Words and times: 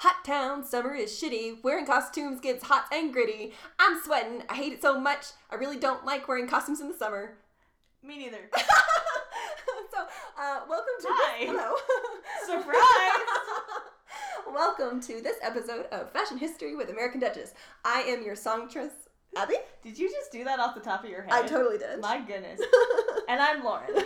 Hot 0.00 0.24
town, 0.26 0.62
summer 0.62 0.94
is 0.94 1.10
shitty. 1.10 1.62
Wearing 1.64 1.86
costumes 1.86 2.38
gets 2.40 2.64
hot 2.64 2.84
and 2.92 3.12
gritty. 3.14 3.52
I'm 3.78 3.98
sweating. 4.04 4.42
I 4.48 4.54
hate 4.54 4.74
it 4.74 4.82
so 4.82 5.00
much. 5.00 5.24
I 5.50 5.54
really 5.54 5.78
don't 5.78 6.04
like 6.04 6.28
wearing 6.28 6.46
costumes 6.46 6.80
in 6.82 6.88
the 6.88 6.94
summer. 6.94 7.38
Me 8.02 8.18
neither. 8.18 8.50
so, 8.54 10.02
uh, 10.38 10.60
welcome 10.68 10.92
to 11.00 11.08
Hi. 11.08 11.46
this. 11.46 11.48
Hello. 11.50 11.74
Surprise! 12.60 13.26
welcome 14.54 15.00
to 15.00 15.22
this 15.22 15.38
episode 15.42 15.86
of 15.86 16.12
Fashion 16.12 16.36
History 16.36 16.76
with 16.76 16.90
American 16.90 17.20
Duchess. 17.20 17.54
I 17.82 18.00
am 18.02 18.22
your 18.22 18.36
songstress, 18.36 18.92
Abby. 19.34 19.54
Did 19.82 19.98
you 19.98 20.10
just 20.10 20.30
do 20.30 20.44
that 20.44 20.60
off 20.60 20.74
the 20.74 20.82
top 20.82 21.04
of 21.04 21.10
your 21.10 21.22
head? 21.22 21.32
I 21.32 21.46
totally 21.46 21.78
did. 21.78 22.00
My 22.02 22.20
goodness. 22.20 22.60
And 23.28 23.40
I'm 23.40 23.64
Lauren. 23.64 23.96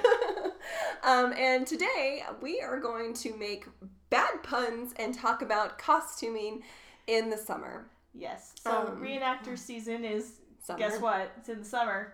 um, 1.02 1.32
and 1.36 1.66
today 1.66 2.22
we 2.40 2.60
are 2.60 2.78
going 2.78 3.12
to 3.14 3.36
make 3.36 3.66
bad 4.10 4.42
puns 4.42 4.92
and 4.98 5.14
talk 5.14 5.40
about 5.42 5.78
costuming 5.78 6.62
in 7.06 7.30
the 7.30 7.36
summer. 7.38 7.86
Yes. 8.14 8.52
So 8.62 8.70
Um, 8.70 9.00
reenactor 9.00 9.56
season 9.58 10.04
is 10.04 10.32
Summer. 10.62 10.78
guess 10.78 11.00
what? 11.00 11.32
It's 11.38 11.48
in 11.48 11.60
the 11.60 11.64
summer. 11.64 12.12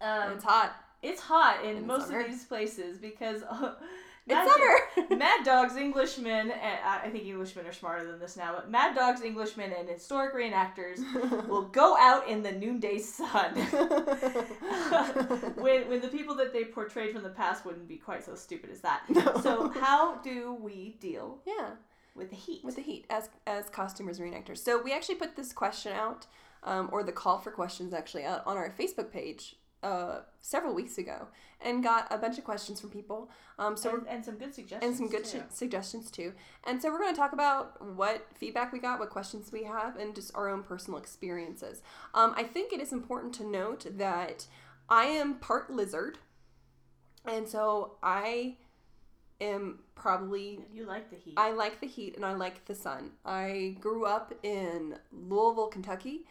Um, 0.00 0.32
it's 0.32 0.44
hot. 0.44 0.74
it's 1.00 1.20
hot 1.22 1.64
in, 1.64 1.78
in 1.78 1.86
most 1.86 2.06
summer. 2.08 2.20
of 2.20 2.26
these 2.26 2.44
places 2.44 2.98
because 2.98 3.42
uh, 4.30 4.34
It's 4.34 4.34
Mad 4.34 4.48
summer. 4.48 5.16
Mad 5.16 5.40
Dogs, 5.44 5.76
Englishmen, 5.76 6.50
and 6.50 6.78
I 6.84 7.00
I 7.04 7.10
think 7.10 7.26
Englishmen 7.26 7.66
are 7.66 7.72
smarter 7.72 8.06
than 8.06 8.20
this 8.20 8.36
now, 8.36 8.52
but 8.54 8.70
Mad 8.70 8.94
Dogs, 8.94 9.22
Englishmen, 9.22 9.72
and 9.76 9.88
historic 9.88 10.34
reenactors 10.34 10.98
will 11.48 11.62
go 11.72 11.96
out 11.98 12.28
in 12.28 12.42
the 12.42 12.52
noonday 12.52 12.98
sun. 12.98 13.54
when, 15.56 15.88
when 15.88 16.00
the 16.00 16.08
people 16.10 16.34
that 16.36 16.52
they 16.52 16.64
portrayed 16.64 17.12
from 17.12 17.22
the 17.22 17.30
past 17.30 17.64
wouldn't 17.64 17.88
be 17.88 17.96
quite 17.96 18.24
so 18.24 18.34
stupid 18.34 18.70
as 18.70 18.80
that. 18.80 19.02
No. 19.08 19.40
So, 19.42 19.68
how 19.70 20.16
do 20.16 20.56
we 20.60 20.96
deal 21.00 21.38
yeah, 21.46 21.70
with 22.14 22.30
the 22.30 22.36
heat? 22.36 22.62
with 22.62 22.76
the 22.76 22.82
heat 22.82 23.06
as 23.10 23.28
as 23.46 23.68
costumers 23.68 24.18
and 24.18 24.32
reenactors. 24.32 24.58
So 24.58 24.80
we 24.80 24.92
actually 24.92 25.16
put 25.16 25.36
this 25.36 25.52
question 25.52 25.92
out, 25.92 26.26
um, 26.62 26.88
or 26.92 27.02
the 27.02 27.12
call 27.12 27.38
for 27.38 27.50
questions 27.50 27.92
actually 27.92 28.24
out 28.24 28.46
on 28.46 28.56
our 28.56 28.70
Facebook 28.70 29.10
page 29.10 29.56
uh, 29.82 30.20
several 30.40 30.74
weeks 30.74 30.98
ago, 30.98 31.28
and 31.60 31.82
got 31.82 32.06
a 32.10 32.18
bunch 32.18 32.38
of 32.38 32.44
questions 32.44 32.80
from 32.80 32.90
people. 32.90 33.30
Um, 33.58 33.76
so 33.76 33.94
and, 33.96 34.06
and 34.08 34.24
some 34.24 34.36
good 34.36 34.54
suggestions. 34.54 34.84
and 34.84 34.96
some 34.96 35.08
good 35.08 35.24
too. 35.24 35.40
sh- 35.40 35.54
suggestions 35.54 36.10
too. 36.10 36.32
And 36.64 36.80
so 36.80 36.90
we're 36.90 36.98
going 36.98 37.14
to 37.14 37.20
talk 37.20 37.32
about 37.32 37.84
what 37.94 38.26
feedback 38.34 38.72
we 38.72 38.78
got, 38.78 38.98
what 38.98 39.10
questions 39.10 39.52
we 39.52 39.64
have, 39.64 39.96
and 39.96 40.14
just 40.14 40.34
our 40.34 40.48
own 40.48 40.62
personal 40.62 40.98
experiences. 40.98 41.82
Um, 42.14 42.34
I 42.36 42.44
think 42.44 42.72
it 42.72 42.80
is 42.80 42.92
important 42.92 43.34
to 43.34 43.44
note 43.46 43.86
that 43.98 44.46
I 44.88 45.04
am 45.04 45.34
part 45.34 45.70
lizard, 45.70 46.18
and 47.24 47.48
so 47.48 47.96
I 48.02 48.56
am 49.40 49.80
probably 49.94 50.60
You 50.72 50.86
like 50.86 51.10
the 51.10 51.16
heat. 51.16 51.34
I 51.36 51.52
like 51.52 51.80
the 51.80 51.86
heat 51.86 52.16
and 52.16 52.24
I 52.24 52.34
like 52.34 52.64
the 52.64 52.74
sun. 52.74 53.10
I 53.24 53.76
grew 53.80 54.04
up 54.06 54.32
in 54.42 54.96
Louisville, 55.12 55.68
Kentucky, 55.68 56.26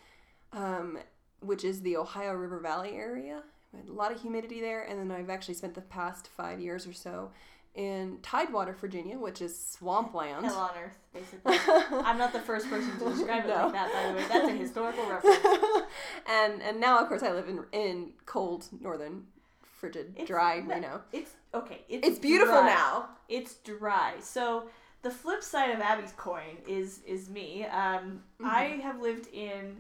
um, 0.53 0.97
which 1.41 1.63
is 1.63 1.81
the 1.81 1.97
Ohio 1.97 2.33
River 2.33 2.59
Valley 2.59 2.91
area. 2.95 3.43
A 3.87 3.91
lot 3.91 4.11
of 4.11 4.21
humidity 4.21 4.59
there, 4.61 4.83
and 4.83 4.99
then 4.99 5.11
I've 5.11 5.29
actually 5.29 5.53
spent 5.53 5.75
the 5.75 5.81
past 5.81 6.27
five 6.27 6.59
years 6.59 6.85
or 6.87 6.93
so 6.93 7.31
in 7.73 8.17
Tidewater, 8.21 8.73
Virginia, 8.73 9.17
which 9.17 9.41
is 9.41 9.57
swampland. 9.57 10.45
Hell 10.45 10.57
on 10.57 10.71
earth, 10.83 10.97
basically. 11.13 11.57
I'm 12.05 12.17
not 12.17 12.33
the 12.33 12.41
first 12.41 12.69
person 12.69 12.91
to 12.99 13.05
describe 13.09 13.45
it 13.45 13.47
No. 13.47 13.63
like 13.67 13.71
that, 13.73 13.93
by 13.93 14.11
the 14.11 14.17
way. 14.17 14.25
That's 14.27 14.49
a 14.49 14.57
historical 14.57 15.05
reference. 15.09 15.37
and 16.29 16.61
and 16.61 16.79
now, 16.81 16.99
of 16.99 17.07
course, 17.07 17.23
I 17.23 17.31
live 17.31 17.47
in 17.47 17.63
in 17.71 18.11
cold 18.25 18.67
northern, 18.81 19.23
frigid, 19.61 20.13
It's 20.17 20.27
dry 20.27 20.57
Reno. 20.57 21.01
It's 21.13 21.31
okay. 21.53 21.79
It's, 21.87 22.05
It's 22.05 22.19
beautiful 22.19 22.55
dry. 22.55 22.67
now. 22.67 23.09
It's 23.29 23.55
dry. 23.55 24.15
So 24.19 24.65
the 25.01 25.11
flip 25.11 25.41
side 25.41 25.71
of 25.71 25.79
Abby's 25.79 26.11
coin 26.17 26.57
is 26.67 26.99
is 27.07 27.29
me. 27.29 27.65
Um, 27.65 28.23
Mm-hmm. 28.41 28.45
I 28.47 28.63
have 28.83 28.99
lived 28.99 29.27
in 29.33 29.77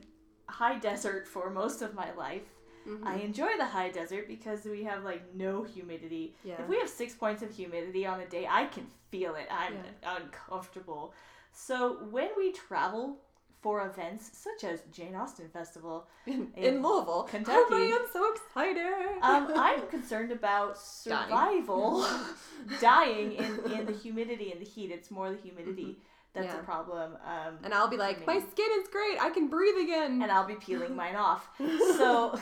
high 0.51 0.77
desert 0.79 1.27
for 1.27 1.49
most 1.49 1.81
of 1.81 1.93
my 1.93 2.11
life. 2.13 2.43
Mhm. 2.87 3.05
I 3.05 3.15
enjoy 3.17 3.57
the 3.57 3.65
high 3.65 3.89
desert 3.89 4.27
because 4.27 4.65
we 4.65 4.83
have 4.83 5.03
like 5.03 5.23
no 5.35 5.63
humidity. 5.63 6.35
Yeah. 6.43 6.61
If 6.61 6.67
we 6.67 6.77
have 6.79 6.89
six 6.89 7.13
points 7.13 7.43
of 7.43 7.51
humidity 7.51 8.05
on 8.05 8.19
a 8.19 8.25
day, 8.25 8.47
I 8.49 8.65
can 8.65 8.87
feel 9.11 9.35
it. 9.35 9.47
I'm 9.51 9.75
uncomfortable. 10.03 11.13
So 11.53 11.75
when 12.09 12.29
we 12.37 12.51
travel 12.53 13.19
for 13.61 13.85
events 13.85 14.31
such 14.33 14.63
as 14.63 14.81
Jane 14.91 15.15
Austen 15.15 15.47
Festival, 15.49 16.07
in, 16.25 16.51
in 16.55 16.63
in 16.63 16.81
Louisville, 16.81 17.23
Kentucky. 17.29 17.59
Oh, 17.69 17.99
I'm 18.01 18.11
so 18.11 18.33
excited. 18.33 18.91
um, 19.21 19.51
I'm 19.55 19.87
concerned 19.87 20.31
about 20.31 20.77
survival, 20.77 22.07
dying 22.81 23.33
in, 23.33 23.71
in 23.71 23.85
the 23.85 23.93
humidity 23.93 24.51
and 24.51 24.59
the 24.59 24.65
heat. 24.65 24.89
It's 24.91 25.11
more 25.11 25.29
the 25.29 25.37
humidity 25.37 25.97
that's 26.33 26.47
Mm-hmm. 26.47 26.55
Yeah. 26.55 26.61
a 26.61 26.63
problem. 26.63 27.17
Um, 27.25 27.57
and 27.63 27.73
I'll 27.73 27.87
be 27.89 27.97
like, 27.97 28.25
my 28.25 28.39
skin 28.39 28.69
is 28.79 28.87
great. 28.89 29.17
I 29.21 29.29
can 29.31 29.47
breathe 29.47 29.77
again. 29.83 30.21
and 30.21 30.31
I'll 30.31 30.47
be 30.47 30.55
peeling 30.55 30.95
mine 30.95 31.15
off. 31.27 31.49
So 31.97 32.39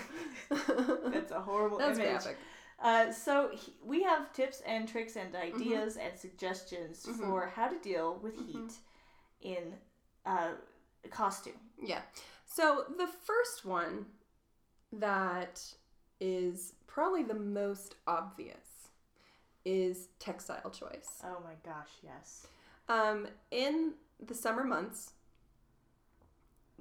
that's 1.12 1.32
a 1.32 1.40
horrible 1.42 1.78
That's 1.78 1.98
image. 2.00 2.12
graphic. 2.12 2.38
Uh, 2.82 3.12
so 3.12 3.50
he, 3.54 3.74
we 3.84 4.04
have 4.04 4.32
tips 4.34 4.62
and 4.66 4.88
tricks 4.88 5.16
and 5.16 5.34
Mm-hmm. 5.34 5.56
ideas 5.56 5.98
and 5.98 6.18
suggestions 6.18 7.06
Mhm. 7.06 7.20
for 7.20 7.48
how 7.48 7.68
to 7.68 7.78
deal 7.80 8.20
with 8.22 8.36
Mhm. 8.38 8.46
heat 8.46 8.74
in 9.42 9.74
uh, 10.26 10.52
costume. 11.10 11.60
Yeah. 11.82 12.02
So 12.46 12.86
the 12.98 13.08
first 13.08 13.66
one 13.66 14.06
that 14.94 15.62
is 16.20 16.74
probably 16.88 17.24
the 17.24 17.34
most 17.34 17.96
obvious 18.08 18.90
is 19.66 20.08
textile 20.20 20.70
choice. 20.72 21.22
Oh 21.24 21.42
my 21.44 21.56
gosh, 21.64 21.90
yes. 22.04 22.48
Um, 22.90 23.28
in 23.52 23.94
the 24.26 24.34
summer 24.34 24.64
months, 24.64 25.14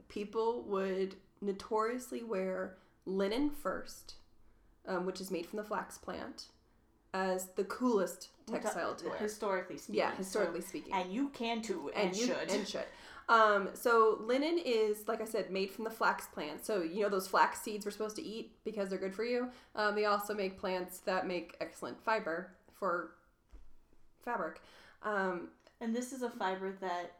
people 0.08 0.64
would 0.66 1.16
notoriously 1.40 2.24
wear 2.24 2.76
linen 3.04 3.50
first, 3.50 4.14
um, 4.86 5.06
which 5.06 5.20
is 5.20 5.30
made 5.30 5.46
from 5.46 5.58
the 5.58 5.64
flax 5.64 5.98
plant, 5.98 6.46
as 7.14 7.48
the 7.56 7.64
coolest 7.64 8.28
textile 8.46 8.94
to 8.96 9.08
wear. 9.08 9.18
Historically 9.18 9.76
speaking. 9.76 9.98
Yeah, 10.00 10.14
historically 10.16 10.62
speaking. 10.62 10.94
And 10.94 11.12
you 11.12 11.28
can 11.28 11.60
too, 11.62 11.90
and, 11.94 12.16
you 12.16 12.26
should. 12.26 12.50
and 12.50 12.66
should. 12.66 12.86
Um, 13.28 13.68
so 13.74 14.16
linen 14.22 14.58
is, 14.64 15.06
like 15.06 15.20
I 15.20 15.26
said, 15.26 15.50
made 15.50 15.70
from 15.70 15.84
the 15.84 15.90
flax 15.90 16.26
plant. 16.26 16.64
So 16.64 16.82
you 16.82 17.02
know 17.02 17.10
those 17.10 17.28
flax 17.28 17.60
seeds 17.60 17.84
we're 17.84 17.92
supposed 17.92 18.16
to 18.16 18.22
eat 18.22 18.52
because 18.64 18.88
they're 18.88 18.98
good 18.98 19.14
for 19.14 19.24
you. 19.24 19.48
Um, 19.74 19.94
they 19.94 20.06
also 20.06 20.34
make 20.34 20.58
plants 20.58 21.00
that 21.00 21.26
make 21.26 21.54
excellent 21.60 22.02
fiber 22.02 22.52
for 22.72 23.10
fabric. 24.24 24.62
Um, 25.02 25.48
And 25.80 25.94
this 25.94 26.12
is 26.12 26.22
a 26.22 26.30
fiber 26.30 26.72
that 26.80 27.12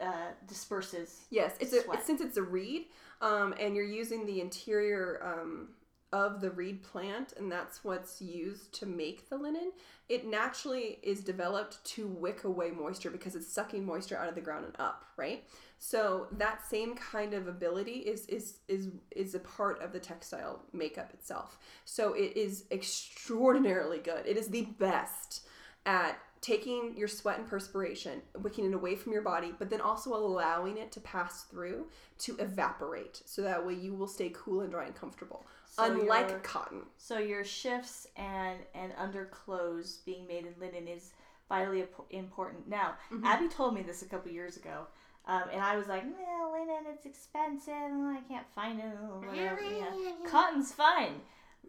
uh, 0.00 0.30
disperses. 0.48 1.22
yes, 1.30 1.54
it's 1.60 1.72
a 1.72 1.90
it's, 1.90 2.06
since 2.06 2.20
it's 2.20 2.36
a 2.36 2.42
reed, 2.42 2.86
um, 3.20 3.54
and 3.60 3.76
you're 3.76 3.84
using 3.84 4.24
the 4.26 4.40
interior 4.40 5.20
um, 5.22 5.68
of 6.12 6.40
the 6.40 6.50
reed 6.50 6.82
plant, 6.82 7.34
and 7.36 7.50
that's 7.50 7.84
what's 7.84 8.22
used 8.22 8.72
to 8.72 8.86
make 8.86 9.28
the 9.28 9.36
linen. 9.36 9.72
It 10.08 10.26
naturally 10.26 10.98
is 11.02 11.22
developed 11.22 11.84
to 11.84 12.06
wick 12.06 12.44
away 12.44 12.70
moisture 12.70 13.10
because 13.10 13.34
it's 13.34 13.52
sucking 13.52 13.84
moisture 13.84 14.16
out 14.16 14.28
of 14.28 14.34
the 14.34 14.40
ground 14.40 14.64
and 14.64 14.74
up, 14.78 15.04
right? 15.16 15.44
So 15.78 16.28
that 16.32 16.66
same 16.66 16.94
kind 16.94 17.34
of 17.34 17.48
ability 17.48 17.98
is 17.98 18.24
is 18.26 18.58
is 18.68 18.88
is 19.10 19.34
a 19.34 19.40
part 19.40 19.82
of 19.82 19.92
the 19.92 20.00
textile 20.00 20.62
makeup 20.72 21.12
itself. 21.12 21.58
So 21.84 22.14
it 22.14 22.36
is 22.36 22.64
extraordinarily 22.70 23.98
good. 23.98 24.26
It 24.26 24.36
is 24.36 24.48
the 24.48 24.62
best 24.78 25.46
at 25.84 26.18
taking 26.46 26.94
your 26.96 27.08
sweat 27.08 27.38
and 27.38 27.48
perspiration, 27.48 28.22
wicking 28.40 28.64
it 28.66 28.74
away 28.74 28.94
from 28.94 29.12
your 29.12 29.22
body, 29.22 29.52
but 29.58 29.68
then 29.68 29.80
also 29.80 30.14
allowing 30.14 30.76
it 30.78 30.92
to 30.92 31.00
pass 31.00 31.42
through 31.44 31.86
to 32.18 32.36
evaporate. 32.38 33.20
So 33.24 33.42
that 33.42 33.66
way 33.66 33.74
you 33.74 33.94
will 33.94 34.06
stay 34.06 34.30
cool 34.32 34.60
and 34.60 34.70
dry 34.70 34.84
and 34.86 34.94
comfortable. 34.94 35.46
So 35.72 35.84
Unlike 35.84 36.30
your- 36.30 36.38
cotton. 36.40 36.82
So 36.98 37.18
your 37.18 37.44
shifts 37.44 38.06
and 38.16 38.58
and 38.74 38.92
underclothes 38.96 39.98
being 40.06 40.26
made 40.26 40.46
in 40.46 40.54
linen 40.60 40.86
is 40.88 41.10
vitally 41.48 41.84
important. 42.10 42.68
Now, 42.68 42.94
Mm-hmm. 43.12 43.24
Abby 43.26 43.48
told 43.48 43.74
me 43.74 43.82
this 43.82 44.02
a 44.02 44.06
couple 44.06 44.30
years 44.30 44.56
ago, 44.56 44.86
um, 45.26 45.44
and 45.52 45.60
I 45.60 45.76
was 45.76 45.86
like, 45.88 46.04
"Well, 46.04 46.52
linen, 46.52 46.84
it's 46.94 47.06
expensive. 47.06 47.72
I 48.18 48.20
can't 48.28 48.46
find 48.54 48.78
it 48.80 48.86
whatever." 49.26 49.60
Yeah. 49.62 50.12
Cotton's 50.30 50.72
fine. 50.72 51.20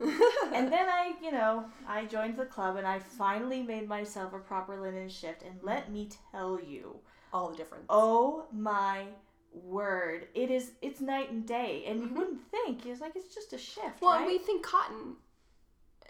And 0.01 0.71
then 0.71 0.87
I, 0.87 1.13
you 1.21 1.31
know, 1.31 1.65
I 1.87 2.05
joined 2.05 2.37
the 2.37 2.45
club 2.45 2.75
and 2.77 2.85
I 2.85 2.99
finally 2.99 3.63
made 3.63 3.87
myself 3.87 4.33
a 4.33 4.39
proper 4.39 4.79
linen 4.79 5.09
shift. 5.09 5.43
And 5.43 5.55
let 5.63 5.91
me 5.91 6.09
tell 6.31 6.59
you, 6.61 6.97
All 7.33 7.49
the 7.49 7.57
difference. 7.57 7.85
oh 7.89 8.45
my 8.51 9.05
word, 9.53 10.27
it 10.35 10.51
is 10.51 10.71
it's 10.81 11.01
night 11.01 11.31
and 11.31 11.45
day. 11.47 11.83
And 11.87 11.99
you 11.99 12.05
mm-hmm. 12.07 12.17
wouldn't 12.17 12.51
think 12.51 12.85
it's 12.85 13.01
like 13.01 13.15
it's 13.15 13.33
just 13.33 13.53
a 13.53 13.57
shift, 13.57 14.01
Well, 14.01 14.19
right? 14.19 14.27
we 14.27 14.37
think 14.37 14.63
cotton 14.63 15.15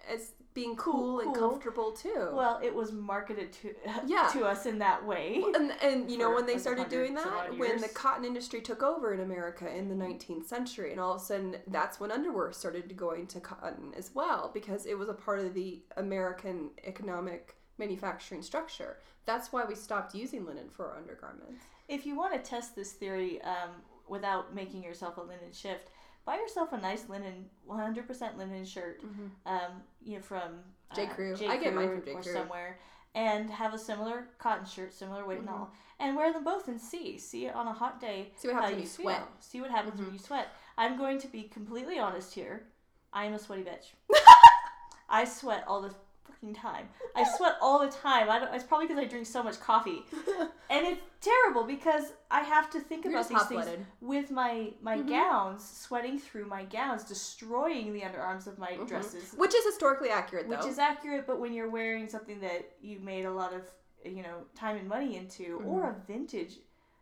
as 0.09 0.31
being 0.57 0.75
cool, 0.75 0.93
Cool, 0.93 1.19
and 1.19 1.35
cool. 1.35 1.49
comfortable 1.49 1.91
too. 1.91 2.29
Well, 2.33 2.59
it 2.63 2.73
was 2.73 2.91
marketed 2.91 3.53
to 3.59 3.75
Yeah. 4.07 4.27
to 4.33 4.43
us 4.45 4.65
in 4.65 4.79
that 4.79 5.05
way. 5.05 5.43
and 5.55 5.71
and 5.83 6.09
you 6.11 6.17
know 6.17 6.31
when 6.33 6.47
they 6.47 6.57
started 6.57 6.89
doing 6.89 7.13
that 7.13 7.55
when 7.57 7.79
the 7.79 7.89
cotton 7.89 8.25
industry 8.25 8.59
took 8.61 8.81
over 8.81 9.13
in 9.13 9.19
america 9.19 9.65
in 9.79 9.87
the 9.87 9.95
19th 10.05 10.45
century 10.47 10.89
and 10.91 10.99
all 10.99 11.13
of 11.15 11.21
a 11.21 11.23
sudden 11.23 11.55
that's 11.67 11.99
when 11.99 12.11
underwear 12.11 12.51
started 12.51 12.97
going 12.97 13.27
to 13.27 13.39
cotton 13.39 13.93
as 13.95 14.07
well 14.15 14.49
because 14.53 14.85
it 14.87 14.97
was 14.97 15.09
a 15.09 15.13
part 15.13 15.39
of 15.39 15.53
the 15.53 15.69
american 15.97 16.71
economic 16.85 17.55
manufacturing 17.77 18.41
structure. 18.41 18.97
That's 19.25 19.51
why 19.53 19.63
we 19.65 19.75
stopped 19.75 20.15
using 20.15 20.45
linen 20.47 20.69
for 20.75 20.87
our 20.87 20.97
undergarments. 20.97 21.61
If 21.87 22.05
you 22.07 22.15
want 22.17 22.33
to 22.33 22.39
test 22.39 22.75
this 22.75 22.93
theory 22.93 23.39
um, 23.43 23.71
without 24.07 24.55
making 24.55 24.81
yourself 24.83 25.17
a 25.17 25.21
linen 25.21 25.51
shift, 25.53 25.89
buy 26.27 26.35
yourself 26.35 26.73
a 26.73 26.77
nice 26.77 27.09
linen, 27.09 27.45
100% 27.67 28.37
linen 28.37 28.65
shirt, 28.65 29.01
Mm-hmm. 29.03 29.27
um, 29.47 29.81
you 30.03 30.15
know, 30.17 30.21
from 30.21 30.59
uh, 30.91 30.95
J. 30.95 31.07
Crew. 31.07 31.35
J. 31.35 31.47
I 31.47 31.57
get 31.57 31.73
mine 31.73 31.89
from 31.89 32.03
J. 32.05 32.11
Crew. 32.11 32.19
or 32.19 32.23
somewhere, 32.23 32.79
and 33.15 33.49
have 33.49 33.73
a 33.73 33.79
similar 33.79 34.27
cotton 34.37 34.65
shirt, 34.65 34.93
similar 34.93 35.25
weight 35.25 35.39
Mhm. 35.39 35.47
and 35.47 35.49
all, 35.49 35.71
and 35.99 36.15
wear 36.15 36.31
them 36.33 36.43
both 36.43 36.67
and 36.67 36.79
see. 36.79 37.17
See 37.17 37.45
it 37.47 37.55
on 37.55 37.65
a 37.67 37.73
hot 37.73 37.99
day 37.99 38.31
See 38.35 38.47
what 38.49 38.55
happens 38.55 38.71
when 38.73 38.77
you 38.79 38.83
you 38.83 38.89
sweat. 38.89 39.17
feel. 39.19 39.27
See 39.39 39.61
what 39.61 39.71
happens 39.71 39.99
Mhm. 39.99 40.03
when 40.05 40.13
you 40.13 40.19
sweat. 40.19 40.47
I'm 40.77 40.97
going 40.97 41.17
to 41.19 41.27
be 41.27 41.43
completely 41.43 41.97
honest 41.97 42.33
here. 42.35 42.67
I 43.13 43.23
am 43.25 43.33
a 43.33 43.39
sweaty 43.39 43.63
bitch. 43.63 43.93
I 45.09 45.23
sweat 45.23 45.63
all 45.67 45.81
the 45.81 45.93
fucking 46.39 46.55
time. 46.55 46.87
I 47.15 47.23
sweat 47.37 47.55
all 47.61 47.79
the 47.79 47.89
time. 47.91 48.29
I 48.29 48.39
don't, 48.39 48.53
it's 48.53 48.63
probably 48.63 48.87
because 48.87 49.01
I 49.03 49.05
drink 49.07 49.25
so 49.25 49.43
much 49.43 49.59
coffee, 49.59 50.03
and 50.69 50.85
it's 50.85 51.01
terrible 51.21 51.63
because 51.63 52.13
I 52.31 52.41
have 52.41 52.69
to 52.71 52.79
think 52.79 53.05
You're 53.05 53.13
about 53.15 53.29
these 53.29 53.37
things 53.43 53.65
blooded. 53.65 53.85
with 54.01 54.31
my 54.31 54.71
my 54.81 54.97
Mhm. 54.97 55.09
gowns, 55.09 55.67
sweating 55.67 56.19
through 56.19 56.45
my 56.45 56.63
gowns, 56.65 57.03
destroying 57.03 57.93
the 57.93 58.01
underarms 58.01 58.47
of 58.47 58.57
my 58.57 58.71
Mhm. 58.73 58.87
dresses, 58.87 59.33
Which 59.33 59.53
is 59.55 59.65
historically 59.65 60.09
accurate, 60.09 60.47
though. 60.49 60.57
which 60.57 60.65
is 60.65 60.79
accurate. 60.79 61.25
But 61.27 61.39
when 61.39 61.53
you're 61.53 61.69
wearing 61.69 62.07
something 62.07 62.39
that 62.41 62.71
you 62.81 62.99
made 62.99 63.25
a 63.25 63.31
lot 63.31 63.53
of 63.53 63.63
you 64.05 64.21
know 64.23 64.45
time 64.55 64.77
and 64.77 64.87
money 64.87 65.17
into, 65.17 65.61
or 65.65 65.89
a 65.89 65.93
vintage 66.07 66.59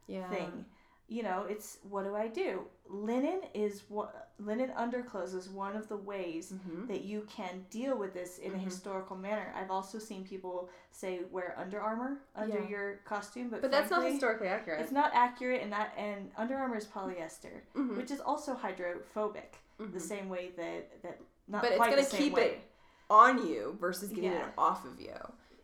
yeah. 0.08 0.30
thing. 0.30 0.66
You 1.08 1.22
know, 1.22 1.46
it's 1.48 1.78
what 1.84 2.04
do 2.04 2.16
I 2.16 2.28
do? 2.28 2.66
Linen 2.88 3.42
is 3.54 3.84
what 3.90 4.32
linen 4.38 4.72
underclothes 4.76 5.34
is 5.34 5.50
one 5.50 5.76
of 5.76 5.88
the 5.88 5.98
ways 5.98 6.52
Mhm. 6.54 6.88
that 6.88 7.02
you 7.02 7.22
can 7.30 7.66
deal 7.70 7.98
with 7.98 8.14
this 8.14 8.38
in 8.38 8.52
a 8.54 8.58
Mhm. 8.58 8.64
historical 8.64 9.16
manner. 9.16 9.52
I've 9.56 9.72
also 9.72 9.98
seen 9.98 10.24
people 10.26 10.70
say 10.92 11.24
wear 11.32 11.56
Under 11.58 11.82
Armour 11.82 12.20
under 12.36 12.60
Yeah. 12.60 12.68
your 12.68 12.96
costume, 13.06 13.50
but 13.50 13.62
But 13.62 13.72
that's 13.72 13.90
not 13.90 14.04
historically 14.06 14.48
accurate. 14.50 14.82
It's 14.82 14.92
not 14.92 15.12
accurate, 15.14 15.62
and 15.64 15.72
that 15.72 15.94
and 15.98 16.32
Under 16.38 16.58
Armour 16.58 16.76
is 16.78 16.86
polyester, 16.86 17.62
Mhm. 17.74 17.98
which 17.98 18.12
is 18.12 18.20
also 18.22 18.54
hydrophobic, 18.54 19.58
the 19.80 19.86
Mhm. 19.86 20.02
same 20.02 20.30
way 20.30 20.52
that 20.58 21.02
that 21.02 21.22
not 21.48 21.62
But 21.64 21.72
it's 21.74 22.10
the 22.10 22.18
same 22.18 22.20
keep 22.20 22.34
way. 22.34 22.50
it 22.56 22.62
on 23.10 23.48
you 23.48 23.78
versus 23.80 24.10
getting 24.10 24.32
Yeah. 24.32 24.48
it 24.48 24.54
off 24.58 24.84
of 24.86 25.00
you. 25.00 25.16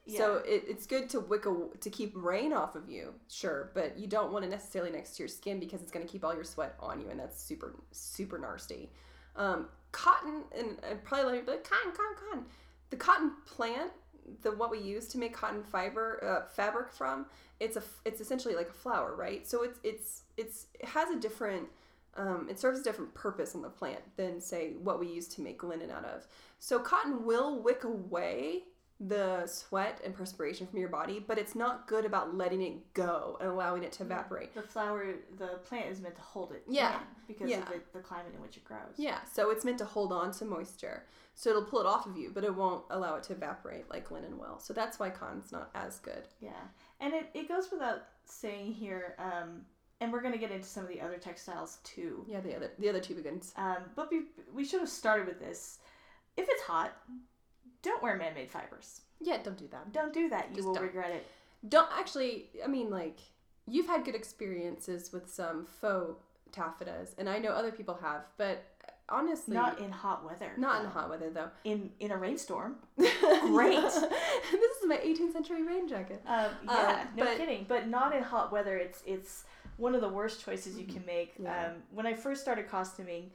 So 0.07 0.37
it, 0.37 0.63
it's 0.67 0.87
good 0.87 1.09
to 1.11 1.19
wick 1.19 1.45
a, 1.45 1.55
to 1.79 1.89
keep 1.89 2.13
rain 2.15 2.53
off 2.53 2.75
of 2.75 2.89
you, 2.89 3.13
sure, 3.29 3.71
but 3.75 3.97
you 3.99 4.07
don't 4.07 4.31
want 4.31 4.43
it 4.43 4.49
necessarily 4.49 4.91
next 4.91 5.15
to 5.17 5.23
your 5.23 5.27
skin 5.27 5.59
because 5.59 5.81
it's 5.81 5.91
going 5.91 6.05
to 6.05 6.11
keep 6.11 6.23
all 6.23 6.33
your 6.33 6.43
sweat 6.43 6.75
on 6.79 6.99
you, 6.99 7.09
and 7.09 7.19
that's 7.19 7.41
super 7.41 7.75
super 7.91 8.39
nasty. 8.39 8.89
Um, 9.35 9.67
cotton 9.91 10.43
and, 10.57 10.77
and 10.89 11.03
probably 11.03 11.33
like 11.33 11.45
but 11.45 11.63
cotton, 11.63 11.91
cotton, 11.91 12.15
cotton. 12.27 12.45
The 12.89 12.97
cotton 12.97 13.31
plant, 13.45 13.91
the 14.41 14.51
what 14.51 14.71
we 14.71 14.79
use 14.79 15.07
to 15.09 15.17
make 15.17 15.33
cotton 15.33 15.63
fiber 15.63 16.23
uh, 16.23 16.49
fabric 16.51 16.91
from, 16.91 17.27
it's 17.59 17.77
a 17.77 17.83
it's 18.03 18.21
essentially 18.21 18.55
like 18.55 18.69
a 18.69 18.73
flower, 18.73 19.15
right? 19.15 19.47
So 19.47 19.63
it's 19.63 19.79
it's 19.83 20.21
it's 20.35 20.65
it 20.79 20.87
has 20.87 21.09
a 21.09 21.19
different 21.19 21.67
um, 22.17 22.47
it 22.49 22.59
serves 22.59 22.79
a 22.79 22.83
different 22.83 23.13
purpose 23.13 23.55
on 23.55 23.61
the 23.61 23.69
plant 23.69 24.01
than 24.17 24.41
say 24.41 24.73
what 24.81 24.99
we 24.99 25.07
use 25.07 25.27
to 25.29 25.41
make 25.41 25.63
linen 25.63 25.91
out 25.91 26.05
of. 26.05 26.27
So 26.59 26.79
cotton 26.79 27.23
will 27.25 27.61
wick 27.61 27.83
away 27.83 28.63
the 29.07 29.47
sweat 29.47 29.99
and 30.05 30.13
perspiration 30.13 30.67
from 30.67 30.77
your 30.77 30.87
body, 30.89 31.23
but 31.27 31.39
it's 31.39 31.55
not 31.55 31.87
good 31.87 32.05
about 32.05 32.35
letting 32.35 32.61
it 32.61 32.93
go 32.93 33.35
and 33.41 33.49
allowing 33.49 33.83
it 33.83 33.91
to 33.93 34.03
evaporate. 34.03 34.53
The 34.53 34.61
flower, 34.61 35.15
the 35.39 35.59
plant 35.67 35.87
is 35.89 35.99
meant 36.01 36.15
to 36.17 36.21
hold 36.21 36.51
it. 36.51 36.63
Yeah. 36.69 36.99
because 37.27 37.49
Yeah. 37.49 37.59
of 37.63 37.65
the, 37.69 37.81
the 37.93 37.99
climate 37.99 38.33
in 38.35 38.41
which 38.43 38.57
it 38.57 38.63
grows. 38.63 38.93
Yeah, 38.97 39.17
so 39.33 39.49
it's 39.49 39.65
meant 39.65 39.79
to 39.79 39.85
hold 39.85 40.11
on 40.13 40.31
to 40.33 40.45
moisture. 40.45 41.05
So 41.33 41.49
it'll 41.49 41.63
pull 41.65 41.79
it 41.79 41.87
off 41.87 42.05
of 42.05 42.15
you, 42.15 42.29
but 42.31 42.43
it 42.43 42.53
won't 42.53 42.83
allow 42.91 43.15
it 43.15 43.23
to 43.23 43.33
evaporate 43.33 43.89
like 43.89 44.11
linen 44.11 44.37
will. 44.37 44.59
So 44.59 44.71
that's 44.73 44.99
why 44.99 45.09
cotton's 45.09 45.51
not 45.51 45.71
as 45.73 45.97
good. 45.99 46.27
Yeah, 46.39 46.51
and 46.99 47.13
it, 47.13 47.29
it 47.33 47.47
goes 47.47 47.71
without 47.71 48.03
saying 48.25 48.73
here, 48.73 49.15
um, 49.17 49.61
and 49.99 50.11
we're 50.11 50.21
gonna 50.21 50.37
get 50.37 50.51
into 50.51 50.67
some 50.67 50.83
of 50.83 50.89
the 50.89 51.01
other 51.01 51.17
textiles 51.17 51.79
too. 51.83 52.23
Yeah, 52.27 52.41
the 52.41 52.55
other 52.55 52.71
the 52.77 52.89
other 52.89 52.99
two 52.99 53.15
big 53.15 53.25
ones. 53.25 53.53
Um, 53.55 53.77
but 53.95 54.11
we, 54.11 54.23
we 54.53 54.63
should 54.65 54.81
have 54.81 54.89
started 54.89 55.25
with 55.25 55.39
this. 55.39 55.79
If 56.37 56.47
it's 56.49 56.61
hot, 56.63 56.93
don't 57.81 58.01
wear 58.03 58.15
man-made 58.17 58.51
fibers. 58.51 59.01
Yeah, 59.19 59.37
don't 59.43 59.57
do 59.57 59.67
that. 59.71 59.91
Don't 59.93 60.13
do 60.13 60.29
that. 60.29 60.49
You 60.49 60.55
Just 60.57 60.67
will 60.67 60.75
don't. 60.75 60.83
regret 60.83 61.11
it. 61.11 61.25
Don't 61.67 61.89
actually. 61.97 62.49
I 62.63 62.67
mean, 62.67 62.89
like 62.89 63.19
you've 63.67 63.87
had 63.87 64.03
good 64.03 64.15
experiences 64.15 65.11
with 65.13 65.29
some 65.29 65.65
faux 65.65 66.19
taffetas, 66.51 67.09
and 67.17 67.29
I 67.29 67.37
know 67.39 67.51
other 67.51 67.71
people 67.71 67.97
have, 68.01 68.23
but 68.37 68.63
honestly, 69.09 69.55
Not 69.55 69.79
in 69.79 69.91
hot 69.91 70.25
weather. 70.25 70.51
not 70.57 70.83
in 70.83 70.89
hot 70.89 71.09
weather 71.09 71.29
though. 71.29 71.49
In 71.63 71.91
in 71.99 72.11
a 72.11 72.17
rainstorm. 72.17 72.75
Great. 72.97 73.79
this 73.81 73.93
is 73.95 74.85
my 74.87 74.97
18th 74.97 75.33
century 75.33 75.63
rain 75.63 75.87
jacket. 75.87 76.21
Um, 76.25 76.49
yeah, 76.65 76.71
Uh, 76.71 77.03
no 77.15 77.25
but- 77.25 77.37
kidding. 77.37 77.65
But 77.67 77.87
not 77.87 78.15
in 78.15 78.23
hot 78.23 78.51
weather. 78.51 78.77
It's 78.77 79.03
it's 79.05 79.43
one 79.77 79.95
of 79.95 80.01
the 80.01 80.09
worst 80.09 80.43
choices 80.43 80.77
you 80.77 80.85
can 80.85 81.03
make. 81.05 81.33
Mm-hmm. 81.35 81.43
Yeah. 81.45 81.67
Um, 81.67 81.73
when 81.93 82.05
I 82.05 82.13
first 82.13 82.41
started 82.41 82.67
costuming, 82.69 83.31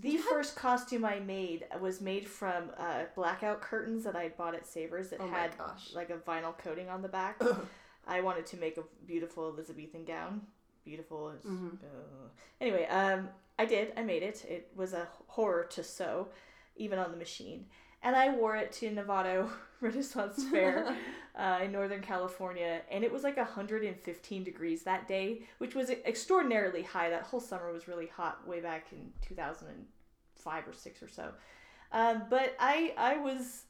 the 0.00 0.16
first 0.16 0.56
costume 0.56 1.04
I 1.04 1.18
made 1.20 1.66
was 1.80 2.00
made 2.00 2.26
from 2.26 2.70
uh, 2.78 3.04
blackout 3.14 3.60
curtains 3.60 4.04
that 4.04 4.16
I 4.16 4.28
bought 4.30 4.54
at 4.54 4.66
Savers 4.66 5.10
that 5.10 5.20
Oh 5.20 5.28
had 5.28 5.56
gosh. 5.58 5.92
like 5.94 6.10
a 6.10 6.16
vinyl 6.16 6.56
coating 6.56 6.88
on 6.88 7.02
the 7.02 7.08
back. 7.08 7.36
Ugh. 7.40 7.66
I 8.06 8.20
wanted 8.20 8.46
to 8.46 8.56
make 8.56 8.78
a 8.78 8.82
beautiful 9.06 9.48
Elizabethan 9.48 10.04
gown. 10.04 10.42
Beautiful. 10.84 11.34
Mhm. 11.46 11.74
uh, 11.74 12.28
Anyway, 12.60 12.86
um, 12.86 13.28
I 13.58 13.64
did. 13.66 13.92
I 13.96 14.02
made 14.02 14.22
it. 14.22 14.44
It 14.48 14.70
was 14.74 14.92
a 14.92 15.08
horror 15.28 15.64
to 15.70 15.84
sew, 15.84 16.28
even 16.76 16.98
on 16.98 17.10
the 17.12 17.16
machine. 17.16 17.66
And 18.02 18.16
I 18.16 18.34
wore 18.34 18.56
it 18.56 18.72
to 18.72 18.90
Novato 18.90 19.48
Renaissance 19.80 20.44
Fair 20.44 20.94
uh, 21.36 21.60
in 21.62 21.70
Northern 21.72 22.02
California, 22.02 22.80
and 22.90 23.04
it 23.04 23.12
was 23.12 23.22
like 23.22 23.36
115 23.36 24.44
degrees 24.44 24.82
that 24.82 25.06
day, 25.08 25.42
which 25.58 25.74
was 25.74 25.90
extraordinarily 25.90 26.82
high. 26.82 27.10
That 27.10 27.22
whole 27.22 27.40
summer 27.40 27.72
was 27.72 27.86
really 27.88 28.06
hot, 28.08 28.46
way 28.46 28.60
back 28.60 28.86
in 28.92 29.12
2005 29.28 30.68
or 30.68 30.72
six 30.72 31.02
or 31.02 31.08
so. 31.08 31.30
Um, 31.92 32.24
but 32.30 32.54
I 32.58 32.94
I 32.96 33.16
was 33.18 33.62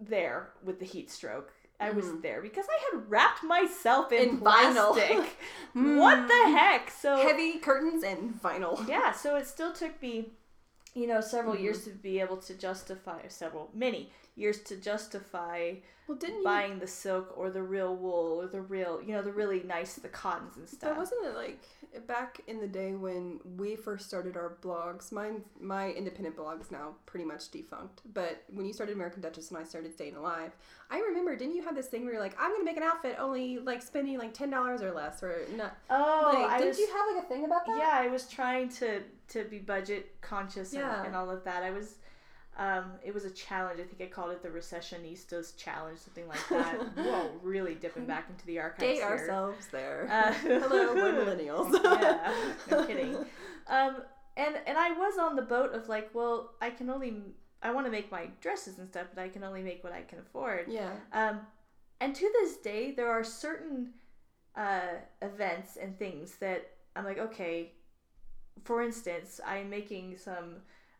there 0.00 0.50
with 0.62 0.78
the 0.78 0.84
heat 0.86 1.10
stroke. 1.10 1.52
I 1.80 1.90
was 1.90 2.06
Mhm. 2.06 2.22
there 2.22 2.40
because 2.40 2.66
I 2.68 2.78
had 2.96 3.10
wrapped 3.10 3.42
myself 3.42 4.12
in, 4.12 4.28
In 4.28 4.40
vinyl. 4.40 4.94
what 5.74 6.28
the 6.28 6.34
Mm. 6.34 6.52
heck? 6.56 6.90
So 6.90 7.16
Heavy 7.16 7.58
curtains 7.58 8.04
and 8.04 8.40
vinyl. 8.40 8.86
yeah, 8.88 9.12
so 9.12 9.36
it 9.36 9.46
still 9.48 9.72
took 9.72 10.00
me, 10.00 10.30
you 10.94 11.06
know, 11.06 11.20
several 11.20 11.54
Mhm. 11.54 11.62
years 11.62 11.84
to 11.84 11.90
be 11.90 12.20
able 12.20 12.36
to 12.38 12.54
justify 12.54 13.26
several 13.28 13.70
many 13.74 14.10
years 14.36 14.60
to 14.62 14.76
justify 14.76 15.74
Well, 16.06 16.18
didn't 16.18 16.38
you? 16.38 16.44
buying 16.44 16.78
the 16.80 16.86
silk 16.86 17.32
or 17.36 17.50
the 17.50 17.62
real 17.62 17.94
wool 17.96 18.40
or 18.42 18.46
the 18.48 18.60
real, 18.60 19.00
you 19.02 19.12
know, 19.14 19.22
the 19.22 19.32
really 19.32 19.62
nice 19.62 19.94
the 19.94 20.08
cottons 20.08 20.56
and 20.56 20.66
But 20.66 20.74
stuff. 20.76 20.96
wasn't 20.98 21.26
it 21.26 21.34
like 21.36 21.60
back 22.08 22.40
in 22.48 22.60
the 22.60 22.66
day 22.66 22.92
when 22.94 23.38
we 23.56 23.76
first 23.76 24.06
started 24.08 24.36
our 24.36 24.56
blogs? 24.60 25.12
Mine, 25.12 25.42
my 25.60 25.90
independent 25.92 26.34
blog 26.36 26.60
is 26.60 26.70
now 26.72 26.96
pretty 27.06 27.24
much 27.24 27.50
defunct. 27.52 28.00
But 28.12 28.42
when 28.52 28.66
you 28.66 28.72
started 28.72 28.94
American 28.94 29.22
Duchess 29.22 29.50
and 29.50 29.58
I 29.58 29.62
started 29.62 29.92
Staying 29.94 30.16
Alive, 30.16 30.50
I 30.90 30.98
remember. 30.98 31.36
Didn't 31.36 31.54
you 31.54 31.62
have 31.64 31.76
this 31.76 31.86
thing 31.86 32.04
where 32.04 32.14
you're 32.14 32.22
like, 32.22 32.36
I'm 32.40 32.50
gonna 32.52 32.64
make 32.64 32.76
an 32.76 32.82
outfit 32.82 33.16
only 33.20 33.58
like 33.58 33.80
spending 33.82 34.18
like 34.18 34.34
ten 34.34 34.50
dollars 34.50 34.82
or 34.82 34.90
less 34.92 35.22
or 35.22 35.46
not? 35.56 35.76
oh, 35.90 36.32
like, 36.34 36.50
I 36.50 36.58
didn't 36.58 36.68
was, 36.70 36.78
you 36.80 36.88
have 36.88 37.14
like 37.16 37.24
a 37.24 37.28
thing 37.28 37.44
about 37.44 37.64
that? 37.66 37.78
yeah, 37.78 37.90
I 38.02 38.08
was 38.08 38.26
trying 38.28 38.68
to 38.80 39.00
to 39.28 39.44
be 39.44 39.58
budget 39.60 40.20
conscious 40.20 40.72
and, 40.74 40.82
and 41.06 41.14
all 41.16 41.30
of 41.30 41.44
that. 41.44 41.62
I 41.62 41.70
was. 41.70 41.94
Um, 42.56 42.92
it 43.04 43.12
was 43.12 43.24
a 43.24 43.30
challenge. 43.30 43.80
I 43.80 43.84
think 43.84 44.00
I 44.00 44.06
called 44.06 44.30
it 44.30 44.42
the 44.42 44.48
Recessionistas 44.48 45.56
Challenge, 45.56 45.98
something 45.98 46.28
like 46.28 46.48
that. 46.50 46.74
Whoa, 46.96 47.30
really 47.42 47.74
dipping 47.74 48.06
back 48.06 48.26
into 48.30 48.46
the 48.46 48.60
archives 48.60 48.80
Date 48.80 48.96
here. 48.96 49.06
ourselves 49.06 49.66
there. 49.72 50.08
Uh, 50.10 50.32
Hello, 50.42 50.94
we're 50.94 51.12
millennials. 51.24 51.72
yeah, 51.82 52.32
no 52.70 52.86
kidding. 52.86 53.16
Um, 53.66 53.96
and 54.36 54.56
and 54.66 54.78
I 54.78 54.92
was 54.92 55.18
on 55.18 55.34
the 55.36 55.42
boat 55.42 55.72
of 55.74 55.88
like, 55.88 56.10
well, 56.14 56.52
I 56.60 56.70
can 56.70 56.90
only 56.90 57.22
I 57.62 57.72
want 57.72 57.86
to 57.86 57.90
make 57.90 58.10
my 58.12 58.28
dresses 58.40 58.78
and 58.78 58.86
stuff, 58.86 59.06
but 59.14 59.22
I 59.22 59.28
can 59.28 59.42
only 59.42 59.62
make 59.62 59.82
what 59.82 59.92
I 59.92 60.02
can 60.02 60.20
afford. 60.20 60.66
Yeah. 60.68 60.90
Um, 61.12 61.40
and 62.00 62.14
to 62.14 62.30
this 62.40 62.58
day, 62.58 62.92
there 62.92 63.10
are 63.10 63.24
certain 63.24 63.94
uh, 64.54 64.98
events 65.22 65.76
and 65.80 65.98
things 65.98 66.36
that 66.36 66.70
I'm 66.94 67.04
like, 67.04 67.18
okay. 67.18 67.72
For 68.64 68.82
instance, 68.82 69.40
I'm 69.44 69.68
making 69.68 70.16
some 70.16 70.56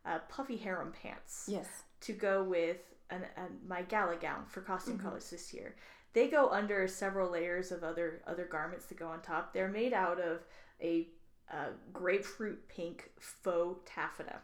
uh, 0.07 0.19
puffy 0.29 0.57
harem 0.57 0.93
pants 0.93 1.45
Yes. 1.49 1.67
to 2.01 2.13
go 2.13 2.43
with 2.45 2.79
an, 3.11 3.23
an, 3.37 3.59
my 3.67 3.83
gala 3.83 4.17
gown 4.17 4.45
for 4.47 4.61
costume 4.61 4.99
Mhm. 4.99 5.03
colors 5.03 5.31
this 5.31 5.53
year. 5.55 5.77
They 6.13 6.29
go 6.29 6.49
under 6.51 6.87
several 6.89 7.31
layers 7.31 7.73
of 7.73 7.83
other 7.83 8.23
other 8.27 8.45
garments 8.45 8.87
that 8.87 8.99
go 8.99 9.09
on 9.09 9.21
top. 9.23 9.53
They're 9.53 9.69
made 9.69 9.93
out 9.93 10.21
of 10.21 10.41
a 10.81 11.09
uh, 11.51 11.71
grapefruit 11.93 12.67
pink 12.69 13.11
faux 13.19 13.81
taffeta 13.85 14.41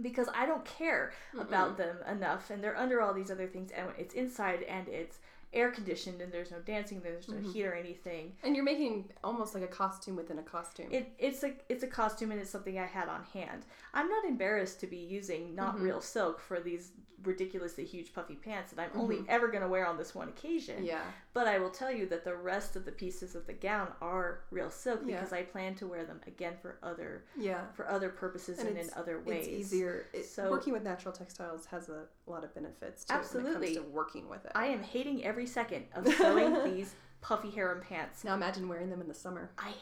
because 0.00 0.28
I 0.34 0.46
don't 0.46 0.64
care 0.64 1.12
about 1.38 1.76
them 1.76 1.96
enough, 2.10 2.50
and 2.50 2.62
they're 2.64 2.76
under 2.78 3.00
all 3.02 3.12
these 3.12 3.30
other 3.30 3.46
things, 3.46 3.70
and 3.72 3.88
it's 3.98 4.14
inside 4.14 4.62
and 4.62 4.88
it's 4.88 5.18
air 5.52 5.70
conditioned 5.70 6.20
and 6.20 6.32
there's 6.32 6.50
no 6.50 6.58
dancing, 6.60 7.00
there's 7.00 7.28
no 7.28 7.36
Mhm. 7.36 7.52
heat 7.52 7.64
or 7.64 7.74
anything. 7.74 8.36
And 8.42 8.54
you're 8.56 8.64
making 8.64 9.12
almost 9.22 9.54
like 9.54 9.62
a 9.64 9.68
costume 9.68 10.16
within 10.16 10.38
a 10.38 10.42
costume. 10.42 10.88
It, 10.90 11.12
it's 11.18 11.42
a 11.44 11.54
it's 11.68 11.82
a 11.82 11.88
costume 11.88 12.30
and 12.32 12.40
it's 12.40 12.50
something 12.50 12.78
I 12.78 12.86
had 12.86 13.08
on 13.08 13.24
hand. 13.24 13.64
I'm 13.94 14.08
not 14.08 14.24
embarrassed 14.24 14.80
to 14.80 14.86
be 14.86 14.96
using 14.96 15.54
not 15.54 15.76
Mhm. 15.76 15.82
real 15.82 16.00
silk 16.00 16.40
for 16.40 16.60
these 16.60 16.92
ridiculously 17.24 17.84
huge 17.84 18.12
puffy 18.12 18.34
pants 18.34 18.72
that 18.72 18.82
I'm 18.82 19.00
only 19.00 19.24
ever 19.28 19.46
going 19.46 19.62
to 19.62 19.68
wear 19.68 19.86
on 19.86 19.96
this 19.96 20.12
one 20.12 20.28
occasion. 20.28 20.78
Mm-hmm. 20.78 20.86
yeah. 20.86 21.04
But 21.32 21.46
I 21.46 21.60
will 21.60 21.70
tell 21.70 21.92
you 21.92 22.04
that 22.06 22.24
the 22.24 22.34
rest 22.34 22.74
of 22.74 22.84
the 22.84 22.90
pieces 22.90 23.36
of 23.36 23.46
the 23.46 23.52
gown 23.52 23.92
are 24.00 24.40
real 24.50 24.70
silk 24.70 25.02
Yeah. 25.04 25.14
because 25.20 25.32
I 25.32 25.42
plan 25.44 25.76
to 25.76 25.86
wear 25.86 26.04
them 26.04 26.20
again 26.26 26.56
for 26.60 26.78
other 26.82 27.24
Yeah. 27.36 27.70
for 27.74 27.86
other 27.88 28.08
purposes 28.08 28.58
and, 28.58 28.76
in 28.76 28.90
other 28.96 29.20
ways. 29.20 29.46
It's 29.46 29.72
easier. 29.72 30.06
It, 30.12 30.24
So- 30.24 30.50
working 30.50 30.72
with 30.72 30.82
natural 30.82 31.14
textiles 31.14 31.66
has 31.66 31.88
a 31.88 32.08
lot 32.32 32.44
of 32.44 32.54
benefits 32.54 33.02
it 33.04 33.10
Absolutely. 33.12 33.74
comes 33.74 33.76
to 33.76 33.82
working 33.92 34.28
with 34.28 34.44
it. 34.44 34.52
I 34.54 34.66
am 34.66 34.82
hating 34.82 35.24
every 35.24 35.46
second 35.46 35.84
of 35.94 36.06
sewing 36.14 36.64
these 36.74 36.94
puffy 37.20 37.50
harem 37.50 37.80
pants. 37.88 38.24
now 38.24 38.34
imagine 38.34 38.68
wearing 38.68 38.90
them 38.90 39.00
in 39.00 39.08
the 39.08 39.14
summer. 39.14 39.50
I 39.58 39.72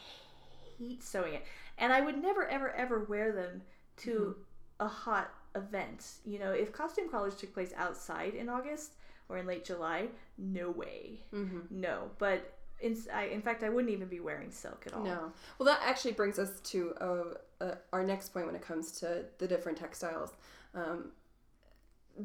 hate 0.77 1.03
sewing 1.03 1.33
it. 1.35 1.43
And 1.77 1.91
I 1.91 2.01
would 2.01 2.21
never, 2.21 2.47
ever, 2.47 2.71
ever 2.71 3.03
wear 3.05 3.31
them 3.31 3.61
to 3.97 4.09
Mm-hmm. 4.11 4.85
a 4.85 4.87
hot 4.87 5.31
event. 5.55 6.05
You 6.25 6.39
know, 6.39 6.51
if 6.51 6.71
Costume 6.71 7.09
College 7.09 7.35
took 7.35 7.53
place 7.53 7.73
outside 7.75 8.33
in 8.35 8.49
August 8.49 8.93
or 9.29 9.37
in 9.37 9.45
late 9.45 9.65
July, 9.65 10.07
no 10.37 10.69
way. 10.69 11.21
Mm-hmm. 11.33 11.59
No. 11.69 12.09
But 12.17 12.53
in, 12.79 12.97
I, 13.13 13.25
in 13.25 13.41
fact, 13.41 13.63
I 13.63 13.69
wouldn't 13.69 13.93
even 13.93 14.07
be 14.07 14.19
wearing 14.19 14.49
silk 14.51 14.83
at 14.87 14.93
all. 14.93 15.03
No. 15.03 15.31
Well, 15.59 15.65
that 15.67 15.81
actually 15.83 16.13
brings 16.13 16.39
us 16.39 16.59
to 16.61 16.93
uh, 16.99 17.23
uh, 17.63 17.75
our 17.93 18.03
next 18.03 18.29
point 18.33 18.45
when 18.47 18.55
it 18.55 18.61
comes 18.61 18.91
to 18.99 19.25
the 19.37 19.47
different 19.47 19.77
textiles. 19.77 20.31
Um, 20.73 21.11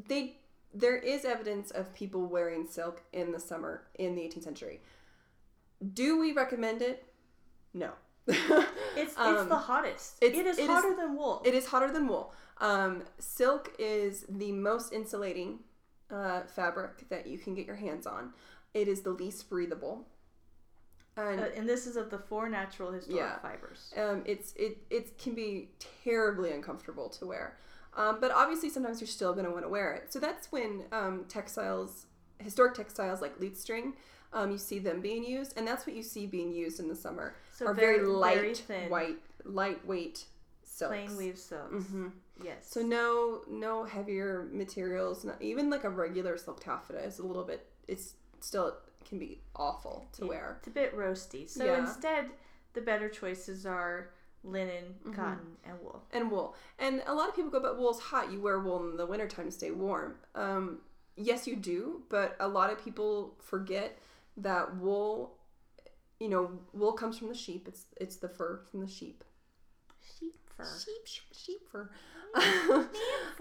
they 0.07 0.37
there 0.73 0.97
is 0.97 1.25
evidence 1.25 1.71
of 1.71 1.93
people 1.93 2.25
wearing 2.25 2.67
silk 2.67 3.01
in 3.13 3.31
the 3.31 3.39
summer 3.39 3.83
in 3.95 4.15
the 4.15 4.21
18th 4.21 4.43
century. 4.43 4.81
Do 5.93 6.19
we 6.19 6.33
recommend 6.33 6.81
it? 6.81 7.05
No. 7.73 7.91
It's, 8.99 9.11
it's 9.11 9.17
Um, 9.17 9.47
the 9.47 9.55
hottest. 9.55 10.17
it's- 10.21 10.39
it 10.39 10.45
is 10.47 10.57
it 10.57 10.63
is- 10.63 10.67
hotter 10.67 10.95
than 10.95 11.15
wool. 11.15 11.41
It 11.45 11.53
is 11.53 11.67
hotter 11.67 11.91
than 11.91 12.07
wool. 12.07 12.33
Um, 12.57 13.03
silk 13.19 13.73
is 13.77 14.25
the 14.27 14.51
most 14.51 14.91
insulating 14.91 15.59
uh, 16.09 16.41
fabric 16.47 17.07
that 17.09 17.27
you 17.27 17.37
can 17.37 17.53
get 17.53 17.67
your 17.67 17.75
hands 17.75 18.07
on. 18.07 18.33
It 18.73 18.87
is 18.87 19.01
the 19.01 19.11
least 19.11 19.49
breathable. 19.49 20.07
And 21.15 21.39
Uh, 21.39 21.49
and 21.55 21.67
this 21.69 21.85
is 21.87 21.95
of 21.95 22.09
the 22.09 22.17
four 22.17 22.49
natural 22.49 22.91
historic 22.91 23.19
Yeah. 23.19 23.39
fibers. 23.39 23.93
um, 23.97 24.23
it's 24.25 24.53
it 24.55 24.77
it 24.89 25.17
can 25.19 25.33
be 25.35 25.69
terribly 26.03 26.51
uncomfortable 26.51 27.09
to 27.09 27.25
wear. 27.27 27.57
Um, 27.97 28.19
but 28.21 28.31
obviously, 28.31 28.69
sometimes 28.69 29.01
you're 29.01 29.07
still 29.07 29.33
going 29.33 29.45
to 29.45 29.51
want 29.51 29.63
to 29.65 29.69
wear 29.69 29.91
it. 29.93 30.13
So 30.13 30.19
that's 30.19 30.51
when 30.51 30.83
um, 30.91 31.25
textiles, 31.27 32.05
historic 32.39 32.75
textiles 32.75 33.21
like 33.21 33.39
lute 33.39 33.57
string, 33.57 33.93
um, 34.33 34.51
you 34.51 34.57
see 34.57 34.79
them 34.79 35.01
being 35.01 35.23
used, 35.25 35.57
and 35.57 35.67
that's 35.67 35.85
what 35.87 35.95
you 35.95 36.03
see 36.03 36.25
being 36.27 36.53
used 36.53 36.79
in 36.79 36.87
the 36.87 36.95
summer. 36.95 37.35
So 37.53 37.65
are 37.67 37.73
very, 37.73 37.97
very- 37.97 38.07
light, 38.07 38.35
very 38.35 38.53
thin. 38.55 38.89
white, 38.89 39.17
lightweight 39.43 40.25
silks. 40.63 40.93
Plain 40.95 41.17
weave 41.17 41.37
silks. 41.37 41.87
hmm 41.87 42.07
Yes. 42.43 42.67
So 42.69 42.81
no 42.83 43.41
no 43.49 43.83
heavier 43.83 44.47
materials. 44.51 45.25
Not, 45.25 45.41
even 45.41 45.71
like 45.71 45.83
a 45.85 45.89
regular 45.89 46.37
silk 46.37 46.59
taffeta 46.63 46.99
is 47.03 47.17
a 47.17 47.25
little 47.25 47.43
bit. 47.43 47.65
It's 47.87 48.13
still 48.41 48.77
can 49.09 49.17
be 49.17 49.39
awful 49.55 50.07
to 50.17 50.25
Yeah, 50.25 50.29
wear. 50.29 50.55
It's 50.59 50.67
a 50.67 50.71
bit 50.71 50.95
roasty. 50.95 51.49
So 51.49 51.65
Yeah. 51.65 51.79
instead, 51.79 52.27
the 52.73 52.81
better 52.81 53.09
choices 53.09 53.65
are 53.65 54.11
linen, 54.43 54.95
Mhm. 55.03 55.15
cotton, 55.15 55.57
and 55.63 55.79
wool. 55.81 56.03
and 56.11 56.31
wool. 56.31 56.55
And 56.79 57.03
a 57.05 57.13
lot 57.13 57.27
of 57.29 57.35
people 57.35 57.51
go, 57.51 57.59
but 57.59 57.77
wool's 57.77 57.99
hot. 57.99 58.31
You 58.31 58.39
wear 58.41 58.59
wool 58.59 58.89
in 58.89 58.97
the 58.97 59.05
wintertime 59.05 59.45
to 59.45 59.51
stay 59.51 59.71
warm. 59.71 60.17
Um, 60.35 60.81
yes, 61.15 61.47
you 61.47 61.55
do, 61.55 62.03
but 62.09 62.35
a 62.39 62.47
lot 62.47 62.69
of 62.71 62.79
people 62.83 63.35
forget 63.41 63.97
that 64.37 64.75
wool, 64.77 65.37
you 66.19 66.29
know, 66.29 66.59
wool 66.73 66.93
comes 66.93 67.17
from 67.17 67.27
the 67.27 67.33
sheep. 67.35 67.67
It's 67.67 67.85
it's 67.97 68.15
the 68.17 68.29
fur 68.29 68.61
from 68.71 68.79
the 68.81 68.87
sheep. 68.87 69.23
Sheep 70.19 70.39
fur. 70.55 70.65
Sheep, 70.65 71.05
sheep, 71.05 71.23
sheep 71.33 71.67
fur. 71.71 71.89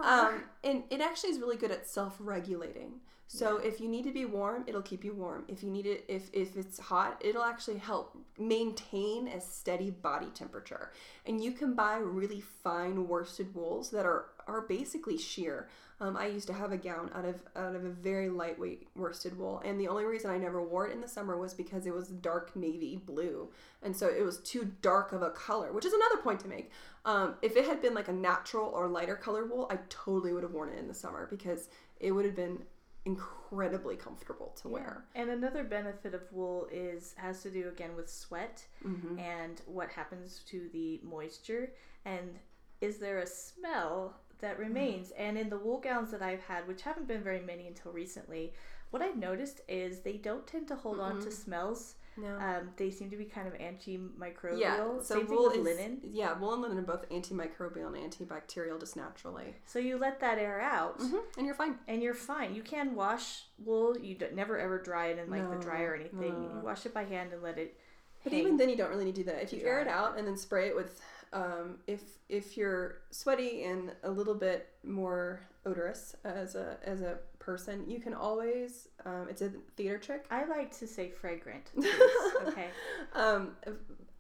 um, 0.03 0.43
and 0.65 0.85
it 0.91 1.01
actually 1.01 1.31
is 1.31 1.39
really 1.39 1.57
good 1.57 1.71
at 1.71 1.87
self-regulating. 1.89 3.01
So 3.29 3.57
if 3.57 3.81
you 3.81 3.89
need 3.89 4.05
to 4.05 4.13
be 4.13 4.25
warm, 4.25 4.65
it'll 4.67 4.83
keep 4.83 5.05
you 5.05 5.13
warm. 5.13 5.45
If 5.49 5.63
you 5.63 5.71
need 5.71 5.87
it, 5.87 6.05
if 6.09 6.31
if 6.33 6.57
it's 6.57 6.79
hot, 6.79 7.21
it'll 7.25 7.43
actually 7.43 7.79
help 7.79 8.17
maintain 8.39 9.27
a 9.29 9.41
steady 9.41 9.91
body 9.91 10.29
temperature. 10.33 10.93
And 11.27 11.43
you 11.43 11.53
can 11.53 11.75
buy 11.75 11.97
really 11.97 12.41
fine 12.41 13.09
worsted 13.09 13.55
wools 13.55 13.91
that 13.91 14.07
are 14.07 14.27
are 14.47 14.61
basically 14.61 15.19
sheer. 15.19 15.69
Um, 15.99 16.15
I 16.15 16.27
used 16.27 16.47
to 16.49 16.53
have 16.53 16.73
a 16.73 16.77
gown 16.77 17.11
out 17.15 17.25
of 17.25 17.43
out 17.57 17.75
of 17.75 17.85
a 17.85 17.89
very 17.89 18.29
lightweight 18.29 18.87
worsted 18.95 19.37
wool, 19.37 19.61
and 19.65 19.81
the 19.81 19.89
only 19.89 20.05
reason 20.05 20.31
I 20.31 20.39
never 20.39 20.63
wore 20.63 20.87
it 20.87 20.93
in 20.93 21.01
the 21.01 21.09
summer 21.09 21.37
was 21.37 21.53
because 21.53 21.87
it 21.87 21.95
was 21.95 22.09
dark 22.09 22.55
navy 22.55 22.97
blue, 22.97 23.49
and 23.83 23.97
so 23.97 24.07
it 24.07 24.23
was 24.23 24.39
too 24.39 24.73
dark 24.83 25.13
of 25.13 25.23
a 25.23 25.31
color. 25.31 25.73
Which 25.73 25.87
is 25.87 25.95
another 25.95 26.19
point 26.19 26.41
to 26.41 26.49
make. 26.49 26.71
Um, 27.05 27.35
if 27.43 27.57
it 27.57 27.65
had 27.65 27.83
been 27.83 27.95
like 27.95 28.09
a 28.09 28.13
natural 28.13 28.69
or 28.69 28.87
lighter 28.87 29.17
color 29.17 29.47
wool, 29.47 29.67
I 29.71 29.79
totally 29.89 30.33
would 30.33 30.43
have 30.43 30.53
worn 30.53 30.69
it 30.69 30.79
in 30.79 30.87
the 30.87 30.95
summer 30.95 31.27
because 31.29 31.71
it 31.99 32.13
would 32.13 32.27
have 32.27 32.37
been 32.37 32.63
incredibly 33.07 33.97
comfortable 33.97 34.53
to 34.61 34.69
wear. 34.69 35.05
And 35.15 35.31
another 35.31 35.65
benefit 35.65 36.13
of 36.13 36.23
wool 36.33 36.69
is 36.71 37.15
has 37.17 37.43
to 37.45 37.51
do 37.51 37.69
again 37.69 37.97
with 37.97 38.11
sweat 38.11 38.67
Mm-hmm. 38.87 39.19
and 39.19 39.63
what 39.67 39.89
happens 39.91 40.41
to 40.51 40.69
the 40.73 41.01
moisture. 41.03 41.73
And 42.05 42.39
is 42.81 42.99
there 42.99 43.19
a 43.19 43.27
smell 43.27 44.15
that 44.41 44.59
remains? 44.59 45.13
And 45.13 45.39
in 45.39 45.49
the 45.49 45.59
wool 45.59 45.81
gowns 45.81 46.11
that 46.11 46.21
I've 46.23 46.43
had 46.43 46.67
which 46.69 46.83
haven't 46.83 47.09
been 47.09 47.23
very 47.23 47.41
many 47.41 47.67
until 47.67 47.93
recently 47.93 48.53
what 48.91 49.03
I've 49.03 49.17
noticed 49.17 49.61
is 49.69 50.01
they 50.01 50.17
don't 50.19 50.47
tend 50.47 50.69
to 50.69 50.77
hold 50.77 51.01
on 51.01 51.21
to 51.23 51.31
smells 51.31 51.95
No. 52.19 52.37
um, 52.37 52.71
they 52.77 52.91
seem 52.91 53.11
to 53.11 53.17
be 53.17 53.25
kind 53.27 53.47
of 53.47 53.55
antimicrobial 53.55 54.59
yeah. 54.59 54.77
So 55.03 55.19
same 55.19 55.27
wool 55.29 55.51
thing 55.51 55.63
with 55.65 55.73
is 55.73 55.79
linen 55.79 56.01
yeah, 56.03 56.33
wool 56.39 56.55
and 56.55 56.63
linen 56.63 56.79
are 56.79 56.83
both 56.83 57.09
antimicrobial 57.11 57.87
and 57.95 58.13
antibacterial 58.13 58.79
just 58.81 58.97
naturally, 58.97 59.55
so 59.67 59.79
you 59.79 59.99
let 59.99 60.21
that 60.21 60.39
air 60.39 60.61
out 60.61 60.97
hmm 60.99 61.17
and 61.37 61.47
you're 61.47 61.55
fine. 61.55 61.77
and 61.89 62.03
you're 62.03 62.15
fine. 62.15 62.55
You 62.55 62.63
can 62.63 62.95
wash 62.95 63.45
wool. 63.65 63.99
You 63.99 64.15
d- 64.15 64.27
never 64.35 64.59
ever 64.59 64.79
dry 64.79 65.09
it 65.09 65.19
in 65.19 65.31
like 65.31 65.49
the 65.51 65.57
dryer 65.57 65.91
or 65.91 65.95
anything. 65.97 66.21
no. 66.33 66.51
You 66.55 66.61
wash 66.65 66.87
it 66.87 66.95
by 66.95 67.05
hand 67.05 67.33
and 67.33 67.43
let 67.43 67.59
it. 67.59 67.77
But 68.25 68.33
even 68.33 68.57
then, 68.57 68.69
you 68.69 68.77
don't 68.77 68.91
really 68.91 69.05
need 69.05 69.15
to 69.17 69.23
do 69.23 69.31
that. 69.31 69.43
If 69.43 69.53
you 69.53 69.61
air 69.65 69.81
it 69.81 69.87
out 69.87 70.19
and 70.19 70.27
then 70.27 70.37
spray 70.37 70.67
it 70.69 70.75
with, 70.75 71.01
um, 71.33 71.79
if 71.87 72.01
if 72.29 72.57
you're 72.57 73.03
sweaty 73.11 73.63
and 73.65 73.93
a 74.03 74.11
little 74.11 74.35
bit 74.35 74.69
more 74.83 75.41
odorous 75.65 76.17
as 76.25 76.57
a 76.57 76.77
as 76.83 77.03
a 77.03 77.19
person, 77.47 77.85
you 77.89 78.01
can 78.01 78.13
always. 78.13 78.89
Um, 79.07 79.29
it's 79.31 79.41
a 79.41 79.51
theater 79.77 79.99
trick. 79.99 80.27
I 80.31 80.45
like 80.47 80.77
to 80.81 80.87
say 80.87 81.11
fragrant. 81.11 81.71
okay, 82.49 82.69
Um, 83.15 83.57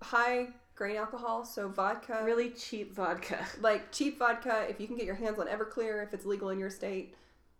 high 0.01 0.49
grain 0.77 0.97
alcohol, 0.97 1.45
so 1.45 1.69
vodka, 1.69 2.21
really 2.25 2.51
cheap 2.51 2.95
vodka. 2.95 3.45
like 3.61 3.91
cheap 3.93 4.19
vodka. 4.19 4.65
If 4.69 4.81
you 4.81 4.87
can 4.87 4.97
get 4.97 5.05
your 5.07 5.17
hands 5.17 5.39
on 5.39 5.47
Everclear, 5.49 6.05
if 6.07 6.15
it's 6.15 6.25
legal 6.25 6.51
in 6.51 6.59
your 6.59 6.71
state, 6.71 7.15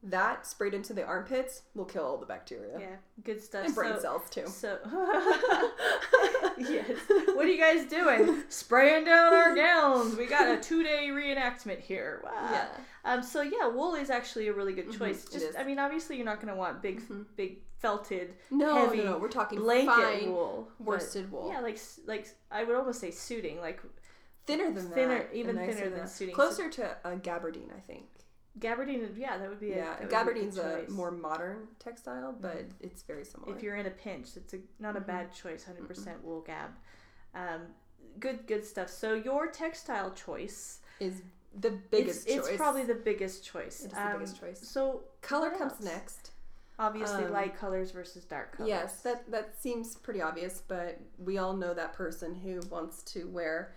that 0.07 0.47
sprayed 0.47 0.73
into 0.75 0.93
the 0.93 1.05
armpits 1.05 1.63
will 1.75 1.85
kill 1.85 2.05
all 2.05 2.17
the 2.17 2.27
bacteria 2.27 2.79
Yeah, 2.79 2.97
good 3.25 3.43
stuff. 3.43 3.67
and 3.67 3.75
brain 3.75 3.95
so, 3.97 4.01
cells 4.01 4.31
too. 4.31 4.47
So, 4.47 4.79
yes. 6.59 6.91
What 7.37 7.45
are 7.45 7.49
you 7.51 7.59
guys 7.61 7.85
doing? 7.87 8.43
Spraying 8.49 9.05
down 9.05 9.33
our 9.35 9.55
gowns. 9.55 10.17
We 10.17 10.27
got 10.27 10.49
a 10.49 10.61
two-day 10.63 11.09
reenactment 11.11 11.81
here. 11.81 12.23
Wow. 12.25 12.49
Yeah. 12.51 12.67
Um. 13.05 13.23
So 13.23 13.43
yeah, 13.43 13.69
wool 13.69 13.95
is 13.95 14.11
actually 14.11 14.49
a 14.49 14.53
really 14.53 14.73
good 14.73 14.89
Mhm, 14.89 14.99
choice. 14.99 15.25
it 15.25 15.33
Just, 15.33 15.45
is. 15.45 15.57
I 15.57 15.65
mean, 15.65 15.79
obviously, 15.79 16.17
you're 16.17 16.25
not 16.25 16.37
going 16.41 16.49
to 16.53 16.59
want 16.59 16.81
big, 16.83 17.07
Mhm. 17.09 17.27
big 17.37 17.59
felted 17.79 18.35
No, 18.51 18.75
Heavy 18.75 18.99
no, 18.99 19.05
no, 19.13 19.19
we're 19.19 19.29
talking 19.29 19.59
blanket 19.59 19.93
fine 19.93 20.33
wool, 20.33 20.69
worsted 20.79 21.31
wool. 21.31 21.51
Yeah, 21.53 21.61
like 21.61 21.79
like 22.07 22.27
I 22.51 22.65
would 22.65 22.75
almost 22.75 23.01
say 23.01 23.11
suiting, 23.11 23.61
like 23.61 23.81
thinner 24.47 24.71
than 24.73 24.89
Thinner- 24.91 25.19
that, 25.25 25.35
even 25.35 25.57
thinner 25.57 25.91
than 25.91 26.07
suiting. 26.09 26.35
Closer 26.35 26.71
to 26.71 26.97
a 27.05 27.17
gabardine, 27.17 27.71
I 27.77 27.81
think. 27.81 28.07
Gabardine. 28.59 29.17
Yeah, 29.17 29.39
that 29.39 29.49
would 29.49 29.61
be 29.61 29.73
a, 29.73 29.77
yeah, 29.77 30.01
be 30.01 30.07
gabardine's 30.07 30.59
a, 30.59 30.85
a, 30.87 30.91
more 30.91 31.11
modern 31.11 31.69
textile, 31.79 32.35
but 32.41 32.65
it's 32.81 33.03
very 33.03 33.25
similar. 33.25 33.55
If 33.55 33.63
you're 33.63 33.77
in 33.77 33.87
a 33.87 33.91
pinch, 33.91 34.37
it's 34.37 34.55
a 34.55 34.59
not 34.79 34.97
a 34.97 35.01
Mhm. 35.01 35.07
bad 35.07 35.33
choice. 35.33 35.65
Hundred 35.65 35.87
percent 35.87 36.23
wool 36.25 36.41
gab. 36.41 36.71
Um, 37.35 37.75
good 38.19 38.47
good 38.47 38.65
stuff. 38.65 38.89
So 38.89 39.15
your 39.15 39.49
textile 39.49 40.13
choice 40.13 40.81
is 41.01 41.23
the 41.59 41.71
biggest 41.91 42.27
it's, 42.27 42.37
choice. 42.37 42.49
It's 42.49 42.57
probably 42.57 42.85
the 42.85 42.95
biggest 42.95 43.45
choice. 43.45 43.81
It 43.81 43.87
is 43.87 43.93
the 43.93 44.07
Um, 44.07 44.13
biggest 44.15 44.41
choice. 44.41 44.61
So 44.67 45.05
color 45.23 45.51
comes 45.51 45.73
else? 45.73 45.81
next. 45.81 46.31
Obviously, 46.79 47.25
Um, 47.25 47.33
light 47.33 47.57
colors 47.57 47.91
versus 47.91 48.27
dark 48.27 48.53
colors. 48.53 48.69
Yes, 48.69 49.03
that 49.03 49.31
that 49.31 49.59
seems 49.61 49.97
pretty 49.97 50.21
obvious, 50.21 50.61
but 50.61 50.99
we 51.19 51.39
all 51.39 51.55
know 51.57 51.73
that 51.73 51.95
person 51.95 52.35
who 52.35 52.61
wants 52.71 53.03
to 53.15 53.27
wear, 53.29 53.75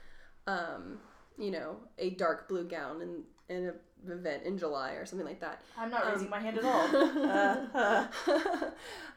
um, 0.47 0.99
you 1.37 1.49
know, 1.51 1.77
a 1.97 2.09
dark 2.11 2.49
blue 2.49 2.65
gown 2.65 3.01
in 3.01 3.23
in 3.47 3.65
an 3.67 3.79
event 4.07 4.43
in 4.43 4.57
July 4.57 4.91
or 4.91 5.05
something 5.05 5.27
like 5.27 5.39
that. 5.41 5.61
I'm 5.77 5.89
not 5.89 6.05
Um, 6.05 6.13
raising 6.13 6.29
my 6.29 6.39
hand 6.39 6.57
at 6.57 6.65
all. 6.65 6.87
Uh, 7.29 7.67
uh, 7.73 8.07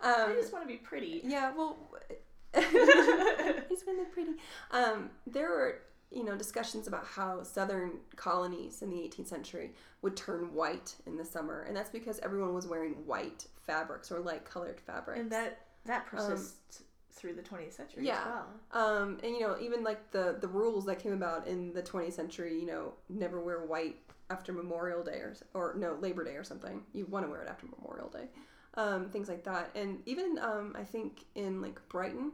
I 0.03 0.23
um, 0.25 0.35
just 0.35 0.53
want 0.53 0.65
to 0.65 0.69
be 0.69 0.79
pretty. 0.79 1.23
yeah, 1.25 1.53
well, 1.57 1.77
he's 2.55 3.85
really 3.87 4.05
pretty. 4.13 4.33
Um, 4.71 5.11
there 5.27 5.49
were, 5.49 5.83
you 6.11 6.25
know 6.25 6.37
discussions 6.37 6.87
about 6.87 7.07
how 7.07 7.43
southern 7.43 7.93
colonies 8.17 8.83
in 8.83 8.91
the 8.91 8.97
18th 8.97 9.29
century 9.29 9.73
would 10.03 10.17
turn 10.17 10.53
white 10.55 10.95
in 11.07 11.17
the 11.17 11.25
summer, 11.25 11.63
and 11.63 11.77
that's 11.77 11.91
because 11.91 12.19
everyone 12.21 12.55
was 12.55 12.67
wearing 12.67 12.93
white 13.07 13.47
fabrics 13.63 14.11
or 14.13 14.21
light 14.21 14.45
colored 14.45 14.81
fabrics. 14.81 15.21
And 15.21 15.31
that 15.31 15.61
that 15.87 16.07
persists 16.07 16.81
um, 16.81 16.87
through 17.11 17.35
the 17.35 17.43
20th 17.43 17.73
century 17.73 18.07
yeah. 18.07 18.25
well. 18.73 18.97
Um, 19.03 19.19
and 19.23 19.33
you 19.33 19.41
know, 19.41 19.57
even 19.61 19.83
like 19.83 20.11
the 20.11 20.37
the 20.41 20.49
rules 20.49 20.85
that 20.87 20.99
came 20.99 21.13
about 21.13 21.47
in 21.47 21.73
the 21.73 21.83
20th 21.83 22.13
century, 22.13 22.59
you 22.59 22.67
know, 22.67 22.93
never 23.09 23.41
wear 23.41 23.65
white 23.65 23.97
after 24.33 24.53
Memorial 24.53 25.03
Day 25.05 25.19
or 25.19 25.37
or 25.55 25.75
no 25.79 25.97
Labor 26.01 26.25
Day 26.25 26.37
or 26.37 26.45
something. 26.45 26.83
You 26.93 27.07
want 27.07 27.27
to 27.27 27.31
wear 27.31 27.43
it 27.43 27.49
after 27.49 27.67
Memorial 27.67 28.09
Day. 28.09 28.29
Um, 28.75 29.11
things 29.11 29.29
like 29.29 29.45
that, 29.45 29.71
and 29.75 30.01
even 30.07 30.39
um, 30.39 30.75
I 30.79 30.85
think 30.85 31.27
in 31.35 31.61
like 31.61 31.79
Brighton 31.89 32.33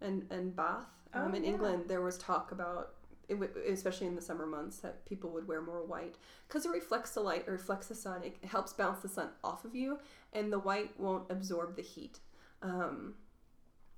and 0.00 0.26
and 0.30 0.56
Bath 0.56 0.88
um, 1.12 1.32
oh, 1.32 1.36
in 1.36 1.44
yeah. 1.44 1.50
England, 1.50 1.84
there 1.86 2.00
was 2.00 2.16
talk 2.18 2.52
about 2.52 2.92
it, 3.28 3.38
especially 3.68 4.06
in 4.06 4.14
the 4.14 4.22
summer 4.22 4.46
months, 4.46 4.78
that 4.78 5.04
people 5.04 5.30
would 5.30 5.46
wear 5.46 5.60
more 5.60 5.84
white 5.84 6.16
because 6.48 6.64
it 6.64 6.70
reflects 6.70 7.12
the 7.12 7.20
light, 7.20 7.44
or 7.46 7.52
reflects 7.52 7.88
the 7.88 7.94
sun. 7.94 8.22
It 8.24 8.36
helps 8.44 8.72
bounce 8.72 9.00
the 9.00 9.08
sun 9.08 9.30
off 9.44 9.64
of 9.64 9.74
you, 9.74 9.98
and 10.32 10.52
the 10.52 10.58
white 10.58 10.98
won't 10.98 11.30
absorb 11.30 11.76
the 11.76 11.82
heat. 11.82 12.20
Um, 12.62 13.14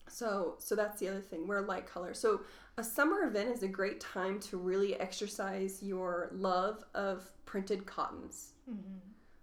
so, 0.08 0.54
so 0.58 0.74
that's 0.74 0.98
the 1.00 1.08
other 1.08 1.20
thing. 1.20 1.46
Wear 1.46 1.62
light 1.62 1.86
color. 1.86 2.14
So, 2.14 2.40
a 2.76 2.84
summer 2.84 3.24
event 3.24 3.50
is 3.50 3.62
a 3.62 3.68
great 3.68 4.00
time 4.00 4.38
to 4.40 4.56
really 4.56 4.98
exercise 5.00 5.82
your 5.82 6.30
love 6.32 6.84
of 6.94 7.28
printed 7.44 7.86
cottons. 7.86 8.52
Mm-hmm. 8.70 8.98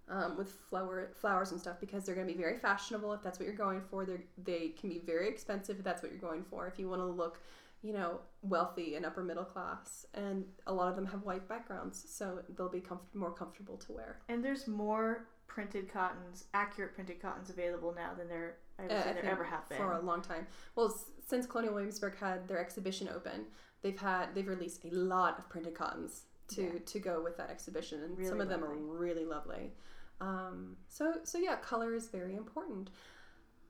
Um, 0.08 0.36
with 0.36 0.52
flower 0.70 1.10
flowers 1.16 1.50
and 1.50 1.60
stuff 1.60 1.80
because 1.80 2.04
they're 2.04 2.14
going 2.14 2.28
to 2.28 2.32
be 2.32 2.38
very 2.40 2.56
fashionable 2.58 3.12
if 3.14 3.22
that's 3.24 3.40
what 3.40 3.46
you're 3.46 3.56
going 3.56 3.80
for. 3.90 4.06
They 4.06 4.18
they 4.40 4.68
can 4.68 4.88
be 4.88 5.00
very 5.00 5.28
expensive 5.28 5.78
if 5.78 5.84
that's 5.84 6.00
what 6.00 6.12
you're 6.12 6.20
going 6.20 6.44
for. 6.44 6.68
If 6.68 6.78
you 6.78 6.88
want 6.88 7.00
to 7.00 7.06
look 7.06 7.40
you 7.82 7.92
know, 7.92 8.20
wealthy 8.42 8.96
and 8.96 9.06
upper 9.06 9.22
middle 9.22 9.44
class, 9.44 10.06
and 10.14 10.44
a 10.66 10.72
lot 10.72 10.88
of 10.88 10.96
them 10.96 11.06
have 11.06 11.22
white 11.22 11.48
backgrounds, 11.48 12.04
so 12.08 12.40
they'll 12.56 12.68
be 12.68 12.80
comf- 12.80 13.14
more 13.14 13.32
comfortable 13.32 13.76
to 13.76 13.92
wear. 13.92 14.18
And 14.28 14.44
there's 14.44 14.66
more 14.66 15.28
printed 15.46 15.92
cottons, 15.92 16.46
accurate 16.52 16.94
printed 16.94 17.20
cottons 17.20 17.50
available 17.50 17.94
now 17.94 18.12
than 18.18 18.28
there 18.28 18.56
I 18.78 18.82
would 18.82 18.92
uh, 18.92 19.04
say 19.04 19.12
there 19.14 19.30
ever 19.30 19.44
have 19.44 19.68
been 19.68 19.78
for 19.78 19.92
a 19.92 20.00
long 20.00 20.22
time. 20.22 20.46
Well, 20.74 20.86
s- 20.86 21.10
since 21.26 21.46
Colonial 21.46 21.74
Williamsburg 21.74 22.18
had 22.18 22.46
their 22.46 22.58
exhibition 22.58 23.08
open, 23.08 23.46
they've 23.82 23.98
had 23.98 24.34
they've 24.34 24.46
released 24.46 24.84
a 24.84 24.94
lot 24.94 25.38
of 25.38 25.48
printed 25.48 25.74
cottons 25.74 26.22
to 26.48 26.62
yeah. 26.62 26.70
to 26.84 26.98
go 26.98 27.22
with 27.22 27.36
that 27.38 27.50
exhibition, 27.50 28.02
and 28.02 28.16
really 28.16 28.28
some 28.28 28.40
of 28.40 28.48
lovely. 28.48 28.68
them 28.68 28.72
are 28.72 28.98
really 28.98 29.24
lovely. 29.24 29.72
Um, 30.20 30.76
so 30.88 31.14
so 31.24 31.38
yeah, 31.38 31.56
color 31.56 31.94
is 31.94 32.08
very 32.08 32.36
important. 32.36 32.90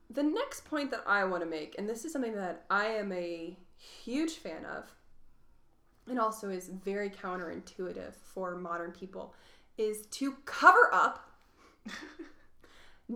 The 0.09 0.23
next 0.23 0.65
point 0.65 0.91
that 0.91 1.03
I 1.05 1.25
want 1.25 1.43
to 1.43 1.49
make, 1.49 1.75
and 1.77 1.89
this 1.89 2.05
is 2.05 2.13
something 2.13 2.35
that 2.35 2.65
I 2.69 2.85
am 2.85 3.11
a 3.11 3.57
huge 3.77 4.33
fan 4.33 4.65
of, 4.65 4.85
and 6.07 6.17
also 6.19 6.49
is 6.49 6.69
very 6.69 7.09
counterintuitive 7.09 8.13
for 8.15 8.55
modern 8.55 8.91
people, 8.91 9.33
is 9.77 10.05
to 10.07 10.35
cover 10.45 10.89
up. 10.93 11.31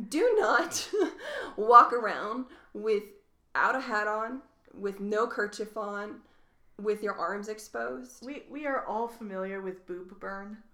Do 0.08 0.36
not 0.40 0.90
walk 1.58 1.94
around 1.94 2.46
without 2.74 3.76
a 3.76 3.80
hat 3.80 4.08
on, 4.08 4.42
with 4.74 5.00
no 5.00 5.28
kerchief 5.28 5.76
on, 5.76 6.22
with 6.80 7.04
your 7.04 7.14
arms 7.14 7.50
exposed. 7.50 8.26
We 8.26 8.44
we 8.50 8.66
are 8.66 8.86
all 8.86 9.08
familiar 9.08 9.62
with 9.62 9.86
boob 9.86 10.20
burn. 10.20 10.58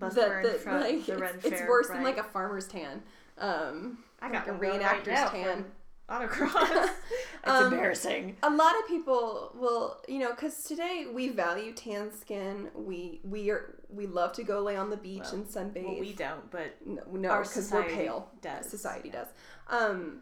The, 0.00 0.10
burn 0.14 0.42
the, 0.44 0.52
from 0.52 0.80
like, 0.80 1.06
the 1.06 1.18
Ren 1.18 1.34
it's, 1.36 1.46
it's 1.46 1.62
worse 1.62 1.88
right? 1.88 1.96
than 1.96 2.04
like 2.04 2.18
a 2.18 2.22
farmer's 2.22 2.68
tan. 2.68 3.02
Um, 3.38 3.98
I 4.20 4.30
got 4.30 4.46
like 4.46 4.56
a 4.56 4.58
reenactor's 4.58 5.18
right 5.18 5.30
tan 5.30 5.64
autocross. 6.08 6.90
it's 7.44 7.50
um, 7.50 7.72
embarrassing. 7.72 8.36
A 8.42 8.50
lot 8.50 8.74
of 8.78 8.88
people 8.88 9.52
will, 9.54 9.98
you 10.08 10.18
know, 10.18 10.30
because 10.30 10.64
today 10.64 11.06
we 11.12 11.28
value 11.28 11.72
tan 11.72 12.12
skin. 12.12 12.68
We 12.74 13.20
we 13.24 13.50
are 13.50 13.74
we 13.88 14.06
love 14.06 14.32
to 14.34 14.42
go 14.42 14.60
lay 14.60 14.76
on 14.76 14.90
the 14.90 14.96
beach 14.96 15.24
well, 15.24 15.34
and 15.34 15.46
sunbathe. 15.46 15.84
Well, 15.84 16.00
we 16.00 16.12
don't, 16.12 16.50
but 16.50 16.76
no, 16.84 17.02
because 17.42 17.70
we're 17.70 17.84
pale. 17.84 18.30
Does 18.40 18.66
society 18.66 19.10
yeah. 19.12 19.20
does? 19.20 19.28
Um, 19.68 20.20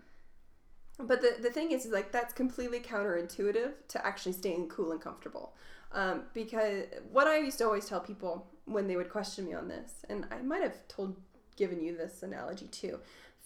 but 0.98 1.20
the 1.20 1.36
the 1.40 1.50
thing 1.50 1.72
is, 1.72 1.86
is 1.86 1.92
like 1.92 2.12
that's 2.12 2.32
completely 2.32 2.80
counterintuitive 2.80 3.72
to 3.88 4.06
actually 4.06 4.32
staying 4.32 4.68
cool 4.68 4.92
and 4.92 5.00
comfortable. 5.00 5.54
Um, 5.92 6.24
because 6.34 6.84
what 7.10 7.26
I 7.26 7.38
used 7.38 7.58
to 7.58 7.64
always 7.64 7.86
tell 7.86 8.00
people 8.00 8.48
when 8.64 8.88
they 8.88 8.96
would 8.96 9.08
question 9.08 9.46
me 9.46 9.54
on 9.54 9.68
this, 9.68 10.04
and 10.08 10.26
I 10.30 10.42
might 10.42 10.62
have 10.62 10.86
told 10.88 11.16
given 11.56 11.80
you 11.80 11.96
this 11.96 12.22
analogy 12.22 12.66
too. 12.66 12.98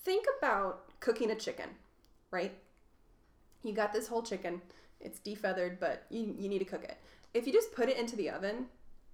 Think 0.03 0.25
about 0.39 0.99
cooking 1.01 1.31
a 1.31 1.35
chicken 1.35 1.69
right? 2.31 2.53
You 3.63 3.73
got 3.73 3.93
this 3.93 4.09
whole 4.09 4.23
chicken. 4.23 4.63
It's 5.01 5.19
defeathered, 5.19 5.79
but 5.81 6.05
you, 6.11 6.35
you 6.39 6.49
need 6.49 6.59
to 6.61 6.65
cook 6.65 6.85
it. 6.85 6.99
If 7.35 7.47
you 7.47 7.53
just 7.53 7.73
put 7.73 7.89
it 7.89 7.97
into 7.97 8.17
the 8.17 8.31
oven 8.31 8.67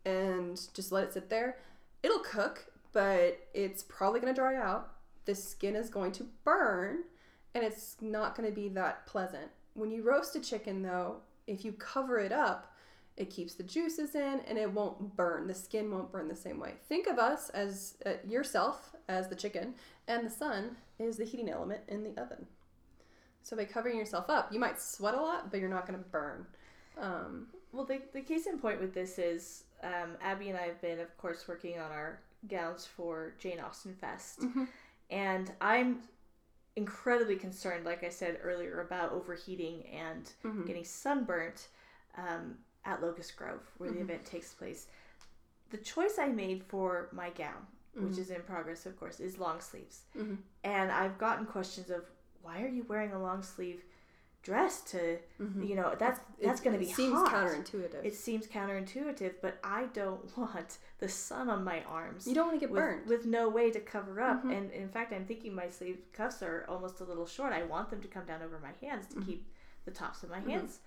and 0.05 0.61
just 0.74 0.92
let 0.92 1.05
it 1.05 1.12
sit 1.12 1.29
there, 1.29 1.59
it'll 2.02 2.20
cook, 2.20 2.66
but 2.92 3.38
it's 3.55 3.83
probably 3.83 4.20
going 4.20 4.35
to 4.35 4.40
dry 4.40 4.57
out. 4.57 4.92
The 5.24 5.35
skin 5.35 5.76
is 5.76 5.90
going 5.90 6.12
to 6.12 6.26
burn, 6.44 7.05
and 7.55 7.64
it's 7.64 7.96
not 8.00 8.37
going 8.37 8.48
to 8.48 8.55
be 8.55 8.68
that 8.70 9.07
pleasant. 9.07 9.50
When 9.74 9.90
you 9.90 10.02
roast 10.02 10.37
a 10.37 10.40
chicken, 10.40 10.83
though, 10.83 11.16
if 11.46 11.64
you 11.64 11.72
cover 11.72 12.18
it 12.18 12.33
up, 12.33 12.72
it 13.16 13.31
keeps 13.31 13.55
the 13.55 13.62
juices 13.62 14.14
in 14.14 14.40
and 14.46 14.59
it 14.59 14.70
won't 14.70 15.16
burn. 15.16 15.46
The 15.46 15.55
skin 15.55 15.90
won't 15.90 16.12
burn 16.12 16.29
the 16.29 16.37
same 16.37 16.61
way. 16.61 16.74
Think 16.88 17.07
of 17.07 17.18
us 17.18 17.48
as 17.50 17.94
uh, 18.05 18.12
yourself 18.29 18.94
as 19.09 19.29
the 19.29 19.35
chicken, 19.35 19.74
and 20.07 20.26
the 20.26 20.31
sun 20.31 20.76
is 20.98 21.16
the 21.16 21.24
heating 21.24 21.48
element 21.48 21.81
in 21.88 22.05
the 22.05 22.20
oven. 22.20 22.46
So 23.46 23.56
by 23.56 23.64
covering 23.64 23.96
yourself 23.96 24.28
up, 24.28 24.52
you 24.52 24.59
might 24.59 24.80
sweat 24.80 25.14
a 25.14 25.20
lot, 25.20 25.52
but 25.52 25.61
you're 25.61 25.68
not 25.68 25.87
going 25.87 25.96
to 25.96 26.04
burn. 26.11 26.44
Um, 27.00 27.46
well, 27.70 27.85
the, 27.85 28.00
the 28.12 28.20
case 28.20 28.48
in 28.48 28.59
point 28.59 28.80
with 28.80 28.92
this 28.92 29.20
is 29.20 29.62
um, 29.85 30.16
Abby 30.20 30.48
and 30.48 30.59
I 30.59 30.62
have 30.62 30.80
been, 30.80 30.98
of 30.98 31.16
course, 31.16 31.46
working 31.46 31.78
on 31.78 31.92
our 31.92 32.18
gowns 32.48 32.87
for 32.87 33.35
Jane 33.38 33.61
Austen 33.61 33.94
Fest. 33.94 34.40
Mm-hmm. 34.40 34.64
And 35.11 35.52
I'm 35.61 36.00
incredibly 36.74 37.37
concerned, 37.37 37.85
like 37.85 38.02
I 38.02 38.09
said 38.09 38.40
earlier, 38.42 38.80
about 38.80 39.12
overheating 39.12 39.85
and 39.94 40.28
mm-hmm. 40.44 40.64
getting 40.64 40.85
sunburnt 40.85 41.68
um, 42.18 42.56
at 42.85 43.00
Locust 43.00 43.37
Grove, 43.37 43.62
where 43.78 43.90
mm-hmm. 43.90 43.98
the 43.98 44.04
event 44.06 44.24
takes 44.24 44.54
place. 44.54 44.88
The 45.70 45.78
choice 45.78 46.18
I 46.18 46.26
made 46.26 46.64
for 46.64 47.11
my 47.12 47.30
gown, 47.30 47.64
which 47.94 48.14
mm-hmm. 48.14 48.22
is 48.22 48.30
in 48.30 48.42
progress, 48.42 48.87
of 48.87 48.98
course, 48.98 49.20
is 49.20 49.38
long 49.38 49.61
sleeves. 49.61 50.00
Mm-hmm. 50.18 50.35
And 50.64 50.90
I've 50.90 51.16
gotten 51.16 51.46
questions 51.46 51.90
of 51.90 52.02
why 52.46 52.62
are 52.62 52.68
you 52.68 52.85
wearing 52.88 53.12
a 53.12 53.20
long 53.20 53.42
sleeve 53.42 53.82
dress 54.42 54.80
to 54.82 55.18
mm-hmm. 55.42 55.64
you 55.64 55.74
know 55.74 55.92
that's 55.98 56.20
that's 56.40 56.61
going 56.61 56.72
to 56.72 56.78
be 56.78 56.88
it 56.88 56.94
seems 56.94 57.14
hot. 57.14 57.32
counterintuitive 57.32 58.04
it 58.04 58.14
seems 58.14 58.46
counterintuitive 58.46 59.35
but 59.42 59.59
i 59.64 59.87
don't 59.92 60.38
want 60.38 60.78
the 61.00 61.09
sun 61.09 61.50
on 61.50 61.64
my 61.64 61.82
arms 61.88 62.28
you 62.28 62.35
don't 62.35 62.46
want 62.46 62.56
to 62.56 62.61
get 62.61 62.70
with, 62.70 62.80
burned 62.80 63.06
with 63.09 63.26
no 63.26 63.48
way 63.48 63.72
to 63.72 63.80
cover 63.80 64.20
up 64.20 64.38
mm-hmm. 64.38 64.52
and 64.52 64.70
in 64.70 64.88
fact 64.88 65.12
i'm 65.12 65.24
thinking 65.24 65.52
my 65.52 65.68
sleeve 65.68 65.98
cuffs 66.12 66.42
are 66.42 66.64
almost 66.68 67.00
a 67.00 67.04
little 67.04 67.26
short 67.26 67.52
i 67.52 67.64
want 67.64 67.90
them 67.90 68.00
to 68.00 68.06
come 68.06 68.24
down 68.24 68.40
over 68.40 68.61
my 68.61 68.87
hands 68.87 69.09
to 69.09 69.16
mm-hmm. 69.16 69.30
keep 69.30 69.52
the 69.85 69.90
tops 69.90 70.22
of 70.22 70.30
my 70.30 70.38
mm-hmm. 70.38 70.50
hands 70.50 70.78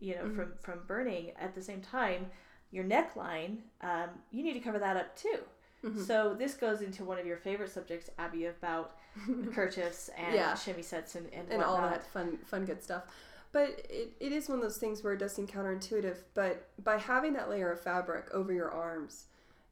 you 0.00 0.16
know 0.16 0.22
mm-hmm. 0.22 0.34
from 0.34 0.52
from 0.60 0.80
burning 0.88 1.30
at 1.38 1.54
the 1.54 1.62
same 1.62 1.80
time 1.80 2.26
your 2.72 2.82
neckline 2.82 3.58
um, 3.82 4.08
you 4.32 4.42
need 4.42 4.54
to 4.54 4.60
cover 4.60 4.80
that 4.80 4.96
up 4.96 5.16
too 5.16 5.38
Mm-hmm. 5.86 6.02
So 6.02 6.34
this 6.36 6.54
goes 6.54 6.82
into 6.82 7.04
one 7.04 7.18
of 7.18 7.26
your 7.26 7.36
favorite 7.36 7.70
subjects, 7.70 8.10
Abby, 8.18 8.46
about 8.46 8.96
kerchiefs 9.52 10.10
and 10.18 10.34
yeah. 10.34 10.52
chemisettes 10.52 11.14
and 11.14 11.32
and, 11.32 11.48
and 11.50 11.62
all 11.62 11.80
that 11.80 12.06
fun 12.12 12.38
fun 12.46 12.64
good 12.64 12.82
stuff. 12.82 13.04
But 13.52 13.86
it, 13.88 14.12
it 14.20 14.32
is 14.32 14.48
one 14.48 14.58
of 14.58 14.62
those 14.62 14.78
things 14.78 15.02
where 15.02 15.14
it 15.14 15.18
does 15.18 15.34
seem 15.34 15.46
counterintuitive. 15.46 16.16
But 16.34 16.68
by 16.82 16.98
having 16.98 17.32
that 17.34 17.48
layer 17.48 17.70
of 17.72 17.80
fabric 17.80 18.26
over 18.34 18.52
your 18.52 18.70
arms, 18.70 19.26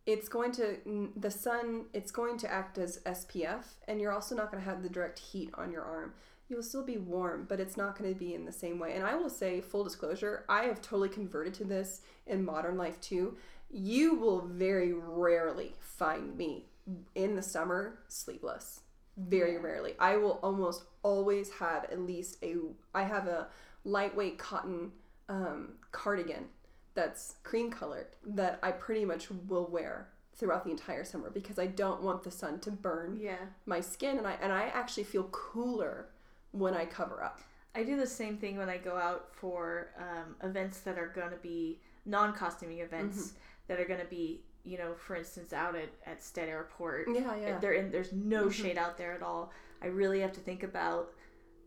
it's 0.06 0.28
going 0.28 0.52
to 0.52 1.10
the 1.16 1.30
sun. 1.30 1.86
It's 1.92 2.10
going 2.10 2.38
to 2.38 2.50
act 2.50 2.78
as 2.78 3.00
SPF, 3.00 3.64
and 3.88 4.00
you're 4.00 4.12
also 4.12 4.34
not 4.34 4.50
going 4.50 4.62
to 4.62 4.68
have 4.68 4.82
the 4.82 4.88
direct 4.88 5.18
heat 5.18 5.50
on 5.54 5.72
your 5.72 5.82
arm. 5.82 6.14
You 6.48 6.56
will 6.56 6.62
still 6.62 6.84
be 6.84 6.98
warm, 6.98 7.46
but 7.48 7.58
it's 7.58 7.76
not 7.76 7.98
going 7.98 8.12
to 8.12 8.18
be 8.18 8.34
in 8.34 8.44
the 8.44 8.52
same 8.52 8.78
way. 8.78 8.94
And 8.94 9.04
I 9.04 9.14
will 9.14 9.30
say, 9.30 9.62
full 9.62 9.82
disclosure, 9.82 10.44
I 10.46 10.64
have 10.64 10.82
totally 10.82 11.08
converted 11.08 11.54
to 11.54 11.64
this 11.64 12.02
in 12.26 12.44
modern 12.44 12.76
life 12.76 13.00
too 13.00 13.36
you 13.74 14.14
will 14.14 14.40
very 14.40 14.92
rarely 14.92 15.74
find 15.80 16.38
me 16.38 16.66
in 17.14 17.34
the 17.34 17.42
summer 17.42 17.98
sleepless. 18.08 18.80
Very 19.16 19.54
yeah. 19.54 19.58
rarely. 19.60 19.94
I 19.98 20.16
will 20.16 20.38
almost 20.42 20.84
always 21.02 21.50
have 21.54 21.84
at 21.84 22.00
least 22.00 22.38
a 22.42 22.54
I 22.94 23.02
have 23.02 23.26
a 23.26 23.48
lightweight 23.84 24.38
cotton 24.38 24.92
um, 25.28 25.74
cardigan 25.92 26.46
that's 26.94 27.34
cream 27.42 27.70
colored 27.70 28.06
that 28.24 28.58
I 28.62 28.70
pretty 28.70 29.04
much 29.04 29.28
will 29.48 29.66
wear 29.66 30.08
throughout 30.36 30.64
the 30.64 30.70
entire 30.70 31.04
summer 31.04 31.30
because 31.30 31.58
I 31.58 31.66
don't 31.66 32.02
want 32.02 32.22
the 32.22 32.30
sun 32.30 32.60
to 32.60 32.70
burn 32.70 33.18
yeah. 33.20 33.36
my 33.66 33.80
skin 33.80 34.18
and 34.18 34.26
I 34.26 34.36
and 34.40 34.52
I 34.52 34.64
actually 34.74 35.04
feel 35.04 35.24
cooler 35.24 36.08
when 36.52 36.74
I 36.74 36.84
cover 36.84 37.22
up. 37.22 37.40
I 37.74 37.82
do 37.82 37.96
the 37.96 38.06
same 38.06 38.36
thing 38.36 38.56
when 38.56 38.68
I 38.68 38.76
go 38.76 38.96
out 38.96 39.30
for 39.32 39.88
um, 39.98 40.36
events 40.48 40.80
that 40.80 40.96
are 40.96 41.08
going 41.08 41.30
to 41.30 41.36
be 41.36 41.80
non-costuming 42.06 42.78
events. 42.78 43.18
Mm-hmm 43.18 43.38
that 43.68 43.80
are 43.80 43.84
going 43.84 44.00
to 44.00 44.06
be 44.06 44.42
you 44.64 44.78
know 44.78 44.94
for 44.94 45.16
instance 45.16 45.52
out 45.52 45.74
at, 45.74 45.90
at 46.06 46.22
Stead 46.22 46.48
Airport 46.48 47.08
yeah 47.12 47.36
yeah 47.36 47.58
they're 47.58 47.72
in 47.72 47.90
there's 47.90 48.12
no 48.12 48.44
mm-hmm. 48.44 48.62
shade 48.62 48.78
out 48.78 48.96
there 48.96 49.12
at 49.12 49.22
all 49.22 49.52
I 49.82 49.86
really 49.86 50.20
have 50.20 50.32
to 50.32 50.40
think 50.40 50.62
about 50.62 51.12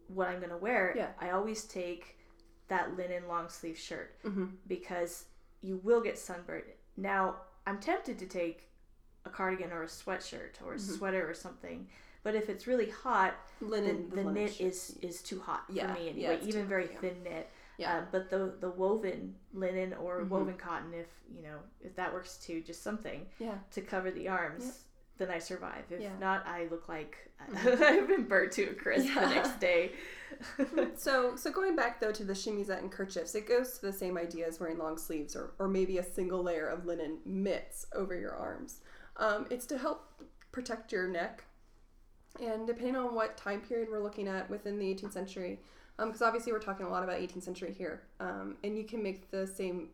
what 0.07 0.27
I'm 0.27 0.37
going 0.37 0.49
to 0.51 0.57
wear 0.57 0.93
yeah 0.95 1.09
I 1.19 1.31
always 1.31 1.63
take 1.63 2.17
that 2.67 2.97
linen 2.97 3.27
long 3.27 3.49
sleeve 3.49 3.77
shirt 3.77 4.15
mm-hmm. 4.23 4.45
because 4.67 5.25
you 5.61 5.79
will 5.83 6.01
get 6.01 6.17
sunburned. 6.17 6.63
Now, 6.95 7.35
I'm 7.65 7.79
tempted 7.79 8.19
to 8.19 8.25
take 8.25 8.69
a 9.25 9.29
cardigan 9.29 9.71
or 9.71 9.83
a 9.83 9.87
sweatshirt 9.87 10.61
or 10.65 10.73
a 10.73 10.77
Mhm. 10.77 10.97
sweater 10.97 11.29
or 11.29 11.33
something, 11.33 11.87
but 12.23 12.35
if 12.35 12.49
it's 12.49 12.67
really 12.67 12.89
hot, 12.89 13.35
Linen. 13.61 14.09
the, 14.09 14.15
the 14.17 14.21
linen 14.23 14.33
knit 14.33 14.53
should- 14.53 14.67
is 14.67 14.97
is 15.01 15.21
too 15.21 15.39
hot 15.39 15.63
Yeah, 15.69 15.87
for 15.93 15.99
me 15.99 16.05
yeah, 16.05 16.11
anyway. 16.11 16.35
it's 16.35 16.47
even 16.47 16.67
very 16.67 16.87
hot, 16.87 16.93
yeah. 16.93 16.99
thin 16.99 17.23
knit. 17.23 17.49
Yeah. 17.77 17.97
Uh, 17.99 18.05
but 18.11 18.29
the 18.29 18.55
the 18.59 18.69
woven 18.71 19.35
linen 19.53 19.93
or 19.93 20.21
Mhm. 20.21 20.29
woven 20.29 20.57
cotton, 20.57 20.93
if 20.93 21.07
you 21.33 21.43
know 21.43 21.59
if 21.81 21.95
that 21.95 22.11
works 22.13 22.37
too, 22.37 22.61
just 22.61 22.81
something 22.83 23.27
yeah. 23.39 23.59
to 23.71 23.81
cover 23.81 24.09
the 24.11 24.27
arms, 24.27 24.65
Yep. 24.65 24.73
then 25.17 25.31
I 25.31 25.39
survive. 25.39 25.85
If 25.91 26.01
Yeah. 26.01 26.17
not, 26.19 26.45
I 26.47 26.67
look 26.71 26.87
like 26.89 27.17
Mhm. 27.51 27.81
I've 27.81 28.07
been 28.07 28.23
burnt 28.27 28.51
to 28.53 28.63
a 28.69 28.73
crisp 28.73 29.13
the 29.13 29.27
next 29.27 29.59
day. 29.59 29.91
So, 30.95 31.35
so 31.35 31.51
going 31.51 31.75
back 31.75 31.99
though 32.01 32.11
to 32.11 32.23
the 32.23 32.33
chemisette 32.33 32.79
and 32.79 32.91
kerchiefs, 32.91 33.33
it 33.35 33.47
goes 33.47 33.77
to 33.79 33.85
the 33.85 33.93
same 33.93 34.17
idea 34.17 34.47
as 34.47 34.59
wearing 34.59 34.77
long 34.77 34.97
sleeves 34.97 35.35
or, 35.35 35.53
or 35.59 35.67
maybe 35.67 35.99
a 35.99 36.03
single 36.03 36.43
layer 36.43 36.67
of 36.67 36.85
linen 36.85 37.19
mitts 37.25 37.85
over 37.93 38.13
your 38.15 38.33
arms. 38.35 38.81
Um, 39.17 39.47
it's 39.49 39.65
to 39.67 39.77
help 39.77 40.21
protect 40.51 40.91
your 40.91 41.07
neck, 41.07 41.43
and 42.41 42.67
depending 42.67 42.95
on 42.95 43.15
what 43.15 43.37
time 43.37 43.61
period 43.61 43.89
we're 43.89 44.01
looking 44.03 44.27
at 44.27 44.49
within 44.49 44.77
the 44.79 44.85
18th 44.93 45.13
century, 45.13 45.59
because 45.97 46.21
obviously 46.21 46.51
we're 46.51 46.59
talking 46.59 46.85
a 46.85 46.89
lot 46.89 47.03
about 47.03 47.19
18th 47.19 47.43
century 47.43 47.73
here, 47.75 48.03
um, 48.19 48.55
and 48.63 48.77
you 48.77 48.83
can 48.83 49.01
make 49.01 49.31
the 49.31 49.47
same 49.47 49.89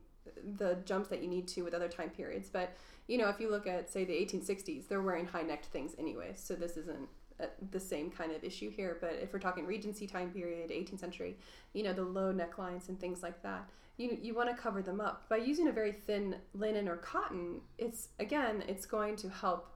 the 0.57 0.77
jumps 0.85 1.09
that 1.09 1.21
you 1.21 1.27
need 1.27 1.47
to 1.49 1.63
with 1.63 1.73
other 1.73 1.87
time 1.87 2.09
periods. 2.09 2.49
But 2.51 2.75
you 3.07 3.17
know, 3.17 3.29
if 3.29 3.39
you 3.39 3.49
look 3.49 3.67
at 3.67 3.89
say 3.91 4.05
the 4.05 4.13
1860s, 4.13 4.87
they're 4.87 5.01
wearing 5.01 5.25
high 5.25 5.41
necked 5.41 5.67
things 5.67 5.95
anyway, 5.97 6.33
so 6.35 6.55
this 6.55 6.77
isn't 6.77 7.07
uh, 7.41 7.45
the 7.71 7.79
same 7.79 8.09
kind 8.11 8.31
of 8.31 8.43
issue 8.43 8.69
here. 8.69 8.97
But 9.01 9.19
if 9.21 9.33
we're 9.33 9.39
talking 9.39 9.65
Regency 9.65 10.07
time 10.07 10.31
period, 10.31 10.69
18th 10.69 10.99
century, 10.99 11.37
you 11.73 11.83
know, 11.83 11.93
the 11.93 12.03
low 12.03 12.33
necklines 12.33 12.89
and 12.89 12.99
things 12.99 13.23
like 13.23 13.41
that, 13.43 13.69
you 13.97 14.17
you 14.21 14.33
want 14.33 14.49
to 14.49 14.61
cover 14.61 14.81
them 14.81 15.01
up 15.01 15.27
by 15.29 15.37
using 15.37 15.67
a 15.67 15.71
very 15.71 15.91
thin 15.91 16.35
linen 16.53 16.87
or 16.87 16.97
cotton. 16.97 17.61
It's 17.77 18.09
again, 18.19 18.63
it's 18.67 18.85
going 18.85 19.15
to 19.17 19.29
help 19.29 19.69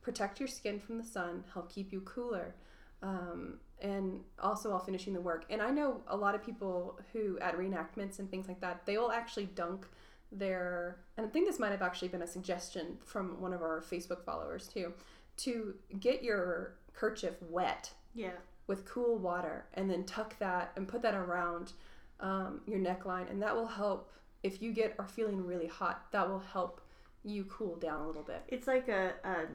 protect 0.00 0.40
your 0.40 0.48
skin 0.48 0.80
from 0.80 0.98
the 0.98 1.04
sun, 1.04 1.44
help 1.52 1.72
keep 1.72 1.92
you 1.92 2.00
cooler. 2.00 2.54
Um, 3.02 3.58
and 3.82 4.20
also 4.40 4.70
while 4.70 4.78
finishing 4.78 5.12
the 5.12 5.20
work. 5.20 5.44
And 5.50 5.60
I 5.60 5.70
know 5.70 6.00
a 6.06 6.16
lot 6.16 6.34
of 6.34 6.44
people 6.44 6.98
who 7.12 7.38
at 7.40 7.58
reenactments 7.58 8.18
and 8.18 8.30
things 8.30 8.48
like 8.48 8.60
that, 8.60 8.86
they 8.86 8.96
will 8.96 9.12
actually 9.12 9.46
dunk 9.46 9.86
their 10.30 10.96
and 11.18 11.26
I 11.26 11.28
think 11.28 11.46
this 11.46 11.58
might 11.58 11.72
have 11.72 11.82
actually 11.82 12.08
been 12.08 12.22
a 12.22 12.26
suggestion 12.26 12.96
from 13.04 13.38
one 13.40 13.52
of 13.52 13.60
our 13.60 13.82
Facebook 13.82 14.24
followers 14.24 14.66
too, 14.66 14.94
to 15.38 15.74
get 16.00 16.22
your 16.22 16.74
kerchief 16.94 17.34
wet 17.50 17.90
yeah. 18.14 18.30
with 18.66 18.86
cool 18.86 19.18
water 19.18 19.66
and 19.74 19.90
then 19.90 20.04
tuck 20.04 20.38
that 20.38 20.72
and 20.76 20.88
put 20.88 21.02
that 21.02 21.14
around 21.14 21.72
um, 22.20 22.60
your 22.66 22.78
neckline 22.78 23.30
and 23.30 23.42
that 23.42 23.54
will 23.54 23.66
help 23.66 24.10
if 24.42 24.62
you 24.62 24.72
get 24.72 24.94
are 24.98 25.06
feeling 25.06 25.44
really 25.44 25.66
hot 25.66 26.06
that 26.12 26.28
will 26.28 26.38
help 26.38 26.80
you 27.24 27.44
cool 27.44 27.76
down 27.76 28.00
a 28.00 28.06
little 28.06 28.22
bit 28.22 28.42
It's 28.48 28.66
like 28.66 28.88
a, 28.88 29.12
a 29.24 29.46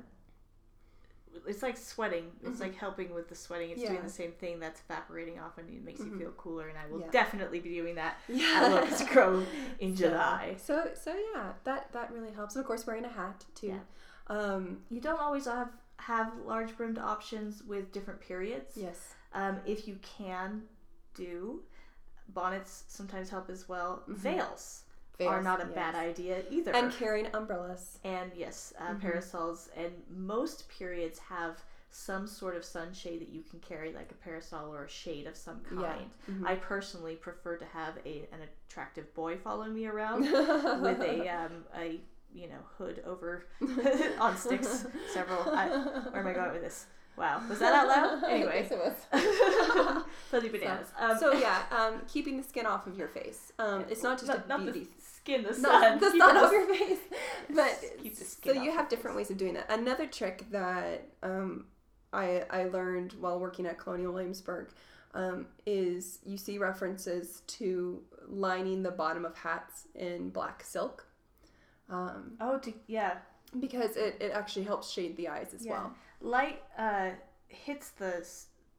it's 1.47 1.61
like 1.63 1.77
sweating. 1.77 2.31
It's 2.43 2.57
Mhm. 2.57 2.61
like 2.61 2.75
helping 2.75 3.13
with 3.13 3.29
the 3.29 3.35
sweating. 3.35 3.69
It's 3.71 3.81
Yeah. 3.81 3.89
doing 3.91 4.03
the 4.03 4.09
same 4.09 4.31
thing 4.33 4.59
that's 4.59 4.81
evaporating 4.81 5.39
off 5.39 5.57
and 5.57 5.69
it 5.69 5.83
makes 5.83 5.99
Mhm. 6.01 6.11
you 6.13 6.19
feel 6.19 6.31
cooler. 6.33 6.67
And 6.67 6.77
I 6.77 6.87
will 6.87 7.01
Yeah. 7.01 7.09
definitely 7.11 7.59
be 7.59 7.69
doing 7.73 7.95
that 7.95 8.17
at 8.29 8.35
yeah 8.35 8.67
Locust 8.67 9.07
Grove 9.09 9.47
in 9.79 9.95
So- 9.95 10.09
July. 10.09 10.55
so 10.59 10.91
so 10.93 11.15
yeah 11.33 11.53
that 11.63 11.91
that 11.93 12.11
really 12.11 12.31
helps 12.31 12.55
and 12.55 12.61
of 12.63 12.67
course 12.67 12.85
wearing 12.87 13.05
a 13.05 13.09
hat 13.09 13.45
too 13.55 13.79
um 14.27 14.83
You 14.89 14.99
don't 15.01 15.19
always 15.19 15.45
have 15.45 15.71
have 15.99 16.37
large 16.45 16.75
brimmed 16.77 16.99
options 16.99 17.63
with 17.63 17.91
different 17.91 18.19
periods. 18.21 18.75
yes 18.77 19.13
Um, 19.33 19.59
if 19.65 19.87
you 19.87 19.97
can 20.01 20.67
do 21.13 21.63
bonnets, 22.29 22.83
sometimes 22.87 23.29
help 23.29 23.49
as 23.49 23.67
well. 23.69 24.03
Mhm. 24.07 24.15
Veils, 24.15 24.83
are 25.25 25.41
not 25.41 25.59
a 25.61 25.65
yes. 25.65 25.73
bad 25.75 25.95
idea 25.95 26.43
either. 26.51 26.75
and 26.75 26.91
carrying 26.93 27.27
umbrellas 27.33 27.97
And 28.03 28.31
yes, 28.35 28.73
uh, 28.79 28.89
Mhm. 28.93 29.01
parasols. 29.01 29.69
And 29.75 29.91
most 30.15 30.69
periods 30.69 31.17
have 31.19 31.63
some 31.89 32.27
sort 32.27 32.55
of 32.55 32.63
sunshade 32.63 33.21
that 33.21 33.29
you 33.29 33.41
can 33.49 33.59
carry, 33.59 33.91
like 33.93 34.11
a 34.11 34.15
parasol 34.15 34.71
or 34.73 34.83
a 34.83 34.89
shade 34.89 35.25
of 35.25 35.35
some 35.35 35.61
Yeah. 35.71 35.93
kind. 35.93 36.11
Mhm. 36.29 36.45
I 36.47 36.55
personally 36.55 37.15
prefer 37.15 37.57
to 37.57 37.65
have 37.65 37.97
a 38.05 38.27
an 38.31 38.41
attractive 38.69 39.11
boy 39.15 39.37
follow 39.37 39.65
me 39.65 39.87
around 39.87 40.21
with 40.81 41.01
a 41.01 41.27
um, 41.29 41.65
a 41.75 41.99
you 42.33 42.47
know 42.49 42.59
hood 42.77 43.01
over 43.05 43.45
on 44.19 44.37
sticks. 44.37 44.85
Several. 45.13 45.49
I, 45.49 45.67
where 46.11 46.17
am 46.21 46.27
I 46.27 46.33
going 46.33 46.51
with 46.51 46.61
this? 46.61 46.85
Wow, 47.17 47.41
was 47.49 47.57
that 47.57 47.73
out 47.73 47.87
loud? 47.87 48.23
Anyway, 48.29 48.67
Yes, 48.69 48.71
it 48.71 48.77
was. 48.77 50.03
fuzzy 50.29 50.49
bananas. 50.49 50.89
Um, 50.99 51.17
so 51.17 51.31
yeah, 51.33 51.63
um, 51.71 52.01
keeping 52.07 52.37
the 52.37 52.43
skin 52.43 52.67
off 52.67 52.85
of 52.85 52.95
your 52.95 53.07
face. 53.07 53.53
Um, 53.57 53.85
it's 53.89 54.03
not 54.03 54.17
just 54.19 54.27
not, 54.27 54.45
a 54.45 54.47
not 54.47 54.65
the 54.65 54.71
beauty. 54.71 54.87
Skin, 55.27 55.43
the 55.43 55.53
sun. 55.53 55.81
Not 55.81 55.99
the 55.99 56.11
sun 56.17 56.37
off 56.37 56.51
your 56.51 56.65
face, 56.75 56.99
but 57.49 57.81
the 58.03 58.11
so 58.15 58.51
you 58.53 58.71
have 58.71 58.89
different 58.89 59.15
face. 59.15 59.27
ways 59.27 59.31
of 59.31 59.37
doing 59.37 59.53
that. 59.55 59.69
Another 59.69 60.05
trick 60.07 60.45
that 60.51 61.07
um, 61.23 61.65
I 62.13 62.43
I 62.49 62.65
learned 62.65 63.13
while 63.19 63.39
working 63.39 63.65
at 63.65 63.77
Colonial 63.77 64.13
Williamsburg 64.13 64.69
um, 65.13 65.47
is 65.65 66.19
you 66.25 66.37
see 66.37 66.57
references 66.57 67.41
to 67.47 68.01
lining 68.27 68.83
the 68.83 68.91
bottom 68.91 69.25
of 69.25 69.35
hats 69.37 69.83
in 69.95 70.29
black 70.29 70.63
silk. 70.63 71.05
Um, 71.89 72.33
Oh, 72.41 72.57
to, 72.59 72.73
yeah. 72.87 73.17
because 73.59 73.95
it, 73.95 74.17
it 74.19 74.31
actually 74.33 74.65
helps 74.65 74.89
shade 74.91 75.15
the 75.15 75.29
eyes 75.29 75.53
as 75.53 75.65
Yeah. 75.65 75.71
well. 75.71 75.95
Light 76.19 76.61
uh, 76.77 77.11
hits 77.47 77.91
the 77.91 78.25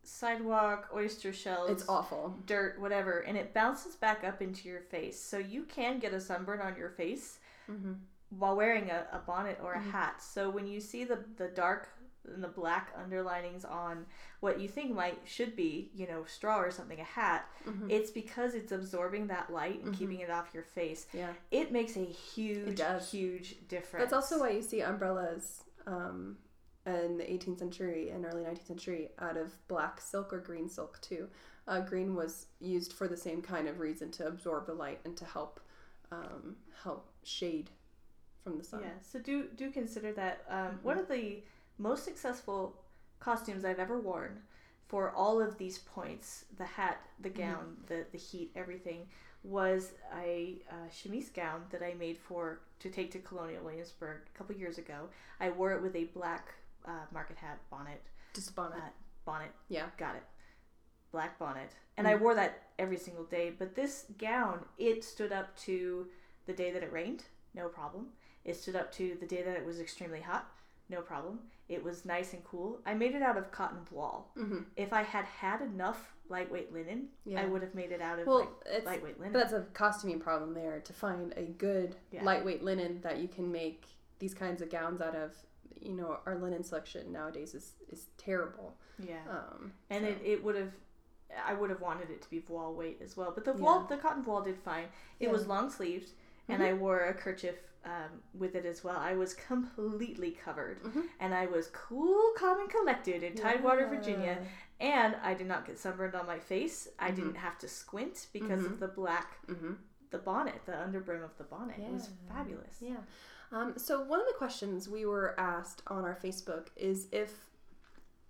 sidewalk, 0.09 0.89
oyster 0.95 1.33
shells, 1.33 1.71
It's 1.71 1.89
awful. 1.89 2.37
dirt, 2.47 2.79
whatever, 2.81 3.21
and 3.21 3.37
it 3.37 3.53
bounces 3.55 3.97
back 3.97 4.25
up 4.25 4.41
into 4.43 4.69
your 4.69 4.81
face. 4.81 5.21
So 5.21 5.39
you 5.39 5.63
can 5.65 5.99
get 5.99 6.13
a 6.15 6.21
sunburn 6.21 6.61
on 6.61 6.77
your 6.77 6.91
face 6.91 7.39
Mm-hmm. 7.71 7.93
while 8.31 8.57
wearing 8.57 8.91
a, 8.91 9.07
a 9.13 9.19
bonnet 9.19 9.59
or 9.63 9.75
a 9.75 9.79
Mhm. 9.79 9.91
hat. 9.91 10.23
So 10.23 10.49
when 10.51 10.67
you 10.67 10.81
see 10.81 11.05
the, 11.05 11.19
the 11.37 11.49
dark 11.49 11.89
and 12.35 12.43
the 12.43 12.49
black 12.49 12.95
underlinings 12.99 13.65
on 13.65 14.05
what 14.41 14.59
you 14.61 14.69
think 14.69 14.95
might 14.95 15.19
should 15.25 15.55
be, 15.57 15.91
you 15.95 16.07
know, 16.07 16.25
straw 16.25 16.59
or 16.61 16.71
something, 16.71 16.99
a 17.01 17.05
hat, 17.05 17.47
Mm-hmm. 17.67 17.91
it's 17.91 18.11
because 18.11 18.55
it's 18.55 18.73
absorbing 18.73 19.27
that 19.29 19.51
light 19.53 19.83
and 19.83 19.95
Mhm. 19.95 19.99
keeping 19.99 20.21
it 20.21 20.31
off 20.31 20.53
your 20.55 20.63
face. 20.63 21.07
Yeah. 21.13 21.33
It 21.51 21.71
makes 21.73 21.97
a 21.97 22.05
huge, 22.05 22.81
huge 23.11 23.67
difference. 23.69 24.03
That's 24.05 24.13
also 24.15 24.41
why 24.41 24.51
you 24.51 24.63
see 24.63 24.81
umbrellas 24.81 25.65
um, 25.87 26.37
in 26.89 27.19
the 27.19 27.25
18th 27.25 27.59
century 27.59 28.11
and 28.11 28.25
early 28.25 28.43
19th 28.43 28.67
century 28.67 29.11
out 29.19 29.37
of 29.37 29.53
black 29.69 30.01
silk 30.01 30.33
or 30.33 30.39
green 30.39 30.69
silk 30.69 31.01
too. 31.01 31.29
Uh, 31.67 31.81
green 31.81 32.15
was 32.15 32.47
used 32.61 32.93
for 32.93 33.09
the 33.09 33.17
same 33.17 33.43
kind 33.43 33.69
of 33.69 33.79
reason 33.79 34.11
to 34.11 34.27
absorb 34.27 34.67
the 34.67 34.73
light 34.73 35.01
and 35.05 35.17
to 35.17 35.25
help 35.25 35.61
um, 36.11 36.57
help 36.83 37.09
shade 37.23 37.71
from 38.43 38.57
the 38.57 38.65
sun. 38.65 38.81
Yeah, 38.83 38.91
so 39.03 39.19
do 39.19 39.45
do 39.57 39.71
consider 39.71 40.13
that 40.13 40.45
um, 40.49 40.79
one 40.83 40.99
of 40.99 41.09
the 41.09 41.43
most 41.79 42.05
successful 42.05 42.75
costumes 43.21 43.65
I've 43.65 43.79
ever 43.79 43.99
worn 43.99 44.41
for 44.89 45.11
all 45.11 45.41
of 45.41 45.59
these 45.59 45.79
points 45.79 46.47
the 46.57 46.65
hat, 46.65 47.01
the 47.21 47.29
gown, 47.29 47.77
the, 47.87 48.07
the 48.11 48.19
heat, 48.19 48.51
everything 48.57 49.07
was 49.45 49.93
a 50.21 50.57
uh, 50.71 50.89
chemise 50.91 51.29
gown 51.29 51.63
that 51.71 51.83
I 51.83 51.95
made 51.95 52.19
for 52.19 52.61
to 52.81 52.91
take 52.91 53.11
to 53.13 53.19
Colonial 53.19 53.63
Williamsburg 53.63 54.21
a 54.35 54.39
couple 54.39 54.57
years 54.57 54.79
ago. 54.79 55.09
I 55.41 55.51
wore 55.51 55.73
it 55.73 55.83
with 55.83 55.95
a 55.95 56.05
black 56.05 56.55
uh, 56.89 57.05
market 57.13 57.37
hat 57.37 57.59
bonnet. 57.71 58.03
Just 58.35 58.55
bonnet. 58.57 58.79
Uh, 58.79 58.89
bonnet, 59.25 59.51
yeah. 59.69 59.87
got 59.99 60.17
it. 60.17 60.23
Black 61.13 61.39
bonnet. 61.39 61.71
And 61.97 62.07
I 62.07 62.15
wore 62.15 62.35
that 62.35 62.63
every 62.79 62.97
single 62.99 63.25
day. 63.25 63.53
But 63.57 63.75
this 63.75 64.07
gown, 64.19 64.61
it 64.79 65.03
stood 65.05 65.33
up 65.33 65.57
to 65.61 66.07
the 66.47 66.53
day 66.53 66.71
that 66.73 66.83
it 66.83 66.93
rained, 66.93 67.25
no 67.55 67.69
problem. 67.69 68.09
It 68.45 68.57
stood 68.57 68.77
up 68.77 68.93
to 68.93 69.17
the 69.21 69.27
day 69.27 69.43
that 69.43 69.57
it 69.57 69.65
was 69.67 69.81
extremely 69.81 70.21
hot, 70.21 70.49
no 70.89 71.01
problem. 71.01 71.41
It 71.69 71.83
was 71.85 72.05
nice 72.05 72.33
and 72.33 72.43
cool. 72.45 72.81
I 72.87 72.95
made 72.95 73.15
it 73.15 73.21
out 73.23 73.37
of 73.37 73.51
cotton 73.51 73.81
voile. 73.91 74.29
Mm-hmm. 74.39 74.61
If 74.77 74.93
I 74.93 75.03
had 75.03 75.25
had 75.27 75.61
enough 75.61 76.15
lightweight 76.31 76.73
linen, 76.73 77.09
Yeah. 77.27 77.43
I 77.43 77.47
would 77.47 77.63
have 77.63 77.75
made 77.75 77.91
it 77.91 78.01
out 78.01 78.19
of 78.19 78.27
Well, 78.27 78.51
lightweight 78.85 79.19
linen. 79.19 79.33
but 79.33 79.41
that's 79.41 79.53
a 79.53 79.67
costuming 79.75 80.21
problem 80.21 80.55
there 80.55 80.81
to 80.81 80.93
find 80.93 81.33
a 81.37 81.43
good 81.43 81.97
Yeah. 82.11 82.23
lightweight 82.25 82.63
linen 82.63 83.01
that 83.03 83.19
you 83.19 83.29
can 83.29 83.51
make 83.51 83.87
these 84.19 84.35
kinds 84.35 84.63
of 84.63 84.71
gowns 84.71 85.01
out 85.01 85.15
of. 85.15 85.33
You 85.81 85.95
know, 85.95 86.19
our 86.27 86.37
linen 86.39 86.63
selection 86.65 87.13
nowadays 87.13 87.55
is 87.55 87.73
is 87.91 88.07
terrible. 88.17 88.77
yeah. 88.99 89.23
Um, 89.31 89.73
and 89.91 90.05
so- 90.05 90.11
it, 90.11 90.19
it 90.25 90.45
would 90.45 90.57
have 90.57 90.73
I 91.47 91.53
would 91.55 91.69
have 91.71 91.81
wanted 91.83 92.11
it 92.11 92.23
to 92.23 92.31
be 92.31 92.39
voile 92.39 92.75
weight 92.75 93.01
as 93.03 93.17
well. 93.17 93.33
But 93.35 93.45
the 93.45 93.53
voile 93.53 93.81
the 93.89 93.97
cotton 93.99 94.23
voile 94.23 94.43
did 94.43 94.57
fine. 94.59 94.85
It 95.21 95.27
Yeah. 95.27 95.33
was 95.33 95.47
long 95.47 95.71
sleeved 95.71 96.11
and 96.49 96.63
I 96.63 96.73
wore 96.73 97.01
a 97.01 97.13
kerchief 97.15 97.57
um, 97.85 98.23
with 98.35 98.55
it 98.55 98.65
as 98.67 98.83
well. 98.83 98.97
I 98.97 99.13
was 99.15 99.35
completely 99.35 100.31
covered 100.33 100.83
Mhm. 100.83 101.05
and 101.21 101.35
I 101.35 101.47
was 101.47 101.69
cool, 101.69 102.33
calm, 102.37 102.59
and 102.61 102.69
collected 102.71 103.23
in 103.23 103.35
Tidewater, 103.35 103.83
Yeah. 103.83 103.89
Virginia. 103.91 104.39
And 104.81 105.17
I 105.23 105.35
did 105.35 105.47
not 105.47 105.67
get 105.67 105.79
sunburned 105.79 106.15
on 106.15 106.27
my 106.27 106.39
face. 106.39 106.89
I 106.99 107.11
Mhm. 107.11 107.17
didn't 107.17 107.35
have 107.37 107.59
to 107.59 107.69
squint 107.69 108.27
because 108.33 108.65
of 108.65 108.73
Mhm. 108.73 108.79
the 108.81 108.89
black, 108.89 109.47
Mm-hmm. 109.47 109.75
the 110.11 110.19
bonnet, 110.19 110.61
the 110.67 110.73
underbrim 110.73 111.23
of 111.23 111.37
the 111.39 111.45
bonnet. 111.45 111.79
It 111.79 111.93
was 111.93 112.09
fabulous. 112.29 112.81
Yeah. 112.81 113.03
Um, 113.51 113.75
so 113.77 114.03
one 114.03 114.21
of 114.21 114.27
the 114.27 114.35
questions 114.35 114.89
we 114.89 115.07
were 115.07 115.39
asked 115.39 115.83
on 115.87 116.05
our 116.05 116.19
Facebook 116.23 116.69
is 116.77 117.07
if 117.13 117.49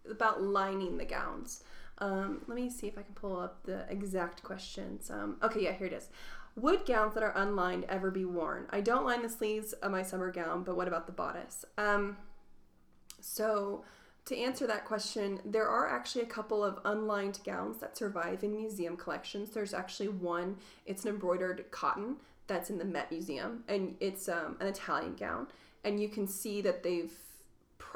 about 0.08 0.42
lining 0.42 0.96
the 0.96 1.04
gowns. 1.04 1.62
Um, 1.98 2.42
let 2.46 2.54
me 2.54 2.70
see 2.70 2.86
if 2.86 2.96
I 2.96 3.02
can 3.02 3.14
pull 3.14 3.38
up 3.38 3.64
the 3.64 3.84
exact 3.88 4.42
questions. 4.42 5.10
Um, 5.10 5.36
okay, 5.42 5.64
yeah, 5.64 5.72
here 5.72 5.88
it 5.88 5.92
is. 5.92 6.08
Would 6.56 6.86
gowns 6.86 7.14
that 7.14 7.22
are 7.22 7.36
unlined 7.36 7.84
ever 7.88 8.10
be 8.10 8.24
worn? 8.24 8.66
I 8.70 8.80
don't 8.80 9.04
line 9.04 9.22
the 9.22 9.28
sleeves 9.28 9.72
of 9.74 9.90
my 9.90 10.02
summer 10.02 10.30
gown, 10.30 10.62
but 10.62 10.76
what 10.76 10.88
about 10.88 11.06
the 11.06 11.12
bodice? 11.12 11.64
Um, 11.76 12.16
so, 13.20 13.84
to 14.26 14.36
answer 14.36 14.66
that 14.66 14.84
question, 14.84 15.40
there 15.44 15.68
are 15.68 15.88
actually 15.88 16.22
a 16.22 16.26
couple 16.26 16.62
of 16.64 16.78
unlined 16.84 17.40
gowns 17.44 17.78
that 17.78 17.96
survive 17.96 18.42
in 18.44 18.56
museum 18.56 18.96
collections. 18.96 19.50
There's 19.50 19.72
actually 19.72 20.08
one, 20.08 20.56
it's 20.84 21.04
an 21.04 21.10
embroidered 21.10 21.64
cotton 21.70 22.16
that's 22.48 22.70
in 22.70 22.78
the 22.78 22.84
Met 22.84 23.10
Museum, 23.12 23.62
and 23.68 23.94
it's 24.00 24.28
um, 24.28 24.56
an 24.58 24.66
Italian 24.66 25.14
gown. 25.14 25.46
And 25.84 26.00
you 26.00 26.08
can 26.08 26.26
see 26.26 26.60
that 26.62 26.82
they've, 26.82 27.12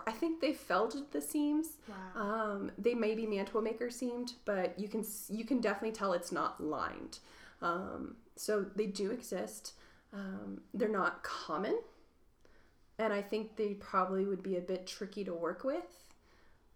I 0.07 0.13
think 0.13 0.41
they 0.41 0.53
felted 0.53 1.11
the 1.11 1.21
seams. 1.21 1.79
Wow. 1.89 2.23
Um, 2.23 2.71
they 2.79 2.95
may 2.95 3.15
be 3.17 3.27
mantua 3.27 3.61
maker 3.61 3.91
seamed, 3.91 4.35
but 4.45 4.79
you 4.79 4.87
can 4.87 5.05
you 5.29 5.45
can 5.45 5.61
definitely 5.61 5.93
tell 5.93 6.13
it's 6.13 6.31
not 6.31 6.63
lined. 6.63 7.19
Um, 7.61 8.17
so 8.37 8.65
they 8.77 8.87
do 8.87 9.11
exist. 9.11 9.73
Um, 10.13 10.61
they're 10.75 10.89
not 10.89 11.23
common, 11.23 11.79
and 12.99 13.13
I 13.13 13.23
think 13.23 13.57
they 13.57 13.75
probably 13.75 14.25
would 14.25 14.43
be 14.43 14.57
a 14.57 14.61
bit 14.61 14.87
tricky 14.87 15.25
to 15.25 15.33
work 15.33 15.65
with. 15.65 16.07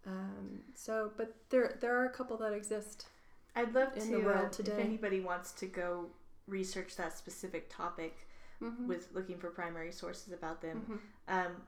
Um, 0.07 0.61
so, 0.75 1.13
but 1.17 1.35
there 1.51 1.77
there 1.81 1.97
are 2.01 2.07
a 2.07 2.11
couple 2.11 2.37
that 2.39 2.53
exist. 2.53 3.07
I'd 3.55 3.75
love 3.75 3.97
in 3.97 4.03
to, 4.03 4.11
the 4.13 4.21
world 4.21 4.47
uh, 4.47 4.51
today. 4.51 4.73
if 4.73 4.79
anybody 4.79 5.21
wants 5.21 5.53
to 5.53 5.67
go 5.67 6.07
research 6.47 6.97
that 6.97 7.17
specific 7.17 7.69
topic 7.69 8.27
Mhm. 8.61 8.87
with 8.87 9.09
looking 9.13 9.39
for 9.39 9.51
primary 9.51 9.93
sources 9.93 10.33
about 10.33 10.61
them. 10.63 11.01
Mhm. 11.29 11.47
Um, 11.47 11.67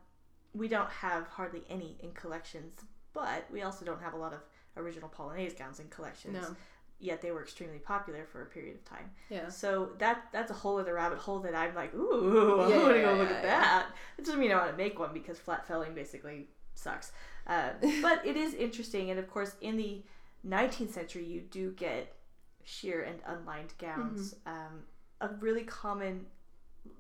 we 0.55 0.69
don't 0.69 0.89
have 0.91 1.27
hardly 1.29 1.65
any 1.69 1.99
in 2.01 2.13
collections, 2.13 2.81
but 3.13 3.51
we 3.51 3.63
also 3.63 3.85
don't 3.85 4.01
have 4.01 4.15
a 4.15 4.17
lot 4.17 4.33
of 4.33 4.41
original 4.77 5.09
Polonaise 5.09 5.57
gowns 5.59 5.81
in 5.81 5.89
collections. 5.89 6.35
No. 6.35 6.57
Yet 7.01 7.21
they 7.21 7.31
were 7.31 7.43
extremely 7.43 7.79
popular 7.79 8.25
for 8.25 8.43
a 8.43 8.47
period 8.47 8.75
of 8.77 8.85
time. 8.85 9.15
Yeah. 9.29 9.51
So 9.51 9.95
that 9.99 10.33
that's 10.33 10.51
a 10.51 10.55
whole 10.55 10.79
other 10.79 10.95
rabbit 10.95 11.19
hole 11.19 11.39
that 11.41 11.55
I'm 11.55 11.75
like, 11.75 11.95
ooh, 11.95 12.61
I 12.61 12.69
Yeah, 12.71 12.77
want 12.79 12.89
to 12.95 12.97
yeah, 12.99 13.03
go 13.05 13.15
look 13.15 13.31
yeah, 13.31 13.37
at 13.37 13.45
yeah. 13.45 13.61
that. 13.61 13.87
It 14.17 14.25
doesn't 14.25 14.41
mean 14.41 14.51
I 14.51 14.57
want 14.57 14.71
to 14.71 14.77
make 14.77 14.99
one 14.99 15.13
because 15.13 15.39
flat 15.39 15.67
felling 15.67 15.95
basically 15.95 16.49
sucks. 16.75 17.13
Uh, 17.47 17.75
but 18.03 18.25
it 18.27 18.37
is 18.37 18.55
interesting, 18.55 19.11
and 19.11 19.19
of 19.19 19.31
course, 19.31 19.55
in 19.61 19.77
the 19.77 20.03
19th 20.47 20.91
century, 20.93 21.25
you 21.25 21.41
do 21.43 21.71
get 21.73 22.15
sheer 22.69 23.01
and 23.03 23.19
unlined 23.27 23.73
gowns. 23.79 24.35
Mm-hmm. 24.47 24.49
Um, 24.57 24.83
a 25.21 25.29
really 25.41 25.65
common, 25.65 26.27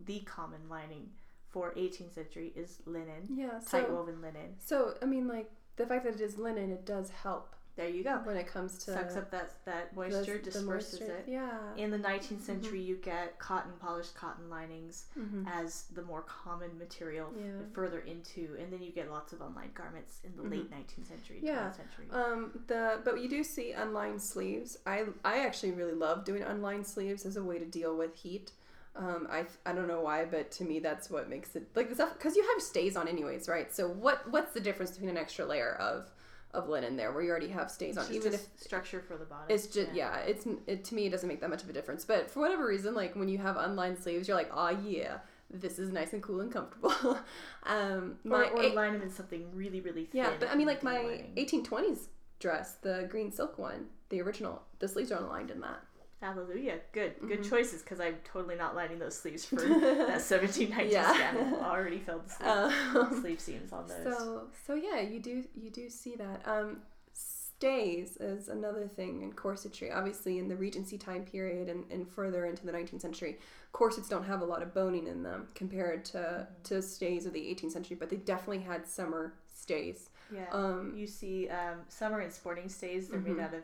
the 0.07 0.21
common 0.21 0.61
lining 0.69 1.11
for 1.49 1.73
18th 1.75 2.15
century 2.15 2.53
is 2.57 2.79
linen, 2.87 3.29
Yeah. 3.31 3.51
tight 3.53 3.87
So 3.87 3.91
woven 3.95 4.21
linen. 4.21 4.55
so 4.59 4.95
I 5.03 5.05
mean, 5.07 5.29
like 5.29 5.51
the 5.77 5.87
fact 5.87 6.05
that 6.05 6.15
it 6.15 6.21
is 6.21 6.39
linen, 6.39 6.71
it 6.73 6.85
does 6.85 7.11
help 7.11 7.55
There 7.79 7.89
you 7.89 8.03
go. 8.03 8.17
when 8.25 8.37
it 8.37 8.49
comes 8.49 8.77
to 8.85 8.93
Sucks 8.93 9.17
up 9.17 9.31
that 9.31 9.53
that 9.65 9.95
moisture, 9.95 10.39
the 10.39 10.51
disperses 10.51 10.99
moisture. 11.01 11.15
it. 11.17 11.25
Yeah. 11.29 11.59
In 11.77 11.91
the 11.93 11.97
19th 11.99 12.43
century, 12.43 12.81
you 12.81 12.97
get 12.97 13.39
cotton, 13.39 13.71
polished 13.81 14.15
cotton 14.17 14.51
linings 14.51 15.07
Mhm. 15.17 15.47
as 15.49 15.85
the 15.95 16.03
more 16.03 16.23
common 16.23 16.77
material 16.77 17.29
f- 17.37 17.41
Yeah. 17.41 17.53
further 17.73 18.01
into, 18.01 18.57
and 18.59 18.73
then 18.73 18.83
you 18.83 18.91
get 18.91 19.09
lots 19.11 19.33
of 19.33 19.41
unlined 19.41 19.75
garments 19.75 20.19
in 20.25 20.35
the 20.37 20.43
late 20.43 20.69
19th 20.71 21.07
century, 21.07 21.41
20th 21.41 21.45
Mm-hmm. 21.45 21.47
Yeah. 21.47 21.71
century. 21.73 22.07
Um, 22.11 22.65
the 22.67 23.01
but 23.05 23.21
you 23.21 23.29
do 23.29 23.45
see 23.45 23.71
unlined 23.73 24.21
sleeves. 24.23 24.77
I 24.85 25.07
I 25.25 25.47
actually 25.47 25.71
really 25.71 25.95
love 25.95 26.25
doing 26.25 26.43
unlined 26.43 26.87
sleeves 26.87 27.25
as 27.25 27.37
a 27.37 27.45
way 27.45 27.61
to 27.61 27.65
deal 27.65 27.97
with 27.97 28.17
heat. 28.17 28.51
Um, 28.97 29.29
I 29.31 29.47
I 29.65 29.73
don't 29.73 29.87
know 29.87 30.01
why, 30.01 30.25
but 30.25 30.51
to 30.53 30.65
me 30.65 30.81
that's 30.81 31.09
what 31.09 31.29
makes 31.29 31.55
it 31.55 31.69
like 31.77 31.89
the 31.91 31.95
stuff 31.95 32.15
because 32.15 32.35
you 32.35 32.43
have 32.43 32.61
stays 32.61 32.97
on 32.97 33.07
anyways, 33.07 33.49
right? 33.49 33.73
So 33.73 33.87
what 33.89 34.29
what's 34.33 34.53
the 34.53 34.61
difference 34.61 34.91
between 34.91 35.11
an 35.11 35.17
extra 35.17 35.45
layer 35.47 35.75
of 35.77 36.11
of 36.55 36.69
linen 36.69 36.97
there 36.97 37.13
where 37.13 37.23
you 37.23 37.31
already 37.31 37.49
have 37.49 37.71
stays 37.71 37.97
on, 37.99 38.05
Just 38.05 38.15
even 38.17 38.33
a 38.33 38.37
if 38.37 38.47
structure 38.57 39.01
for 39.01 39.17
the 39.17 39.25
bottom. 39.27 39.47
it's 39.49 39.67
just 39.67 39.93
yeah, 39.93 40.17
it's 40.19 40.47
it 40.67 40.85
to 40.85 40.95
me 40.95 41.07
it 41.07 41.11
doesn't 41.11 41.29
make 41.29 41.41
that 41.41 41.51
much 41.51 41.63
of 41.63 41.69
a 41.69 41.73
difference. 41.73 42.05
But 42.05 42.31
for 42.31 42.41
whatever 42.41 42.67
reason, 42.67 42.95
like 42.95 43.15
when 43.17 43.29
you 43.29 43.39
have 43.39 43.57
unlined 43.57 43.99
sleeves, 43.99 44.27
you're 44.29 44.37
like, 44.37 44.51
oh 44.53 44.71
yeah, 44.71 45.19
this 45.51 45.79
is 45.79 45.91
nice 45.93 46.13
and 46.15 46.23
cool 46.23 46.41
and 46.41 46.51
comfortable. 46.53 46.93
um, 47.65 48.17
Or, 48.25 48.31
my 48.31 48.45
or 48.49 48.63
eight- 48.63 48.75
line 48.75 48.93
them 48.95 49.03
in 49.03 49.11
something 49.11 49.47
really, 49.55 49.81
really 49.81 50.05
thin. 50.07 50.23
yeah, 50.23 50.33
but 50.41 50.51
I 50.51 50.55
mean, 50.57 50.67
like 50.67 50.83
my 50.83 50.99
lining. 51.03 51.33
1820s 51.37 52.07
dress, 52.41 52.75
the 52.83 53.07
green 53.11 53.31
silk 53.33 53.59
one, 53.59 53.87
the 54.11 54.21
original, 54.23 54.63
the 54.79 54.89
sleeves 54.89 55.11
are 55.13 55.19
unlined 55.19 55.51
in 55.51 55.61
that. 55.61 55.81
Hallelujah. 56.21 56.81
Good. 56.93 57.15
Good 57.21 57.41
Mhm. 57.41 57.49
choices 57.49 57.83
because 57.83 58.01
I'm 58.01 58.17
totally 58.25 58.57
not 58.57 58.75
lining 58.75 58.99
those 58.99 59.17
sleeves 59.17 59.45
for 59.45 59.57
that 60.09 60.21
1790s 60.21 60.91
Yeah. 60.93 61.13
scan. 61.15 61.55
I 61.55 61.71
already 61.71 61.99
filled 61.99 62.27
the 62.27 62.31
sleeve, 62.31 62.49
Um, 62.97 63.21
sleeve 63.21 63.41
seams 63.41 63.73
on 63.73 63.87
those. 63.87 64.03
so 64.17 64.49
so 64.67 64.75
yeah, 64.75 65.01
you 65.01 65.21
do 65.21 65.45
you 65.55 65.71
do 65.71 65.89
see 65.89 66.17
that. 66.17 66.47
Um, 66.47 66.83
stays 67.13 68.17
is 68.19 68.49
another 68.49 68.87
thing 68.87 69.23
in 69.23 69.33
corsetry. 69.33 69.95
Obviously, 69.95 70.39
in 70.39 70.47
the 70.49 70.55
Regency 70.57 70.97
time 70.97 71.25
period 71.25 71.69
and, 71.69 71.85
and 71.91 72.09
further 72.09 72.47
into 72.47 72.65
the 72.65 72.71
19th 72.73 73.01
century, 73.01 73.39
corsets 73.73 74.09
don't 74.09 74.25
have 74.25 74.43
a 74.43 74.45
lot 74.45 74.63
of 74.63 74.73
boning 74.75 75.07
in 75.09 75.23
them 75.25 75.49
compared 75.55 76.05
to 76.07 76.47
to 76.65 76.81
stays 76.83 77.27
of 77.27 77.33
the 77.33 77.41
18th 77.41 77.73
century, 77.73 77.97
but 77.99 78.11
they 78.11 78.17
definitely 78.17 78.61
had 78.61 78.87
summer 78.87 79.35
stays. 79.53 80.11
yeah. 80.33 80.47
Um, 80.53 80.93
you 80.97 81.07
see 81.07 81.49
um, 81.49 81.81
summer 81.89 82.21
and 82.21 82.33
sporting 82.33 82.69
stays, 82.69 83.09
they're 83.09 83.19
Mhm. 83.21 83.37
made 83.37 83.41
out 83.41 83.55
of 83.55 83.63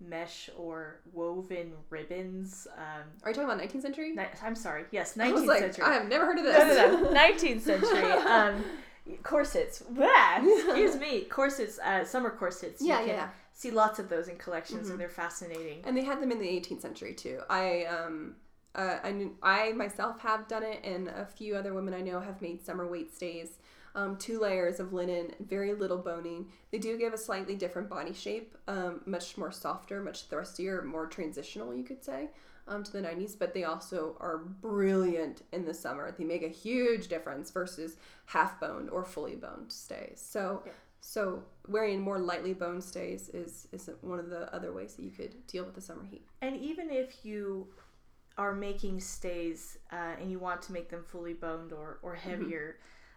mesh 0.00 0.50
or 0.56 1.00
woven 1.12 1.72
ribbons. 1.90 2.66
Um, 2.76 3.04
are 3.22 3.30
you 3.30 3.34
talking 3.34 3.50
about 3.50 3.60
19th 3.60 3.82
century? 3.82 4.12
ni- 4.14 4.24
I'm 4.42 4.54
sorry. 4.54 4.84
Yes, 4.90 5.14
19th 5.16 5.22
I 5.24 5.44
like, 5.44 5.58
century. 5.60 5.84
I 5.84 5.92
have 5.94 6.08
never 6.08 6.26
heard 6.26 6.38
of 6.38 6.44
no, 6.44 6.52
this. 6.52 6.76
no, 6.76 7.00
no. 7.02 7.14
19th 7.14 7.60
century. 7.70 8.10
Um, 8.12 8.64
corsets. 9.22 9.80
Blah, 9.90 10.36
excuse 10.42 10.96
me. 10.96 11.22
Corsets. 11.22 11.78
Uh, 11.78 12.04
summer 12.04 12.30
corsets. 12.30 12.80
You 12.80 12.88
yeah, 12.88 12.98
can 12.98 13.08
yeah, 13.08 13.14
yeah. 13.14 13.28
See 13.52 13.70
lots 13.70 13.98
of 14.00 14.08
those 14.08 14.26
in 14.28 14.36
collections, 14.36 14.88
Mhm. 14.88 14.92
and 14.92 15.00
they're 15.00 15.08
fascinating. 15.08 15.82
And 15.84 15.96
they 15.96 16.02
had 16.04 16.20
them 16.20 16.32
in 16.32 16.38
the 16.40 16.48
18th 16.48 16.80
century 16.82 17.14
too. 17.14 17.40
I 17.48 17.84
um 17.84 18.34
uh, 18.74 18.98
I 19.04 19.12
knew, 19.12 19.36
I 19.40 19.70
myself 19.72 20.18
have 20.20 20.48
done 20.48 20.64
it, 20.64 20.80
and 20.82 21.06
a 21.06 21.24
few 21.24 21.54
other 21.54 21.72
women 21.72 21.94
I 21.94 22.00
know 22.00 22.18
have 22.18 22.42
made 22.42 22.64
summer 22.66 22.84
weight 22.88 23.14
stays. 23.14 23.58
Um, 23.96 24.16
two 24.16 24.40
layers 24.40 24.80
of 24.80 24.92
linen, 24.92 25.34
very 25.38 25.72
little 25.72 25.98
boning. 25.98 26.50
They 26.72 26.78
do 26.78 26.98
give 26.98 27.12
a 27.12 27.18
slightly 27.18 27.54
different 27.54 27.88
body 27.88 28.12
shape, 28.12 28.56
um, 28.66 29.02
much 29.06 29.38
more 29.38 29.52
softer, 29.52 30.00
much 30.00 30.24
thrustier, 30.28 30.82
more 30.82 31.06
transitional, 31.06 31.72
you 31.74 31.84
could 31.84 32.02
say, 32.02 32.30
um, 32.66 32.82
to 32.82 32.90
the 32.90 33.00
90s. 33.00 33.38
But 33.38 33.54
they 33.54 33.62
also 33.64 34.16
are 34.18 34.38
brilliant 34.38 35.42
in 35.52 35.64
the 35.64 35.74
summer. 35.74 36.10
They 36.10 36.24
make 36.24 36.42
a 36.42 36.48
huge 36.48 37.06
difference 37.06 37.52
versus 37.52 37.96
half 38.26 38.58
boned 38.58 38.90
or 38.90 39.04
fully 39.04 39.36
boned 39.36 39.70
stays. 39.72 40.22
So. 40.24 40.62
Yeah. 40.66 40.72
So 41.06 41.42
wearing 41.68 42.00
more 42.00 42.18
lightly 42.18 42.54
boned 42.54 42.82
stays 42.82 43.28
is 43.28 43.68
is 43.72 43.90
one 44.00 44.18
of 44.18 44.30
the 44.30 44.50
other 44.54 44.72
ways 44.72 44.94
that 44.94 45.02
you 45.02 45.10
could 45.10 45.46
deal 45.46 45.62
with 45.62 45.74
the 45.74 45.82
summer 45.82 46.02
heat. 46.02 46.26
And 46.40 46.56
even 46.56 46.88
if 46.88 47.26
you 47.26 47.68
are 48.36 48.54
making 48.54 49.00
stays 49.00 49.78
uh, 49.92 50.14
and 50.20 50.30
you 50.30 50.38
want 50.38 50.62
to 50.62 50.72
make 50.72 50.88
them 50.88 51.04
fully 51.06 51.34
boned 51.34 51.72
or, 51.72 51.98
or 52.02 52.16
Mm-hmm. 52.16 52.40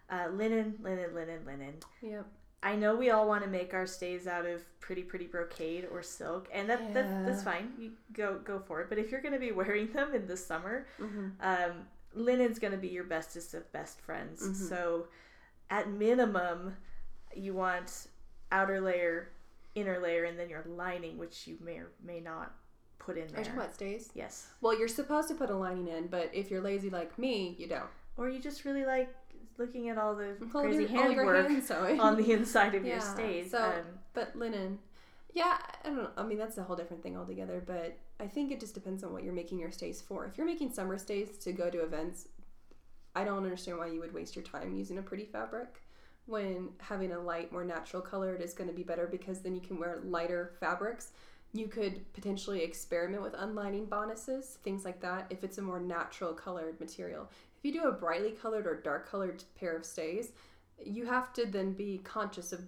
Uh, 0.10 0.28
linen, 0.32 0.76
linen, 0.82 1.14
linen, 1.14 1.40
linen. 1.46 1.74
Yep. 2.02 2.26
I 2.64 2.76
know 2.76 2.96
we 2.96 3.12
all 3.12 3.28
want 3.28 3.44
to 3.44 3.50
make 3.50 3.74
our 3.74 3.86
stays 3.86 4.26
out 4.26 4.46
of 4.46 4.64
pretty, 4.80 5.04
pretty 5.04 5.28
brocade 5.28 5.88
or 5.92 6.02
silk, 6.02 6.50
and 6.52 6.68
that, 6.70 6.94
that 6.94 7.26
that's 7.26 7.44
fine. 7.44 7.72
You 7.78 7.92
go 8.14 8.40
go 8.44 8.60
for 8.60 8.82
it. 8.82 8.90
But 8.90 8.98
if 8.98 9.12
you're 9.12 9.22
going 9.22 9.34
to 9.36 9.40
be 9.40 9.52
wearing 9.62 9.92
them 9.94 10.14
in 10.16 10.26
the 10.28 10.38
summer, 10.38 10.88
Mm-hmm. 11.00 11.28
um, 11.42 11.72
linen's 12.16 12.58
going 12.58 12.72
to 12.74 12.80
be 12.80 12.88
your 12.88 13.04
bestest 13.04 13.54
of 13.54 13.72
best 13.72 14.02
friends. 14.02 14.42
Mhm. 14.42 14.56
So, 14.70 15.08
at 15.70 15.90
minimum, 15.92 16.76
you 17.36 17.54
want 17.54 18.08
outer 18.52 18.82
layer, 18.82 19.30
inner 19.76 20.00
layer, 20.00 20.24
and 20.24 20.40
then 20.40 20.50
your 20.50 20.64
lining, 20.68 21.18
which 21.20 21.46
you 21.46 21.58
may 21.64 21.74
or 21.78 21.90
may 22.04 22.20
not 22.20 22.54
put 22.98 23.18
in 23.18 23.24
Are 23.24 23.28
you 23.28 23.34
there. 23.36 23.44
talking 23.44 23.60
about 23.60 23.76
stays? 23.76 24.10
Yes. 24.16 24.48
Well, 24.62 24.78
you're 24.78 24.88
supposed 24.88 25.28
to 25.28 25.36
put 25.36 25.52
a 25.52 25.56
lining 25.56 25.88
in, 25.90 26.08
but 26.08 26.32
if 26.34 26.50
you're 26.50 26.62
lazy 26.62 26.90
like 26.90 27.18
me, 27.20 27.56
you 27.60 27.68
don't. 27.68 27.90
Or 28.18 28.30
you 28.30 28.40
just 28.40 28.66
really 28.66 28.84
like 28.84 29.14
looking 29.58 29.90
at 29.90 29.98
all 29.98 30.16
the 30.16 30.36
All 30.54 30.62
crazy 30.62 30.84
your, 30.84 30.90
handwork 30.90 31.50
hand 31.50 32.00
on 32.00 32.18
the 32.18 32.32
inside 32.32 32.76
of 32.76 32.86
your 32.86 32.98
Yeah, 32.98 33.14
stays. 33.14 33.52
so- 33.52 33.64
um, 33.64 34.00
but 34.14 34.36
linen, 34.36 34.80
yeah, 35.34 35.58
I 35.84 35.88
don't 35.88 35.98
know. 35.98 36.10
I 36.18 36.24
mean, 36.24 36.38
that's 36.38 36.58
a 36.58 36.64
whole 36.64 36.76
different 36.76 37.04
thing 37.04 37.18
altogether. 37.18 37.62
But 37.66 37.98
I 38.20 38.28
think 38.28 38.52
it 38.52 38.60
just 38.60 38.74
depends 38.74 39.04
on 39.04 39.14
what 39.14 39.24
you're 39.24 39.34
making 39.34 39.60
your 39.60 39.72
stays 39.72 40.02
for. 40.02 40.26
If 40.26 40.38
you're 40.38 40.48
making 40.48 40.72
summer 40.74 40.98
stays 40.98 41.38
to 41.40 41.52
go 41.52 41.70
to 41.70 41.80
events, 41.84 42.28
I 43.16 43.24
don't 43.24 43.38
understand 43.44 43.78
why 43.78 43.88
you 43.88 44.00
would 44.00 44.14
waste 44.14 44.36
your 44.36 44.46
time 44.46 44.76
using 44.76 44.98
a 44.98 45.02
pretty 45.02 45.26
fabric 45.26 45.82
when 46.28 46.70
having 46.80 47.12
a 47.14 47.20
light, 47.20 47.52
more 47.52 47.64
natural 47.64 48.02
colored 48.02 48.42
is 48.42 48.54
going 48.54 48.70
to 48.70 48.76
be 48.76 48.84
better 48.84 49.08
because 49.08 49.40
then 49.40 49.56
you 49.56 49.62
can 49.62 49.80
wear 49.80 50.00
lighter 50.04 50.54
fabrics. 50.60 51.12
You 51.54 51.68
could 51.68 52.12
potentially 52.14 52.62
experiment 52.64 53.24
with 53.24 53.34
unlining 53.34 53.86
bodices, 53.86 54.58
things 54.64 54.84
like 54.84 55.00
that, 55.02 55.28
if 55.30 55.44
it's 55.46 55.58
a 55.58 55.62
more 55.62 55.80
natural 55.80 56.34
colored 56.34 56.80
material. 56.80 57.30
If 57.68 57.76
you 57.76 57.82
do 57.82 57.88
a 57.90 57.92
brightly 57.92 58.32
colored 58.32 58.66
or 58.66 58.76
dark 58.76 59.10
colored 59.12 59.44
pair 59.60 59.76
of 59.76 59.84
stays, 59.84 60.32
you 60.82 61.06
have 61.06 61.34
to 61.34 61.46
then 61.46 61.74
be 61.74 61.98
conscious 62.02 62.54
of 62.54 62.62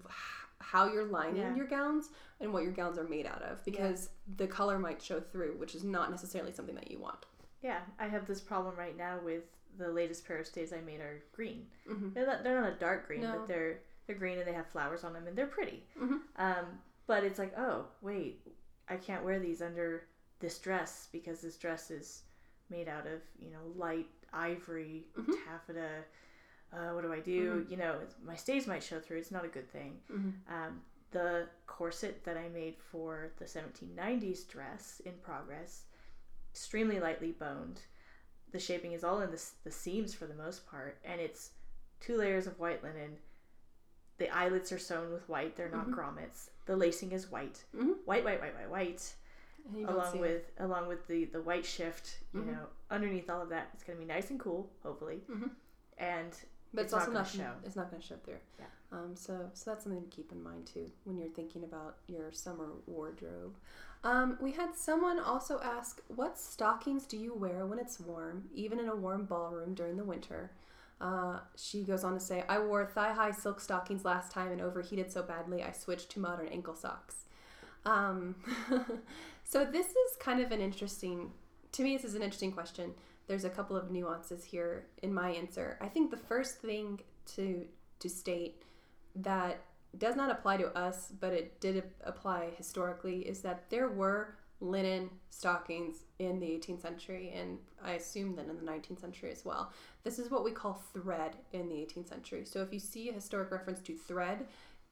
how 0.58 0.92
you're 0.92 1.06
lining 1.06 1.36
Yeah. 1.40 1.54
your 1.54 1.66
gowns 1.66 2.10
and 2.38 2.52
what 2.52 2.64
your 2.64 2.72
gowns 2.72 2.98
are 2.98 3.04
made 3.08 3.24
out 3.26 3.40
of 3.40 3.64
because 3.64 4.10
the 4.36 4.46
color 4.46 4.78
might 4.78 5.00
show 5.00 5.18
through, 5.18 5.56
which 5.56 5.74
is 5.74 5.84
not 5.84 6.10
necessarily 6.10 6.52
something 6.52 6.74
that 6.74 6.90
you 6.90 6.98
want. 6.98 7.24
yeah, 7.62 7.80
I 7.98 8.08
have 8.08 8.26
this 8.26 8.40
problem 8.42 8.74
right 8.76 8.96
now 8.96 9.18
with 9.24 9.44
the 9.78 9.88
latest 9.90 10.26
pair 10.26 10.38
of 10.38 10.46
stays 10.46 10.72
I 10.72 10.80
made 10.82 11.00
are 11.00 11.22
green. 11.32 11.66
Mhm. 11.86 12.12
They're 12.14 12.26
not, 12.26 12.42
they're 12.42 12.58
not 12.60 12.72
a 12.72 12.76
dark 12.76 13.06
green, 13.06 13.20
No. 13.22 13.38
but 13.38 13.48
they're 13.48 13.80
they're 14.06 14.16
green 14.16 14.38
and 14.38 14.46
they 14.48 14.52
have 14.54 14.66
flowers 14.68 15.04
on 15.04 15.12
them 15.14 15.26
and 15.26 15.36
they're 15.36 15.46
pretty. 15.46 15.86
Mhm. 15.98 16.20
Um, 16.36 16.80
but 17.06 17.22
it's 17.24 17.38
like, 17.38 17.56
oh 17.58 17.86
wait, 18.02 18.46
I 18.88 18.96
can't 18.96 19.24
wear 19.24 19.38
these 19.38 19.60
under 19.62 20.04
this 20.40 20.58
dress 20.58 21.08
because 21.12 21.40
this 21.42 21.56
dress 21.58 21.90
is 21.90 22.22
made 22.70 22.88
out 22.88 23.06
of 23.06 23.20
you 23.38 23.50
know 23.50 23.62
light 23.76 24.08
ivory, 24.32 25.06
Mhm. 25.16 25.44
taffeta. 25.44 26.04
Uh, 26.72 26.90
what 26.92 27.02
do 27.02 27.12
I 27.12 27.20
do? 27.20 27.64
Mhm. 27.64 27.70
You 27.70 27.76
know, 27.78 28.00
my 28.22 28.36
stays 28.36 28.66
might 28.66 28.82
show 28.82 29.00
through. 29.00 29.18
It's 29.18 29.30
not 29.30 29.44
a 29.44 29.48
good 29.48 29.68
thing. 29.70 30.00
Mhm. 30.08 30.32
Um, 30.48 30.82
the 31.10 31.48
corset 31.66 32.22
that 32.24 32.36
I 32.36 32.48
made 32.48 32.76
for 32.78 33.32
the 33.38 33.46
1790s 33.48 34.44
dress 34.44 35.00
in 35.00 35.18
progress, 35.18 35.84
extremely 36.52 37.00
lightly 37.00 37.32
boned. 37.32 37.82
The 38.52 38.60
shaping 38.60 38.92
is 38.92 39.02
all 39.04 39.20
in 39.20 39.30
the, 39.30 39.42
the 39.64 39.70
seams 39.72 40.14
for 40.14 40.26
the 40.26 40.34
most 40.34 40.66
part, 40.66 40.98
and 41.04 41.20
it's 41.20 41.50
two 42.00 42.16
layers 42.16 42.46
of 42.46 42.58
white 42.60 42.82
linen. 42.82 43.18
The 44.18 44.28
eyelets 44.30 44.70
are 44.70 44.78
sewn 44.78 45.12
with 45.12 45.28
white; 45.28 45.56
they're 45.56 45.68
not 45.70 45.88
Mhm. 45.88 45.94
grommets. 45.94 46.50
The 46.66 46.76
lacing 46.76 47.12
is 47.12 47.28
white, 47.30 47.64
Mhm. 47.74 48.04
white, 48.04 48.22
white, 48.24 48.40
white, 48.40 48.54
white, 48.54 48.70
white. 48.70 49.14
And 49.68 49.78
you 49.78 49.86
don't 49.86 49.94
Along 49.96 50.12
see 50.12 50.18
it. 50.18 50.20
with 50.20 50.42
along 50.58 50.88
with 50.88 51.06
the 51.06 51.24
the 51.26 51.42
white 51.42 51.64
shift, 51.64 52.18
you 52.34 52.40
Mhm. 52.40 52.46
know, 52.52 52.66
underneath 52.90 53.28
all 53.30 53.42
of 53.42 53.48
that, 53.50 53.68
it's 53.74 53.84
gonna 53.84 53.98
be 53.98 54.04
nice 54.04 54.30
and 54.30 54.40
cool, 54.40 54.68
hopefully, 54.82 55.22
Mhm. 55.28 55.50
and 55.98 56.32
but 56.72 56.82
it's 56.84 56.92
it's, 56.92 56.94
also 56.94 57.12
not 57.12 57.26
show. 57.26 57.52
It's 57.64 57.76
not 57.76 57.90
going 57.90 58.00
to 58.00 58.06
show 58.08 58.16
through. 58.24 58.38
Yeah. 58.58 58.66
Um. 58.92 59.16
So 59.16 59.50
so 59.54 59.70
that's 59.70 59.84
something 59.84 60.02
to 60.02 60.08
keep 60.16 60.30
in 60.32 60.42
mind 60.42 60.66
too 60.66 60.90
when 61.04 61.18
you're 61.18 61.28
thinking 61.28 61.64
about 61.64 61.96
your 62.06 62.32
summer 62.32 62.68
wardrobe. 62.86 63.56
Um. 64.04 64.38
We 64.40 64.52
had 64.52 64.74
someone 64.76 65.18
also 65.18 65.60
ask, 65.60 66.00
"What 66.08 66.38
stockings 66.38 67.06
do 67.06 67.16
you 67.16 67.34
wear 67.34 67.66
when 67.66 67.78
it's 67.78 67.98
warm, 68.00 68.48
even 68.54 68.78
in 68.78 68.88
a 68.88 68.94
warm 68.96 69.24
ballroom 69.26 69.74
during 69.74 69.96
the 69.96 70.04
winter?" 70.04 70.50
Uh, 71.00 71.40
she 71.56 71.82
goes 71.82 72.04
on 72.04 72.12
to 72.14 72.20
say, 72.20 72.44
"I 72.48 72.58
wore 72.60 72.84
thigh-high 72.86 73.30
silk 73.32 73.58
stockings 73.60 74.04
last 74.04 74.30
time 74.32 74.52
and 74.52 74.60
overheated 74.60 75.10
so 75.10 75.22
badly 75.22 75.62
I 75.62 75.72
switched 75.72 76.10
to 76.10 76.20
modern 76.20 76.48
ankle 76.48 76.74
socks." 76.74 77.24
Um, 77.86 78.36
so 79.50 79.64
this 79.64 79.88
is 79.88 80.16
kind 80.20 80.40
of 80.40 80.52
an 80.52 80.60
interesting. 80.60 81.32
To 81.72 81.82
me, 81.82 81.96
this 81.96 82.04
is 82.04 82.14
an 82.14 82.22
interesting 82.22 82.52
question 82.52 82.94
there's 83.30 83.44
a 83.44 83.50
couple 83.50 83.76
of 83.76 83.92
nuances 83.92 84.42
here 84.42 84.86
in 85.04 85.14
my 85.14 85.30
answer. 85.30 85.78
I 85.80 85.86
think 85.86 86.10
the 86.10 86.16
first 86.16 86.58
thing 86.58 86.98
to 87.36 87.64
to 88.00 88.08
state 88.08 88.64
that 89.14 89.60
does 89.98 90.16
not 90.16 90.32
apply 90.32 90.56
to 90.56 90.76
us, 90.76 91.12
but 91.20 91.32
it 91.32 91.60
did 91.60 91.84
apply 92.02 92.48
historically, 92.56 93.20
is 93.20 93.40
that 93.42 93.70
there 93.70 93.88
were 93.88 94.34
linen 94.60 95.10
stockings 95.30 95.98
in 96.18 96.40
the 96.40 96.46
18th 96.46 96.82
century, 96.82 97.32
and 97.34 97.58
I 97.84 97.92
assume 97.92 98.34
that 98.34 98.48
in 98.48 98.56
the 98.56 98.70
19th 98.70 99.00
century 99.00 99.30
as 99.30 99.44
well. 99.44 99.72
This 100.02 100.18
is 100.18 100.28
what 100.28 100.42
we 100.42 100.50
call 100.50 100.82
thread 100.92 101.36
in 101.52 101.68
the 101.68 101.76
18th 101.76 102.08
century. 102.08 102.44
So 102.44 102.62
if 102.62 102.72
you 102.72 102.80
see 102.80 103.10
a 103.10 103.12
historic 103.12 103.52
reference 103.52 103.80
to 103.82 103.96
thread, 103.96 104.46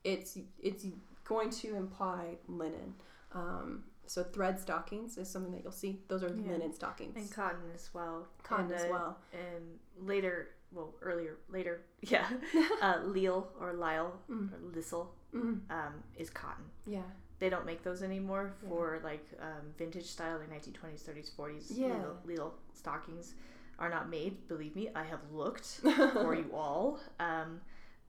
it's 0.05 0.37
it's 0.61 0.85
going 1.25 1.49
to 1.49 1.75
imply 1.75 2.37
linen. 2.47 2.93
Um, 3.33 3.83
so 4.09 4.23
thread 4.23 4.59
stockings 4.59 5.17
is 5.17 5.29
something 5.29 5.51
that 5.53 5.61
you'll 5.63 5.71
see. 5.71 6.01
Those 6.07 6.23
are 6.23 6.29
Yeah. 6.33 6.51
linen 6.53 6.73
stockings. 6.73 7.15
and 7.15 7.31
cotton 7.31 7.61
as 7.75 7.89
well. 7.93 8.27
Cotton 8.43 8.65
and, 8.65 8.73
as 8.75 8.89
well. 8.89 9.17
And 9.33 9.79
later, 10.07 10.49
well, 10.71 10.93
earlier, 11.01 11.37
later, 11.49 11.81
yeah, 12.01 12.27
uh, 12.81 12.99
Leal 13.05 13.47
or 13.59 13.73
Lyle 13.73 14.13
Mm. 14.29 14.51
or 14.53 14.59
Lissel 14.75 15.07
Mm, 15.33 15.59
um, 15.69 15.93
is 16.17 16.29
cotton. 16.31 16.65
yeah. 16.87 17.03
They 17.37 17.49
don't 17.49 17.65
make 17.65 17.83
those 17.83 18.01
anymore 18.03 18.53
Yeah. 18.63 18.69
for 18.69 18.99
like 19.03 19.25
um, 19.39 19.73
vintage 19.77 20.07
style, 20.07 20.39
like 20.39 20.49
1920s, 20.49 21.03
30s, 21.03 21.29
40s. 21.35 21.65
Yeah. 21.69 21.87
Leal, 21.87 22.17
Leal 22.25 22.53
stockings 22.73 23.35
are 23.77 23.89
not 23.89 24.09
made. 24.09 24.47
Believe 24.47 24.75
me, 24.75 24.89
I 24.95 25.03
have 25.03 25.21
looked 25.31 25.65
for 26.25 26.33
you 26.35 26.49
all. 26.53 26.99
Um, 27.19 27.61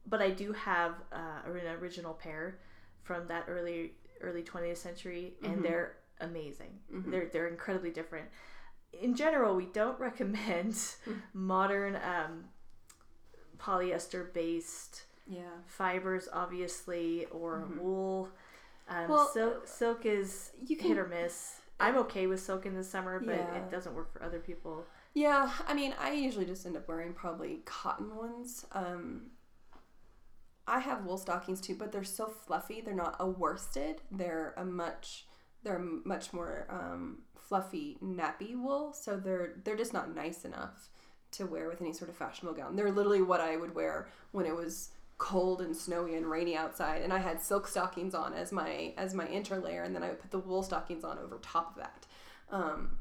but 0.07 0.21
I 0.23 0.31
do 0.31 0.53
have 0.55 0.95
uh, 1.13 1.43
an 1.47 1.67
original 1.81 2.15
pair 2.15 2.59
from 3.03 3.29
that 3.29 3.45
early 3.49 3.93
early 4.21 4.43
20th 4.43 4.79
century, 4.79 5.35
and 5.43 5.59
Mhm. 5.59 5.63
they're 5.63 5.97
amazing. 6.21 6.81
Mhm. 6.93 7.11
They're 7.11 7.27
they're 7.27 7.49
incredibly 7.49 7.91
different. 7.91 8.29
In 8.93 9.15
general, 9.15 9.55
we 9.57 9.67
don't 9.67 9.99
recommend 10.09 10.77
modern 11.33 11.97
um, 11.97 12.45
polyester 13.59 14.33
based 14.33 15.05
Yeah. 15.27 15.51
fibers, 15.67 16.29
obviously, 16.33 17.27
or 17.27 17.61
Mhm. 17.69 17.79
wool. 17.79 18.29
Um, 18.89 19.09
Well, 19.09 19.29
silk 19.29 19.67
silk 19.67 20.07
is 20.07 20.53
You 20.61 20.77
can 20.77 20.89
hit 20.89 20.99
or 20.99 21.07
miss. 21.07 21.61
I'm 21.79 21.97
okay 21.99 22.27
with 22.27 22.41
silk 22.41 22.67
in 22.67 22.75
the 22.75 22.85
summer, 22.85 23.19
but 23.21 23.29
Yeah. 23.29 23.55
it 23.57 23.71
doesn't 23.71 23.95
work 23.95 24.13
for 24.13 24.23
other 24.23 24.41
people. 24.41 24.87
Yeah, 25.15 25.51
I 25.67 25.75
mean, 25.75 25.95
I 25.99 26.13
usually 26.13 26.45
just 26.45 26.67
end 26.67 26.77
up 26.77 26.87
wearing 26.87 27.15
probably 27.15 27.63
cotton 27.65 28.15
ones. 28.17 28.67
Um, 28.73 29.31
I 30.71 30.79
have 30.79 31.05
wool 31.05 31.19
stockings 31.19 31.61
too, 31.61 31.75
but 31.75 31.91
they're 31.91 32.05
so 32.05 32.27
fluffy. 32.27 32.81
They're 32.81 32.95
not 32.95 33.17
a 33.19 33.27
worsted. 33.27 34.03
They're 34.11 34.55
a 34.57 34.65
much, 34.65 35.27
they're 35.65 35.81
much 35.81 36.33
more 36.33 36.67
um, 36.71 37.23
fluffy 37.35 37.99
nappy 38.03 38.57
wool. 38.57 38.93
So 38.93 39.17
they're 39.17 39.55
they're 39.65 39.77
just 39.77 39.93
not 39.93 40.15
nice 40.15 40.45
enough 40.45 40.89
to 41.33 41.47
wear 41.47 41.69
with 41.69 41.81
any 41.81 41.93
sort 41.93 42.09
of 42.09 42.17
fashionable 42.17 42.57
gown. 42.57 42.77
They're 42.77 42.93
literally 42.93 43.21
what 43.21 43.41
I 43.41 43.57
would 43.57 43.75
wear 43.75 44.09
when 44.31 44.47
it 44.47 44.55
was 44.55 44.91
cold 45.19 45.61
and 45.61 45.77
snowy 45.77 46.15
and 46.15 46.31
rainy 46.31 46.57
outside, 46.57 47.03
and 47.03 47.13
I 47.13 47.19
had 47.19 47.43
silk 47.43 47.67
stockings 47.67 48.15
on 48.15 48.33
as 48.33 48.53
my 48.53 48.95
as 48.97 49.13
my 49.13 49.27
interlayer, 49.27 49.85
and 49.85 49.95
then 49.95 50.05
I 50.05 50.09
would 50.09 50.21
put 50.21 50.31
the 50.31 50.39
wool 50.39 50.63
stockings 50.63 51.05
on 51.05 51.19
over 51.19 51.39
top 51.43 51.77
of 51.77 51.83
that. 51.83 52.07
Um, 52.51 52.97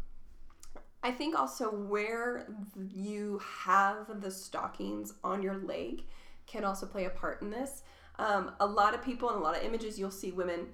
I 1.01 1.11
think 1.11 1.37
also 1.37 1.69
where 1.69 2.47
you 2.93 3.41
have 3.63 4.21
the 4.21 4.31
stockings 4.31 5.13
on 5.23 5.41
your 5.41 5.55
leg 5.55 6.03
can 6.49 6.63
also 6.63 6.85
play 6.85 7.05
a 7.05 7.09
part 7.09 7.41
in 7.41 7.49
this. 7.49 7.83
Um, 8.17 8.51
a 8.59 8.65
lot 8.65 8.93
of 8.93 9.03
people 9.03 9.29
and 9.29 9.39
a 9.39 9.41
lot 9.41 9.55
of 9.55 9.63
images 9.63 9.97
you'll 9.97 10.11
see 10.11 10.31
women, 10.31 10.67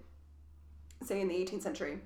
say 1.04 1.22
in 1.22 1.28
the 1.28 1.36
18th 1.36 1.62
century, 1.62 2.00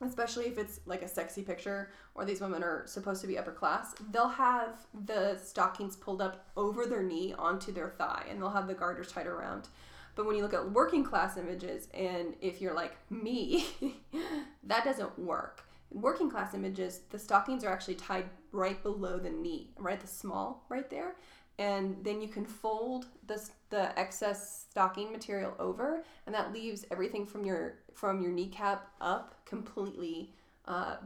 especially 0.00 0.46
if 0.46 0.58
it's 0.58 0.80
like 0.86 1.02
a 1.02 1.08
sexy 1.08 1.42
picture 1.42 1.90
or 2.14 2.24
these 2.24 2.40
women 2.40 2.62
are 2.62 2.86
supposed 2.86 3.20
to 3.20 3.26
be 3.26 3.36
upper 3.36 3.52
class, 3.52 3.94
they'll 4.10 4.28
have 4.28 4.86
the 5.06 5.36
stockings 5.42 5.96
pulled 5.96 6.22
up 6.22 6.46
over 6.56 6.86
their 6.86 7.02
knee 7.02 7.34
onto 7.38 7.72
their 7.72 7.90
thigh 7.90 8.24
and 8.30 8.40
they'll 8.40 8.50
have 8.50 8.68
the 8.68 8.74
garters 8.74 9.12
tied 9.12 9.26
around. 9.26 9.68
But 10.14 10.26
when 10.26 10.34
you 10.34 10.42
look 10.42 10.54
at 10.54 10.72
working 10.72 11.04
class 11.04 11.36
images, 11.36 11.86
and 11.94 12.34
if 12.40 12.60
you're 12.60 12.74
like 12.74 12.96
me, 13.08 13.66
that 14.64 14.84
doesn't 14.84 15.16
work. 15.16 15.64
In 15.92 16.00
working 16.00 16.28
class 16.28 16.54
images, 16.54 17.02
the 17.10 17.18
stockings 17.20 17.62
are 17.62 17.70
actually 17.70 17.94
tied 17.94 18.24
right 18.50 18.82
below 18.82 19.18
the 19.18 19.30
knee, 19.30 19.70
right 19.78 19.94
at 19.94 20.00
the 20.00 20.08
small, 20.08 20.64
right 20.68 20.90
there. 20.90 21.14
And 21.58 21.96
then 22.04 22.20
you 22.22 22.28
can 22.28 22.44
fold 22.44 23.06
the, 23.26 23.42
the 23.70 23.98
excess 23.98 24.66
stocking 24.70 25.10
material 25.10 25.54
over, 25.58 26.04
and 26.26 26.34
that 26.34 26.52
leaves 26.52 26.84
everything 26.90 27.26
from 27.26 27.44
your 27.44 27.74
from 27.94 28.22
your 28.22 28.30
kneecap 28.30 28.88
up 29.00 29.34
completely 29.44 30.32
uh, 30.66 30.96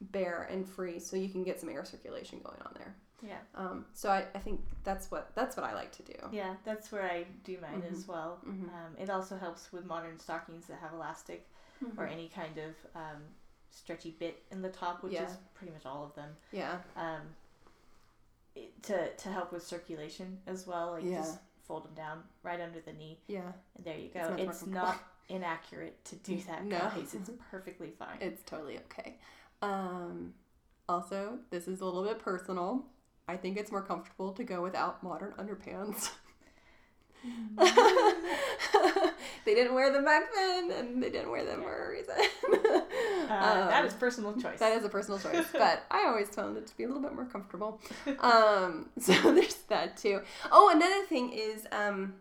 bare 0.00 0.48
and 0.50 0.66
free, 0.66 0.98
so 0.98 1.16
you 1.16 1.28
can 1.28 1.44
get 1.44 1.60
some 1.60 1.68
air 1.68 1.84
circulation 1.84 2.40
going 2.42 2.60
on 2.64 2.72
there. 2.76 2.94
Yeah. 3.22 3.38
Um, 3.54 3.84
so 3.94 4.08
I, 4.10 4.24
I 4.34 4.38
think 4.38 4.60
that's 4.84 5.10
what 5.10 5.32
that's 5.34 5.56
what 5.56 5.64
I 5.66 5.74
like 5.74 5.92
to 5.92 6.02
do. 6.02 6.14
Yeah, 6.32 6.54
that's 6.64 6.90
where 6.90 7.02
I 7.02 7.24
do 7.44 7.58
mine 7.60 7.82
Mhm. 7.82 7.92
as 7.92 8.08
well. 8.08 8.38
Mhm. 8.46 8.68
Um, 8.68 8.96
it 8.98 9.10
also 9.10 9.36
helps 9.36 9.70
with 9.72 9.84
modern 9.84 10.18
stockings 10.18 10.66
that 10.66 10.78
have 10.80 10.92
elastic 10.94 11.46
or 11.98 12.06
any 12.06 12.28
kind 12.28 12.56
of 12.56 12.74
um, 12.94 13.20
stretchy 13.70 14.12
bit 14.18 14.42
in 14.50 14.62
the 14.62 14.70
top, 14.70 15.02
which 15.02 15.12
Yeah. 15.12 15.26
is 15.26 15.36
pretty 15.54 15.72
much 15.74 15.84
all 15.84 16.04
of 16.04 16.14
them. 16.14 16.30
Yeah. 16.52 16.78
To 18.82 19.10
to 19.14 19.28
help 19.30 19.52
with 19.52 19.66
circulation 19.66 20.38
as 20.46 20.66
well, 20.66 20.92
like 20.92 21.04
Yeah. 21.04 21.18
just 21.18 21.38
fold 21.66 21.84
them 21.86 21.94
down 21.94 22.22
right 22.42 22.60
under 22.60 22.80
the 22.80 22.92
knee, 22.92 23.18
Yeah. 23.26 23.52
and 23.76 23.84
there 23.84 23.98
you 23.98 24.10
go. 24.10 24.20
more 24.28 24.38
It's, 24.38 24.66
not 24.66 25.02
inaccurate 25.28 26.04
to 26.04 26.16
do 26.16 26.36
that, 26.48 26.64
No. 26.64 26.78
guys. 26.78 27.14
It's 27.14 27.30
perfectly 27.50 27.90
fine. 27.98 28.18
It's 28.20 28.42
totally 28.44 28.78
okay. 28.78 29.18
Um, 29.62 30.34
also, 30.88 31.38
this 31.50 31.66
is 31.66 31.80
a 31.80 31.84
little 31.86 32.04
bit 32.04 32.18
personal. 32.18 32.84
I 33.26 33.36
think 33.38 33.56
it's 33.56 33.70
more 33.72 33.82
comfortable 33.82 34.32
to 34.32 34.44
go 34.44 34.60
without 34.62 35.02
modern 35.02 35.32
underpants. 35.32 36.10
they 39.44 39.54
didn't 39.54 39.74
wear 39.74 39.92
them 39.92 40.04
back 40.04 40.24
then, 40.34 40.70
and 40.72 41.02
they 41.02 41.10
didn't 41.10 41.30
wear 41.30 41.44
them 41.44 41.62
for 41.62 41.86
a 41.86 41.90
reason. 41.90 42.14
uh, 43.30 43.68
that 43.68 43.84
Um, 43.84 43.98
personal 43.98 44.34
choice. 44.40 44.58
That 44.58 44.76
is 44.76 44.84
a 44.84 44.88
personal 44.88 45.18
choice, 45.18 45.46
but 45.52 45.84
I 45.90 46.06
always 46.06 46.28
found 46.28 46.56
it 46.56 46.66
to 46.66 46.76
be 46.76 46.84
a 46.84 46.86
little 46.86 47.02
bit 47.02 47.14
more 47.14 47.26
comfortable. 47.26 47.80
Um, 48.20 48.90
so 48.98 49.12
there's 49.34 49.54
that 49.68 49.96
too. 49.96 50.20
Oh, 50.50 50.70
another 50.74 51.04
thing 51.06 51.32
is 51.32 51.66
um, 51.72 52.14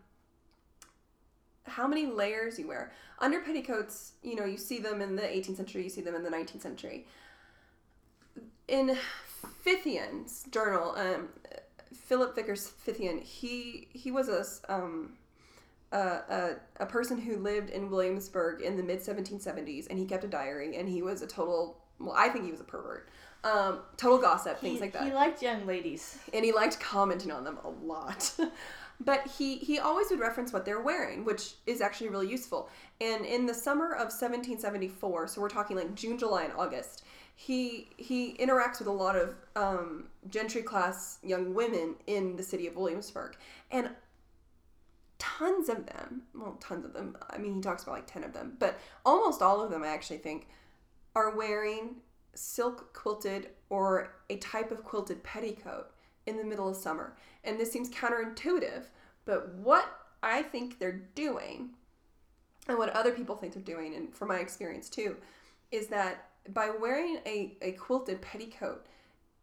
how 1.66 1.88
many 1.88 2.06
layers 2.06 2.60
you 2.60 2.68
wear. 2.68 2.92
Under 3.20 3.40
petticoats, 3.40 4.14
you 4.22 4.36
know, 4.36 4.46
you 4.46 4.58
see 4.58 4.80
them 4.80 5.02
in 5.02 5.16
the 5.16 5.22
18th 5.22 5.58
century, 5.58 5.84
you 5.84 5.90
see 5.90 6.02
them 6.02 6.16
in 6.16 6.24
the 6.24 6.30
19th 6.30 6.62
century. 6.62 7.08
In 8.68 8.98
Fithian's 9.66 10.44
journal, 10.52 10.94
um, 10.98 11.30
Philip 11.94 12.36
Vickers 12.36 12.72
Fithian, 12.86 13.22
he 13.22 13.88
he 13.94 14.12
was 14.12 14.30
a 14.30 14.74
um, 14.74 15.14
a, 15.92 15.98
a, 15.98 16.56
a 16.80 16.86
person 16.86 17.20
who 17.20 17.38
lived 17.38 17.70
in 17.70 17.90
Williamsburg 17.90 18.62
in 18.62 18.76
the 18.78 18.84
mid 18.84 19.00
1770s, 19.00 19.88
and 19.90 20.00
he 20.00 20.06
kept 20.06 20.24
a 20.24 20.28
diary, 20.28 20.76
and 20.76 20.90
he 20.90 21.02
was 21.02 21.22
a 21.22 21.28
total. 21.28 21.78
Well, 22.00 22.16
I 22.18 22.30
think 22.30 22.46
he 22.46 22.52
was 22.52 22.60
a 22.60 22.66
pervert. 22.66 23.10
Um, 23.44 23.80
total 23.98 24.18
gossip, 24.20 24.60
things 24.60 24.76
he, 24.76 24.82
like 24.82 24.94
that 24.94 25.04
he 25.04 25.12
liked 25.12 25.42
young 25.42 25.66
ladies. 25.66 26.18
and 26.34 26.46
he 26.46 26.54
liked 26.54 26.80
commenting 26.80 27.32
on 27.32 27.44
them 27.44 27.60
a 27.64 27.70
lot. 27.70 28.34
but 29.02 29.28
he 29.28 29.58
he 29.58 29.80
always 29.80 30.10
would 30.10 30.20
reference 30.20 30.54
what 30.54 30.66
they're 30.66 30.82
wearing, 30.82 31.26
which 31.26 31.56
is 31.68 31.82
actually 31.82 32.10
really 32.10 32.30
useful. 32.30 32.70
And 33.02 33.26
in 33.26 33.46
the 33.46 33.54
summer 33.54 33.92
of 33.94 34.12
1774, 34.12 35.28
so 35.28 35.42
we're 35.42 35.50
talking 35.50 35.76
like 35.76 35.94
June, 35.94 36.18
July, 36.18 36.44
and 36.44 36.54
August, 36.54 37.04
he 37.36 37.90
he 37.98 38.36
interacts 38.38 38.80
with 38.80 38.88
a 38.88 38.92
lot 38.92 39.16
of 39.16 39.36
um, 39.56 40.06
gentry 40.30 40.62
class 40.62 41.20
young 41.24 41.54
women 41.54 41.96
in 42.08 42.36
the 42.36 42.44
city 42.44 42.68
of 42.68 42.76
Williamsburg, 42.76 43.36
and 43.72 43.90
tons 45.20 45.70
of 45.70 45.86
them, 45.86 46.24
well, 46.36 46.58
tons 46.60 46.86
of 46.86 46.94
them. 46.94 47.18
I 47.30 47.38
mean, 47.38 47.56
he 47.56 47.62
talks 47.62 47.84
about 47.84 47.96
like 47.96 48.08
ten 48.08 48.24
of 48.24 48.34
them, 48.34 48.58
but 48.60 48.78
almost 49.06 49.42
all 49.42 49.62
of 49.62 49.72
them, 49.72 49.84
I 49.84 49.88
actually 49.88 50.18
think, 50.18 50.48
are 51.16 51.36
wearing 51.36 51.96
silk 52.36 52.94
quilted 52.94 53.50
or 53.70 54.16
a 54.30 54.38
type 54.38 54.72
of 54.72 54.84
quilted 54.84 55.24
petticoat 55.24 55.92
in 56.26 56.38
the 56.38 56.44
middle 56.44 56.68
of 56.68 56.76
summer. 56.76 57.16
And 57.44 57.60
this 57.60 57.72
seems 57.72 57.90
counterintuitive, 57.90 58.86
but 59.26 59.54
what 59.56 59.86
I 60.22 60.42
think 60.42 60.80
they're 60.80 61.04
doing, 61.16 61.72
and 62.68 62.78
what 62.78 62.90
other 62.90 63.12
people 63.12 63.36
think 63.36 63.54
they're 63.54 63.62
doing, 63.62 63.96
and 63.96 64.14
from 64.14 64.30
my 64.30 64.40
experience 64.40 64.90
too, 64.90 65.18
is 65.74 65.88
that 65.88 66.30
by 66.50 66.70
wearing 66.70 67.20
a, 67.26 67.58
a 67.62 67.72
quilted 67.74 68.22
petticoat, 68.22 68.86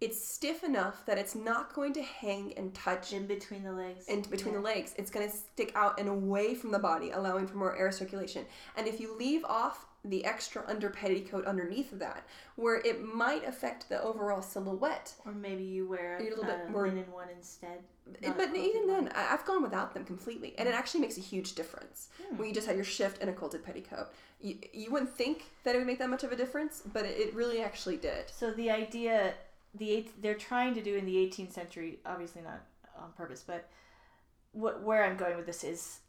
it's 0.00 0.26
stiff 0.26 0.64
enough 0.64 1.04
that 1.04 1.18
it's 1.18 1.34
not 1.34 1.74
going 1.74 1.92
to 1.92 2.02
hang 2.02 2.54
and 2.56 2.72
touch 2.72 3.12
in 3.12 3.26
between 3.26 3.62
the 3.62 3.72
legs. 3.72 4.06
in 4.06 4.22
between 4.22 4.54
the 4.54 4.60
legs. 4.60 4.94
It's 4.96 5.10
going 5.10 5.28
to 5.28 5.36
stick 5.36 5.72
out 5.74 6.00
and 6.00 6.08
away 6.08 6.54
from 6.54 6.70
the 6.70 6.78
body, 6.78 7.10
allowing 7.10 7.46
for 7.46 7.56
more 7.56 7.76
air 7.76 7.92
circulation. 7.92 8.46
And 8.76 8.86
if 8.86 8.98
you 8.98 9.16
leave 9.18 9.44
off 9.44 9.86
the 10.04 10.24
extra 10.24 10.64
under 10.66 10.88
petticoat 10.88 11.44
underneath 11.44 11.92
of 11.92 11.98
that, 11.98 12.24
where 12.56 12.76
it 12.76 13.04
might 13.04 13.46
affect 13.46 13.88
the 13.88 14.02
overall 14.02 14.40
silhouette. 14.40 15.12
Or 15.26 15.32
maybe 15.32 15.62
you 15.62 15.86
wear 15.86 16.16
a, 16.18 16.22
little 16.22 16.44
bit 16.44 16.70
more- 16.70 16.86
linen 16.88 17.10
one 17.12 17.28
instead. 17.36 17.80
a 18.24 18.30
but 18.30 18.54
even 18.56 18.88
one. 18.88 19.04
then, 19.04 19.12
I've 19.14 19.44
gone 19.44 19.62
without 19.62 19.92
them 19.92 20.04
completely, 20.04 20.54
and 20.58 20.68
it 20.68 20.74
actually 20.74 21.00
makes 21.00 21.18
a 21.18 21.20
huge 21.20 21.54
difference. 21.54 22.08
Hmm. 22.28 22.36
When 22.38 22.48
you 22.48 22.54
just 22.54 22.66
have 22.66 22.76
your 22.76 22.84
shift 22.84 23.20
and 23.20 23.28
a 23.28 23.32
quilted 23.32 23.62
petticoat, 23.62 24.08
you, 24.40 24.56
you 24.72 24.90
wouldn't 24.90 25.14
think 25.14 25.44
that 25.64 25.74
it 25.74 25.78
would 25.78 25.86
make 25.86 25.98
that 25.98 26.08
much 26.08 26.24
of 26.24 26.32
a 26.32 26.36
difference, 26.36 26.82
but 26.94 27.04
it, 27.04 27.18
it 27.18 27.34
really 27.34 27.60
actually 27.60 27.98
did. 27.98 28.30
So 28.30 28.52
the 28.52 28.70
idea, 28.70 29.34
the 29.74 29.90
eight, 29.90 30.22
they're 30.22 30.34
trying 30.34 30.74
to 30.74 30.82
do 30.82 30.96
in 30.96 31.04
the 31.04 31.14
18th 31.16 31.52
century, 31.52 31.98
obviously 32.06 32.40
not 32.40 32.62
on 32.98 33.12
purpose, 33.18 33.44
but 33.46 33.68
what 34.52 34.82
where 34.82 35.04
I'm 35.04 35.16
going 35.18 35.36
with 35.36 35.44
this 35.46 35.62
is 35.62 36.00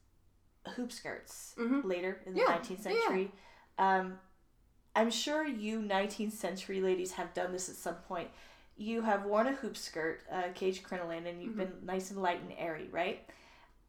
hoop 0.75 0.91
skirts 0.91 1.55
Mhm. 1.57 1.83
later 1.83 2.21
in 2.25 2.33
the 2.33 2.39
Yeah, 2.39 2.45
19th 2.57 2.81
century. 2.83 3.23
yeah. 3.23 3.27
Um, 3.77 4.19
I'm 4.95 5.09
sure 5.11 5.45
you 5.47 5.79
19th 5.81 6.33
century 6.33 6.81
ladies 6.81 7.13
have 7.13 7.33
done 7.33 7.51
this 7.51 7.69
at 7.69 7.75
some 7.75 7.95
point. 7.95 8.29
You 8.77 9.01
have 9.03 9.25
worn 9.25 9.47
a 9.47 9.53
hoop 9.53 9.77
skirt, 9.77 10.21
uh, 10.31 10.49
cage 10.55 10.83
crinoline, 10.83 11.27
and 11.27 11.41
you've 11.41 11.53
Mhm. 11.53 11.57
been 11.57 11.73
nice 11.83 12.11
and 12.11 12.21
light 12.21 12.41
and 12.41 12.53
airy, 12.57 12.87
right? 12.91 13.27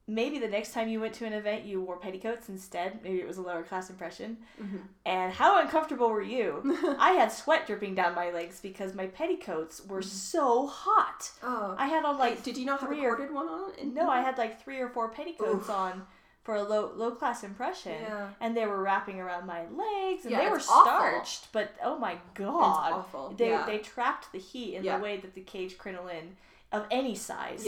Maybe 0.08 0.38
the 0.40 0.48
next 0.48 0.72
time 0.72 0.88
you 0.88 1.00
went 1.00 1.14
to 1.14 1.26
an 1.26 1.32
event, 1.32 1.64
you 1.64 1.80
wore 1.80 1.96
petticoats 1.96 2.48
instead. 2.48 3.02
Maybe 3.04 3.20
it 3.20 3.26
was 3.26 3.38
a 3.38 3.42
lower 3.42 3.62
class 3.62 3.88
impression. 3.88 4.44
Mhm. 4.60 4.82
And 5.06 5.32
how 5.32 5.60
uncomfortable 5.60 6.10
were 6.10 6.20
you? 6.22 6.60
I 6.98 7.12
had 7.12 7.30
sweat 7.32 7.66
dripping 7.68 7.94
down 7.94 8.14
my 8.16 8.30
legs 8.30 8.60
because 8.60 8.94
my 8.94 9.06
petticoats 9.06 9.80
were 9.86 10.02
so 10.02 10.66
hot. 10.66 11.30
Oh, 11.42 11.76
I 11.78 11.86
had 11.86 12.04
on 12.04 12.18
like 12.18 12.34
like, 12.34 12.42
did 12.42 12.56
you 12.58 12.66
not 12.66 12.80
have 12.80 12.90
a 12.90 12.94
three 12.94 13.04
or- 13.04 13.14
corded 13.16 13.32
one 13.32 13.48
on? 13.48 13.94
No, 13.94 14.10
I 14.10 14.20
had 14.20 14.38
like 14.38 14.60
three 14.62 14.80
or 14.80 14.88
four 14.88 15.08
petticoats 15.08 15.68
Oof. 15.68 15.70
on 15.70 16.06
for 16.42 16.56
a 16.56 16.62
low 16.62 16.92
low 16.96 17.12
class 17.12 17.44
impression, 17.44 18.00
Yeah. 18.02 18.30
and 18.40 18.56
they 18.56 18.66
were 18.66 18.82
wrapping 18.82 19.20
around 19.20 19.46
my 19.46 19.62
legs, 19.68 20.24
and 20.24 20.32
Yeah, 20.32 20.44
they 20.44 20.50
were 20.50 20.56
it's 20.56 20.68
awful. 20.68 20.84
starched. 20.84 21.52
But 21.52 21.72
oh 21.82 21.98
my 21.98 22.12
It's 22.12 22.20
god, 22.34 22.92
awful. 22.92 23.30
they 23.36 23.50
yeah. 23.50 23.64
they 23.66 23.78
trapped 23.78 24.32
the 24.32 24.38
heat 24.38 24.74
in 24.76 24.84
the 24.84 24.98
way 24.98 25.18
that 25.18 25.34
the 25.34 25.42
cage 25.42 25.78
crinoline 25.78 26.36
of 26.72 26.86
any 26.90 27.14
size 27.14 27.64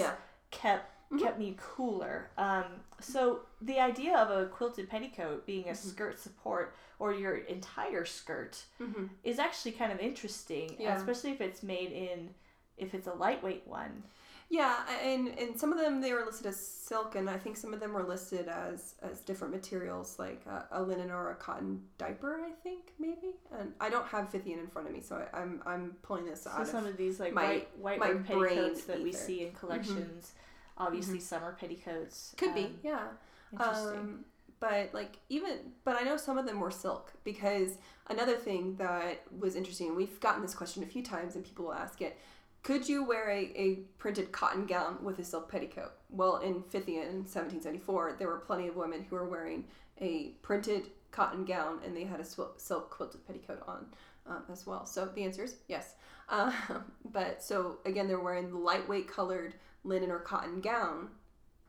kept 0.50 0.90
Mhm. 1.12 1.20
kept 1.20 1.38
me 1.38 1.56
cooler. 1.60 2.30
Um, 2.36 2.64
so 3.00 3.40
the 3.60 3.78
idea 3.78 4.16
of 4.16 4.30
a 4.30 4.46
quilted 4.48 4.88
petticoat 4.88 5.44
being 5.46 5.68
a 5.68 5.72
Mhm. 5.72 5.76
skirt 5.76 6.18
support 6.18 6.74
or 6.98 7.12
your 7.12 7.36
entire 7.36 8.04
skirt 8.04 8.64
hmm 8.78 9.06
is 9.22 9.38
actually 9.38 9.72
kind 9.72 9.92
of 9.92 10.00
interesting, 10.00 10.80
especially 10.80 11.30
if 11.32 11.40
it's 11.40 11.62
made 11.62 11.92
in 11.92 12.34
if 12.76 12.92
it's 12.94 13.06
a 13.06 13.14
lightweight 13.14 13.66
one. 13.68 14.02
Yeah, 14.50 14.76
and 15.02 15.28
and 15.38 15.58
some 15.58 15.72
of 15.72 15.78
them 15.78 16.00
they 16.00 16.12
were 16.12 16.24
listed 16.24 16.46
as 16.46 16.64
silk, 16.64 17.16
and 17.16 17.28
I 17.28 17.38
think 17.38 17.56
some 17.56 17.72
of 17.72 17.80
them 17.80 17.92
were 17.92 18.02
listed 18.04 18.46
as 18.46 18.94
as 19.02 19.20
different 19.20 19.52
materials, 19.54 20.18
like 20.18 20.44
a, 20.46 20.66
a 20.72 20.82
linen 20.82 21.10
or 21.10 21.30
a 21.30 21.34
cotton 21.34 21.82
diaper. 21.98 22.40
I 22.44 22.50
think 22.62 22.92
maybe, 22.98 23.34
and 23.58 23.72
I 23.80 23.88
don't 23.88 24.06
have 24.06 24.30
Fithian 24.30 24.60
in 24.60 24.68
front 24.68 24.86
of 24.86 24.94
me, 24.94 25.00
so 25.00 25.16
I, 25.16 25.40
I'm 25.40 25.62
I'm 25.66 25.96
pulling 26.02 26.26
this 26.26 26.46
out. 26.46 26.54
So 26.54 26.60
out 26.60 26.68
some 26.68 26.84
of. 26.84 26.90
of 26.90 26.96
these 26.96 27.18
like 27.18 27.32
my- 27.32 27.42
white 27.42 27.78
white 27.78 27.98
my 27.98 28.14
petticoats 28.14 28.84
that 28.84 29.02
we 29.02 29.12
see 29.12 29.46
in 29.46 29.52
collections, 29.52 30.32
obviously 30.78 31.20
summer 31.20 31.56
petticoats. 31.58 32.34
Could 32.36 32.54
be, 32.54 32.64
um, 32.64 32.78
yeah. 32.82 33.06
interesting. 33.52 33.98
Um, 33.98 34.24
but 34.60 34.94
like 34.94 35.18
even, 35.28 35.58
but 35.84 36.00
I 36.00 36.04
know 36.04 36.16
some 36.16 36.38
of 36.38 36.46
them 36.46 36.60
were 36.60 36.70
silk 36.70 37.12
because 37.24 37.76
another 38.08 38.36
thing 38.36 38.76
that 38.76 39.22
was 39.38 39.56
interesting, 39.56 39.94
we've 39.94 40.20
gotten 40.20 40.42
this 40.42 40.54
question 40.54 40.82
a 40.82 40.86
few 40.86 41.02
times, 41.02 41.34
and 41.34 41.44
people 41.44 41.66
will 41.66 41.74
ask 41.74 42.00
it. 42.00 42.18
Could 42.64 42.88
you 42.88 43.04
wear 43.04 43.30
a, 43.30 43.52
a 43.54 43.74
printed 43.98 44.32
cotton 44.32 44.64
gown 44.66 44.96
with 45.04 45.18
a 45.18 45.24
silk 45.24 45.50
petticoat? 45.52 45.92
Well, 46.08 46.38
in 46.38 46.62
Fithian 46.62 47.08
in 47.10 47.24
1774, 47.24 48.16
there 48.18 48.26
were 48.28 48.38
plenty 48.38 48.68
of 48.68 48.74
women 48.76 49.04
who 49.08 49.16
were 49.16 49.28
wearing 49.28 49.64
a 50.00 50.30
printed 50.42 50.88
cotton 51.10 51.44
gown 51.44 51.78
and 51.84 51.94
they 51.94 52.04
had 52.04 52.20
a 52.20 52.24
sw- 52.24 52.56
silk 52.56 52.90
quilted 52.90 53.24
petticoat 53.26 53.62
on 53.68 53.86
um, 54.26 54.42
as 54.50 54.66
well. 54.66 54.86
So 54.86 55.04
the 55.14 55.24
answer 55.24 55.44
is 55.44 55.56
yes. 55.68 55.94
Um, 56.30 56.54
but 57.12 57.42
so 57.42 57.78
again, 57.84 58.08
they're 58.08 58.18
wearing 58.18 58.48
the 58.50 58.56
lightweight 58.56 59.08
colored 59.08 59.54
linen 59.84 60.10
or 60.10 60.18
cotton 60.20 60.62
gown 60.62 61.08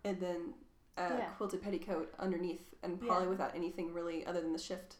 and 0.05 0.17
then 0.21 0.53
a 0.97 1.09
Yeah. 1.09 1.25
quilted 1.35 1.61
petticoat 1.61 2.13
underneath 2.19 2.73
and 2.83 3.01
probably 3.01 3.25
Yeah. 3.25 3.29
without 3.31 3.53
anything 3.53 3.93
really 3.93 4.25
other 4.25 4.39
than 4.39 4.53
the 4.53 4.59
shift 4.59 4.95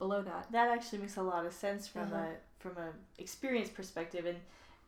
below 0.00 0.22
that. 0.22 0.50
that 0.50 0.70
actually 0.70 0.98
makes 0.98 1.16
a 1.18 1.22
lot 1.22 1.46
of 1.46 1.52
sense 1.52 1.86
from 1.86 2.12
Uh-huh. 2.12 2.16
a 2.16 2.36
from 2.58 2.76
a 2.78 2.90
experience 3.18 3.68
perspective, 3.68 4.26
and 4.26 4.38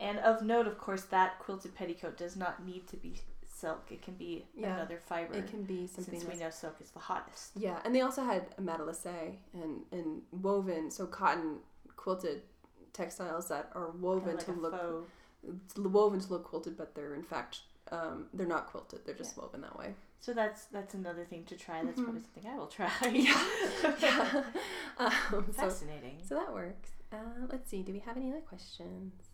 and 0.01 0.19
of 0.19 0.43
note, 0.43 0.67
of 0.67 0.79
course, 0.79 1.03
that 1.05 1.39
quilted 1.39 1.75
petticoat 1.75 2.17
does 2.17 2.37
not 2.37 2.65
need 2.65 2.87
to 2.89 2.97
be 2.97 3.21
silk. 3.45 3.87
It 3.91 4.03
can 4.03 4.15
be 4.15 4.47
Yeah, 4.55 4.75
another 4.75 5.01
fiber. 5.05 5.35
It 5.35 5.49
can 5.49 5.65
be 5.65 5.87
something 5.87 6.21
since 6.21 6.33
we 6.33 6.39
know 6.39 6.51
silk 6.51 6.77
is 6.81 6.91
the 6.91 7.01
hottest. 7.01 7.51
Yeah, 7.57 7.81
and 7.85 7.95
they 7.95 8.03
also 8.03 8.23
had 8.23 8.47
a 8.57 8.63
matelassé 8.63 9.37
and 9.53 9.83
and 9.93 10.23
woven, 10.33 10.91
so 10.91 11.07
cotton 11.07 11.59
quilted 11.97 12.43
textiles 12.93 13.49
that 13.49 13.71
are 13.75 13.91
woven 13.91 14.37
Kinda 14.37 14.45
to 14.45 14.53
like 14.53 14.73
a 14.73 14.87
look 14.87 15.09
woven 15.77 16.21
to 16.21 16.33
look 16.33 16.45
quilted, 16.45 16.77
but 16.77 16.95
they're 16.95 17.15
in 17.15 17.23
fact 17.23 17.61
um, 17.91 18.27
they're 18.35 18.47
not 18.47 18.67
quilted. 18.67 19.01
They're 19.05 19.15
just 19.15 19.37
woven 19.37 19.61
that 19.63 19.77
way. 19.79 19.95
So 20.21 20.33
that's 20.35 20.65
that's 20.67 20.95
another 20.95 21.25
thing 21.25 21.45
to 21.45 21.57
try. 21.57 21.83
That's 21.85 21.99
Mhm. 22.01 22.05
probably 22.05 22.23
something 22.23 22.47
I 22.51 22.57
will 22.57 22.67
try. 22.67 22.91
yeah. 23.11 24.43
um, 24.99 25.13
so 25.31 25.43
Fascinating. 25.53 26.19
so 26.25 26.35
that 26.35 26.53
works. 26.53 26.91
Uh, 27.13 27.47
let's 27.51 27.71
see. 27.71 27.83
Do 27.83 27.93
we 27.93 28.01
have 28.01 28.17
any 28.17 28.31
other 28.31 28.41
questions? 28.43 29.28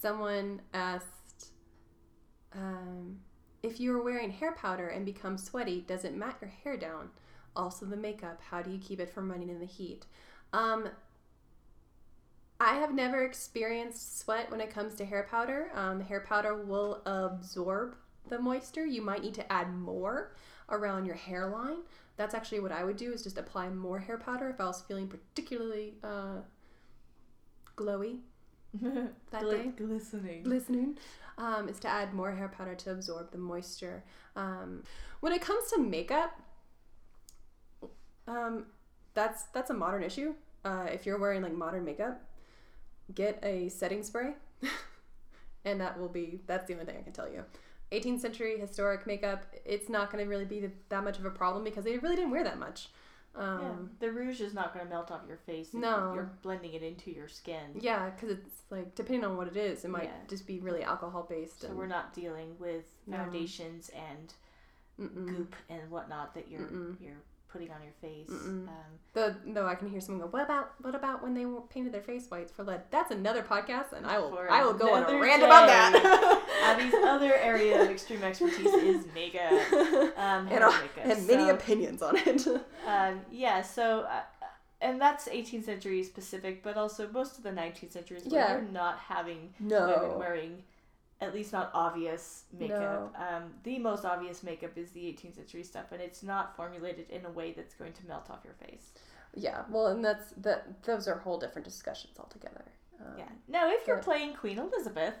Someone 0.00 0.62
asked, 0.72 1.48
um, 2.54 3.18
if 3.62 3.80
you 3.80 3.92
are 3.96 4.02
wearing 4.02 4.30
hair 4.30 4.52
powder 4.52 4.88
and 4.88 5.04
become 5.04 5.36
sweaty, 5.36 5.84
does 5.86 6.04
it 6.04 6.14
mat 6.14 6.36
your 6.40 6.50
hair 6.50 6.76
down? 6.76 7.10
Also, 7.56 7.84
the 7.84 7.96
makeup. 7.96 8.40
How 8.50 8.62
do 8.62 8.70
you 8.70 8.78
keep 8.78 9.00
it 9.00 9.10
from 9.10 9.30
running 9.30 9.48
in 9.48 9.58
the 9.58 9.66
heat? 9.66 10.06
Um, 10.52 10.88
I 12.60 12.74
have 12.74 12.94
never 12.94 13.24
experienced 13.24 14.20
sweat 14.20 14.50
when 14.50 14.60
it 14.60 14.70
comes 14.70 14.94
to 14.96 15.04
hair 15.04 15.26
powder. 15.28 15.70
Um, 15.74 16.00
hair 16.00 16.20
powder 16.20 16.54
will 16.54 17.02
absorb 17.04 17.96
the 18.28 18.38
moisture. 18.38 18.86
You 18.86 19.02
might 19.02 19.22
need 19.22 19.34
to 19.34 19.52
add 19.52 19.74
more 19.74 20.36
around 20.68 21.06
your 21.06 21.16
hairline. 21.16 21.78
That's 22.16 22.34
actually 22.34 22.60
what 22.60 22.72
I 22.72 22.84
would 22.84 22.96
do 22.96 23.12
is 23.12 23.22
just 23.22 23.38
apply 23.38 23.70
more 23.70 23.98
hair 23.98 24.18
powder 24.18 24.48
if 24.50 24.60
I 24.60 24.66
was 24.66 24.82
feeling 24.82 25.08
particularly 25.08 25.94
uh, 26.04 26.42
glowy 27.76 28.18
that 28.74 29.42
Gli- 29.42 29.56
day. 29.56 29.72
glistening. 29.76 30.42
Glistening. 30.42 30.98
Um, 31.36 31.68
is 31.68 31.78
to 31.80 31.88
add 31.88 32.12
more 32.14 32.32
hair 32.32 32.48
powder 32.48 32.74
to 32.74 32.90
absorb 32.90 33.30
the 33.30 33.38
moisture. 33.38 34.02
Um, 34.34 34.82
when 35.20 35.32
it 35.32 35.40
comes 35.40 35.70
to 35.70 35.78
makeup, 35.78 36.40
um, 38.26 38.66
that's 39.14 39.44
that's 39.54 39.70
a 39.70 39.74
modern 39.74 40.02
issue. 40.02 40.34
Uh, 40.64 40.86
if 40.92 41.06
you're 41.06 41.18
wearing 41.18 41.42
like 41.42 41.54
modern 41.54 41.84
makeup, 41.84 42.20
get 43.14 43.38
a 43.42 43.68
setting 43.68 44.02
spray, 44.02 44.34
and 45.64 45.80
that 45.80 45.98
will 45.98 46.08
be 46.08 46.40
that's 46.46 46.66
the 46.66 46.74
only 46.74 46.86
thing 46.86 46.96
I 46.98 47.02
can 47.02 47.12
tell 47.12 47.28
you. 47.30 47.44
18th 47.92 48.20
century 48.20 48.58
historic 48.58 49.06
makeup, 49.06 49.46
it's 49.64 49.88
not 49.88 50.12
going 50.12 50.22
to 50.22 50.28
really 50.28 50.44
be 50.44 50.68
that 50.90 51.04
much 51.04 51.18
of 51.18 51.24
a 51.24 51.30
problem 51.30 51.64
because 51.64 51.84
they 51.84 51.96
really 51.98 52.16
didn't 52.16 52.30
wear 52.30 52.44
that 52.44 52.58
much. 52.58 52.88
Um, 53.38 53.60
yeah, 53.62 54.06
the 54.08 54.12
rouge 54.12 54.40
is 54.40 54.52
not 54.52 54.74
going 54.74 54.84
to 54.84 54.90
melt 54.90 55.10
off 55.12 55.20
your 55.28 55.36
face. 55.36 55.72
No. 55.72 56.12
you're 56.14 56.30
blending 56.42 56.74
it 56.74 56.82
into 56.82 57.10
your 57.12 57.28
skin. 57.28 57.70
Yeah, 57.80 58.10
because 58.10 58.30
it's 58.30 58.50
like 58.70 58.94
depending 58.96 59.24
on 59.24 59.36
what 59.36 59.46
it 59.46 59.56
is, 59.56 59.84
it 59.84 59.90
might 59.90 60.04
Yeah. 60.04 60.26
just 60.28 60.46
be 60.46 60.58
really 60.58 60.82
alcohol 60.82 61.24
based. 61.28 61.60
So 61.60 61.68
we're 61.72 61.86
not 61.86 62.12
dealing 62.12 62.56
with 62.58 62.84
No. 63.06 63.16
foundations 63.18 63.90
and 63.90 64.34
Mm-mm. 65.00 65.26
goop 65.28 65.54
and 65.70 65.88
whatnot 65.90 66.34
that 66.34 66.48
you're 66.48 66.62
Mm-mm. 66.62 67.00
you're 67.00 67.22
putting 67.50 67.70
on 67.70 67.82
your 67.82 67.92
face. 68.00 68.28
Um, 68.30 68.68
The 69.14 69.36
no, 69.44 69.66
I 69.66 69.74
can 69.74 69.88
hear 69.88 70.00
someone 70.00 70.20
go. 70.26 70.30
What 70.30 70.42
about 70.42 70.72
what 70.82 70.94
about 70.94 71.22
when 71.22 71.34
they 71.34 71.44
painted 71.70 71.92
their 71.92 72.02
face 72.02 72.30
whites 72.30 72.52
for 72.52 72.62
lead? 72.62 72.82
That's 72.90 73.10
another 73.10 73.42
podcast, 73.42 73.92
and 73.92 74.06
I 74.06 74.18
will 74.18 74.38
I 74.50 74.62
will 74.64 74.74
go 74.74 74.94
on 74.94 75.04
a 75.04 75.18
rant 75.18 75.42
about 75.42 75.66
that. 75.66 76.44
Abby's 76.62 76.94
other 77.04 77.34
area 77.34 77.82
of 77.82 77.90
extreme 77.90 78.22
expertise 78.22 78.66
is 78.74 79.06
makeup. 79.14 79.52
Um, 80.18 80.48
and, 80.48 80.64
uh, 80.64 80.70
makeup. 80.70 81.04
and 81.04 81.26
many 81.26 81.48
opinions 81.48 82.02
on 82.02 82.16
it. 82.16 82.46
Um, 82.86 83.20
yeah, 83.30 83.60
so 83.62 84.00
uh, 84.00 84.22
and 84.80 85.00
that's 85.00 85.28
18th 85.28 85.64
century 85.64 86.02
specific, 86.02 86.62
but 86.62 86.76
also 86.76 87.08
most 87.12 87.36
of 87.38 87.44
the 87.44 87.50
19th 87.50 87.92
century 87.92 88.16
is 88.18 88.24
where 88.24 88.40
Yeah. 88.40 88.52
you're 88.52 88.62
not 88.62 88.98
having 88.98 89.52
No. 89.60 89.86
women 90.02 90.18
wearing 90.18 90.62
at 91.20 91.34
least 91.34 91.52
not 91.52 91.70
obvious 91.74 92.44
makeup. 92.58 93.14
Um, 93.18 93.50
the 93.64 93.78
most 93.78 94.04
obvious 94.04 94.42
makeup 94.42 94.76
is 94.76 94.90
the 94.92 95.00
18th 95.00 95.36
century 95.36 95.62
stuff, 95.64 95.86
and 95.92 96.00
it's 96.00 96.22
not 96.22 96.56
formulated 96.56 97.10
in 97.10 97.24
a 97.24 97.30
way 97.30 97.52
that's 97.52 97.74
going 97.74 97.92
to 97.94 98.06
melt 98.06 98.30
off 98.30 98.40
your 98.44 98.54
face. 98.54 98.92
Yeah, 99.34 99.62
well, 99.70 99.88
and 99.88 100.04
that's 100.04 100.32
that. 100.38 100.82
Those 100.84 101.06
are 101.08 101.18
whole 101.18 101.38
different 101.38 101.64
discussions 101.66 102.18
altogether. 102.18 102.64
Um, 103.00 103.18
Yeah. 103.18 103.28
Now, 103.48 103.70
if 103.70 103.86
you're 103.86 103.98
playing 103.98 104.34
Queen 104.34 104.58
Elizabeth, 104.58 105.14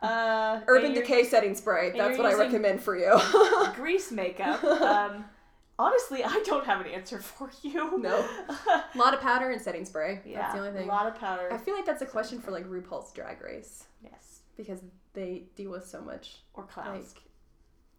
uh, 0.00 0.60
Urban 0.66 0.94
Decay 0.94 1.24
setting 1.24 1.54
spray. 1.54 1.92
That's 1.96 2.18
what 2.18 2.26
I 2.26 2.34
recommend 2.34 2.82
for 2.82 2.96
you. 2.96 3.18
grease 3.74 4.10
makeup, 4.10 4.62
um, 4.64 5.24
honestly, 5.78 6.24
I 6.24 6.42
don't 6.46 6.64
have 6.64 6.80
an 6.80 6.86
answer 6.88 7.20
for 7.20 7.50
you. 7.62 7.98
No. 7.98 8.26
a 8.48 8.84
lot 8.98 9.14
of 9.14 9.20
powder 9.20 9.50
and 9.50 9.60
setting 9.60 9.84
spray. 9.84 10.20
yeah, 10.24 10.40
That's 10.40 10.54
the 10.54 10.60
only 10.60 10.72
thing. 10.72 10.88
a 10.88 10.92
lot 10.92 11.06
of 11.06 11.18
powder. 11.18 11.52
I 11.52 11.58
feel 11.58 11.74
like 11.74 11.86
that's 11.86 12.02
a 12.02 12.06
question 12.06 12.40
for 12.40 12.50
like 12.50 12.66
RuPaul's 12.66 13.12
Drag 13.12 13.42
Race 13.42 13.84
yes, 14.02 14.29
because 14.62 14.80
they 15.14 15.44
deal 15.56 15.70
with 15.70 15.86
so 15.86 16.00
much 16.02 16.38
or 16.54 16.64
like 16.64 16.72
clowns. 16.72 17.14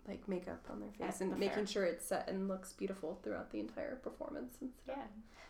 like 0.08 0.28
makeup 0.28 0.64
on 0.70 0.80
their 0.80 0.92
face 0.92 1.16
At 1.16 1.22
and 1.22 1.32
the 1.32 1.36
making 1.38 1.66
fair. 1.66 1.68
sure 1.68 1.86
it's 1.86 2.06
set 2.06 2.30
and 2.30 2.48
looks 2.48 2.74
beautiful 2.74 3.20
throughout 3.24 3.52
the 3.52 3.60
entire 3.60 3.96
performance 3.96 4.54
and 4.62 4.70
stuff. 4.84 4.96
Yeah. 4.98 5.04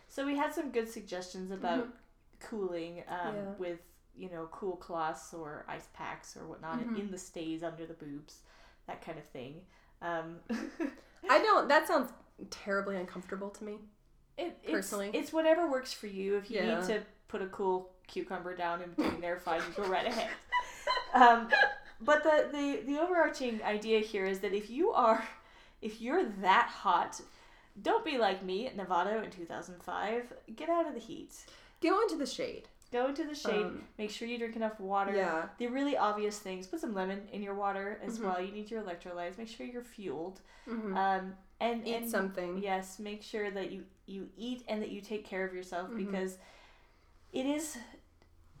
So 0.08 0.24
we 0.26 0.36
had 0.36 0.52
some 0.54 0.70
good 0.70 0.88
suggestions 0.90 1.50
about 1.50 1.86
Mhm. 1.86 1.92
cooling 2.40 3.04
um, 3.08 3.34
Yeah. 3.36 3.50
with 3.58 3.80
you 4.14 4.28
know 4.30 4.48
cool 4.52 4.76
cloths 4.76 5.32
or 5.34 5.64
ice 5.68 5.88
packs 5.94 6.36
or 6.36 6.46
whatnot 6.46 6.80
Mhm. 6.80 6.98
in 6.98 7.10
the 7.10 7.18
stays 7.18 7.62
under 7.62 7.86
the 7.86 7.94
boobs, 7.94 8.40
that 8.86 9.00
kind 9.04 9.18
of 9.18 9.24
thing. 9.24 9.64
Um, 10.02 10.40
I 11.30 11.38
don't. 11.38 11.68
That 11.68 11.86
sounds 11.86 12.10
terribly 12.50 12.96
uncomfortable 12.96 13.50
to 13.50 13.64
me. 13.64 13.78
it, 14.38 14.58
it's, 14.62 14.72
Personally. 14.72 15.10
it's 15.12 15.30
whatever 15.32 15.70
works 15.70 15.92
for 15.92 16.06
you. 16.06 16.36
If 16.36 16.50
you 16.50 16.56
Yeah. 16.60 16.78
need 16.80 16.86
to 16.88 17.02
put 17.28 17.42
a 17.42 17.46
cool 17.48 17.92
cucumber 18.08 18.56
down 18.56 18.80
in 18.82 18.90
between 18.94 19.20
there, 19.20 19.38
fine, 19.38 19.60
you 19.68 19.72
go 19.82 19.88
right 19.88 20.06
ahead. 20.06 20.30
Um, 21.14 21.48
but 22.00 22.22
the, 22.22 22.48
the 22.52 22.80
the 22.92 23.00
overarching 23.00 23.62
idea 23.62 24.00
here 24.00 24.26
is 24.26 24.40
that 24.40 24.52
if 24.52 24.70
you 24.70 24.90
are 24.90 25.24
if 25.80 26.00
you're 26.00 26.24
that 26.40 26.68
hot, 26.68 27.20
don't 27.82 28.04
be 28.04 28.18
like 28.18 28.42
me 28.42 28.66
at 28.66 28.76
Nevada 28.76 29.22
in 29.22 29.30
2005. 29.30 30.32
Get 30.56 30.68
out 30.68 30.86
of 30.86 30.94
the 30.94 31.00
heat. 31.00 31.34
Go 31.82 32.00
into 32.02 32.16
the 32.16 32.26
shade. 32.26 32.68
Go 32.92 33.06
into 33.08 33.24
the 33.24 33.34
shade. 33.34 33.64
Um, 33.64 33.82
make 33.98 34.10
sure 34.10 34.28
you 34.28 34.36
drink 34.38 34.54
enough 34.54 34.78
water. 34.78 35.14
Yeah. 35.16 35.46
The 35.58 35.66
really 35.68 35.96
obvious 35.96 36.38
things. 36.38 36.66
Put 36.66 36.80
some 36.80 36.94
lemon 36.94 37.22
in 37.32 37.42
your 37.42 37.54
water 37.54 37.98
as 38.04 38.18
Mhm. 38.18 38.24
well. 38.24 38.40
You 38.40 38.52
need 38.52 38.70
your 38.70 38.82
electrolytes. 38.82 39.38
Make 39.38 39.48
sure 39.48 39.64
you're 39.66 39.82
fueled. 39.82 40.40
Mhm. 40.68 40.94
Um, 40.96 41.34
and 41.58 41.86
Eat 41.88 41.94
and 41.94 42.10
something. 42.10 42.58
Yes, 42.58 42.98
make 42.98 43.22
sure 43.22 43.50
that 43.50 43.70
you 43.72 43.84
you 44.06 44.28
eat 44.36 44.62
and 44.68 44.82
that 44.82 44.90
you 44.90 45.00
take 45.00 45.24
care 45.24 45.44
of 45.46 45.54
yourself 45.54 45.88
Mhm. 45.90 45.96
because 45.96 46.36
it 47.32 47.46
is 47.46 47.78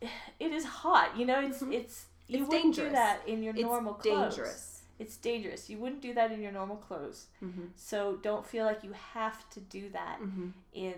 it 0.40 0.50
is 0.52 0.64
hot. 0.64 1.16
You 1.16 1.26
know, 1.26 1.40
it's 1.40 1.62
Mhm. 1.62 1.72
it's 1.74 2.06
you 2.28 2.40
It's 2.40 2.48
wouldn't 2.48 2.74
do 2.74 2.90
that 2.90 3.20
in 3.26 3.42
your 3.42 3.54
It's 3.54 3.62
normal 3.62 3.94
clothes. 3.94 4.34
dangerous. 4.36 4.82
It's 4.98 5.16
dangerous. 5.16 5.68
You 5.68 5.78
wouldn't 5.78 6.00
do 6.02 6.14
that 6.14 6.30
in 6.32 6.40
your 6.40 6.52
normal 6.52 6.76
clothes. 6.76 7.26
Mm-hmm. 7.42 7.66
So 7.76 8.18
don't 8.22 8.46
feel 8.46 8.64
like 8.64 8.84
you 8.84 8.92
have 9.14 9.48
to 9.50 9.60
do 9.60 9.88
that 9.90 10.18
Mm-hmm. 10.20 10.48
in 10.72 10.94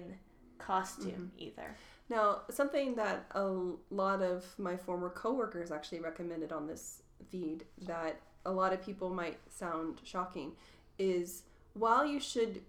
costume 0.58 1.32
either. 1.38 1.76
Now, 2.08 2.42
something 2.50 2.94
that 2.96 3.26
a 3.32 3.50
lot 3.90 4.22
of 4.22 4.44
my 4.58 4.76
former 4.76 5.10
coworkers 5.10 5.70
actually 5.70 6.00
recommended 6.00 6.52
on 6.52 6.66
this 6.66 7.02
feed 7.30 7.64
that 7.82 8.20
a 8.46 8.52
lot 8.52 8.72
of 8.72 8.84
people 8.84 9.10
might 9.10 9.38
sound 9.50 10.00
shocking 10.04 10.52
is 10.98 11.42
while 11.72 12.04
you 12.06 12.20
should 12.20 12.60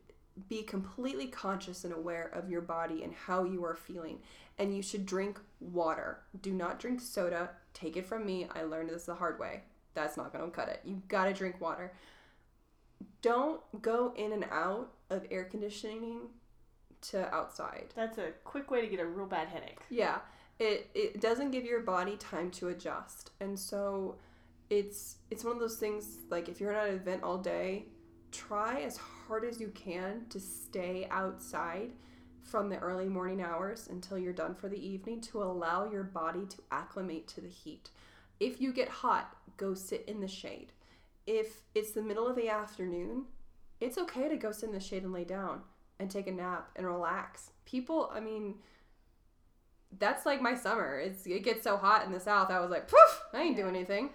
be 0.49 0.64
completely 0.64 1.28
conscious 1.28 1.84
and 1.86 1.93
aware 1.93 2.28
of 2.34 2.49
your 2.49 2.62
body 2.62 3.03
and 3.03 3.14
how 3.14 3.43
you 3.43 3.64
are 3.64 3.76
feeling, 3.76 4.20
and 4.58 4.76
you 4.76 4.82
should 4.82 5.06
drink 5.06 5.39
water. 5.60 6.20
Do 6.41 6.53
not 6.53 6.80
drink 6.80 7.01
soda. 7.01 7.51
Take 7.74 7.97
it 7.97 8.06
from 8.06 8.26
me. 8.26 8.47
I 8.53 8.64
learned 8.64 8.89
this 8.89 9.06
the 9.06 9.16
hard 9.16 9.39
way. 9.39 9.64
That's 9.93 10.18
not 10.18 10.34
going 10.34 10.45
to 10.45 10.56
cut 10.56 10.70
it. 10.70 10.82
You 10.84 11.01
got 11.08 11.26
to 11.26 11.34
drink 11.34 11.60
water. 11.60 11.93
Don't 13.22 13.62
go 13.82 14.14
in 14.16 14.32
and 14.32 14.45
out 14.51 14.91
of 15.10 15.26
air 15.32 15.45
conditioning 15.45 16.30
to 17.10 17.34
outside. 17.34 17.93
That's 17.95 18.18
a 18.18 18.32
quick 18.43 18.72
way 18.72 18.82
to 18.82 18.88
get 18.88 18.99
a 18.99 19.06
real 19.06 19.26
bad 19.26 19.47
headache. 19.47 19.80
Yeah, 19.89 20.20
it 20.60 20.89
it 20.93 21.22
doesn't 21.22 21.51
give 21.51 21.66
your 21.66 21.82
body 21.82 22.18
time 22.18 22.51
to 22.51 22.70
adjust, 22.70 23.32
and 23.39 23.58
so 23.58 24.16
it's 24.70 25.18
it's 25.30 25.43
one 25.43 25.53
of 25.53 25.60
those 25.60 25.78
things 25.78 26.20
like 26.30 26.49
if 26.49 26.60
you're 26.60 26.74
at 26.74 26.89
an 26.89 26.95
event 26.95 27.24
all 27.24 27.38
day, 27.38 27.86
try 28.32 28.82
as 28.82 28.97
hard 28.97 29.43
as 29.43 29.60
you 29.60 29.70
can 29.70 30.26
to 30.30 30.39
stay 30.39 31.08
outside 31.12 31.91
from 32.45 32.69
the 32.69 32.77
early 32.79 33.09
morning 33.09 33.41
hours 33.41 33.87
until 33.89 34.17
you're 34.17 34.33
done 34.33 34.55
for 34.55 34.69
the 34.69 34.85
evening 34.87 35.19
to 35.21 35.41
allow 35.41 35.89
your 35.89 36.03
body 36.03 36.45
to 36.45 36.57
acclimate 36.71 37.27
to 37.29 37.41
the 37.41 37.49
heat. 37.49 37.89
If 38.39 38.61
you 38.61 38.71
get 38.71 38.87
hot, 38.89 39.35
go 39.57 39.73
sit 39.73 40.05
in 40.07 40.21
the 40.21 40.27
shade. 40.27 40.71
If 41.25 41.61
it's 41.73 41.91
the 41.91 42.01
middle 42.01 42.27
of 42.27 42.35
the 42.35 42.49
afternoon, 42.49 43.25
it's 43.81 43.97
okay 43.97 44.29
to 44.29 44.37
go 44.37 44.51
sit 44.51 44.69
in 44.69 44.75
the 44.75 44.79
shade 44.79 45.03
and 45.03 45.11
lay 45.13 45.23
down 45.23 45.61
and 45.99 46.09
take 46.09 46.27
a 46.27 46.31
nap 46.31 46.69
and 46.75 46.85
relax. 46.85 47.51
People, 47.65 48.11
I 48.13 48.19
mean, 48.19 48.55
that's 49.97 50.25
like 50.25 50.41
my 50.41 50.55
summer. 50.55 50.99
It's 50.99 51.25
it 51.25 51.43
gets 51.43 51.63
so 51.63 51.77
hot 51.77 52.05
in 52.05 52.11
the 52.11 52.19
south. 52.19 52.51
I 52.51 52.59
was 52.59 52.69
like, 52.69 52.87
poof, 52.87 53.21
I 53.33 53.41
ain't 53.41 53.57
Yeah. 53.57 53.63
doing 53.63 53.75
anything. 53.75 54.11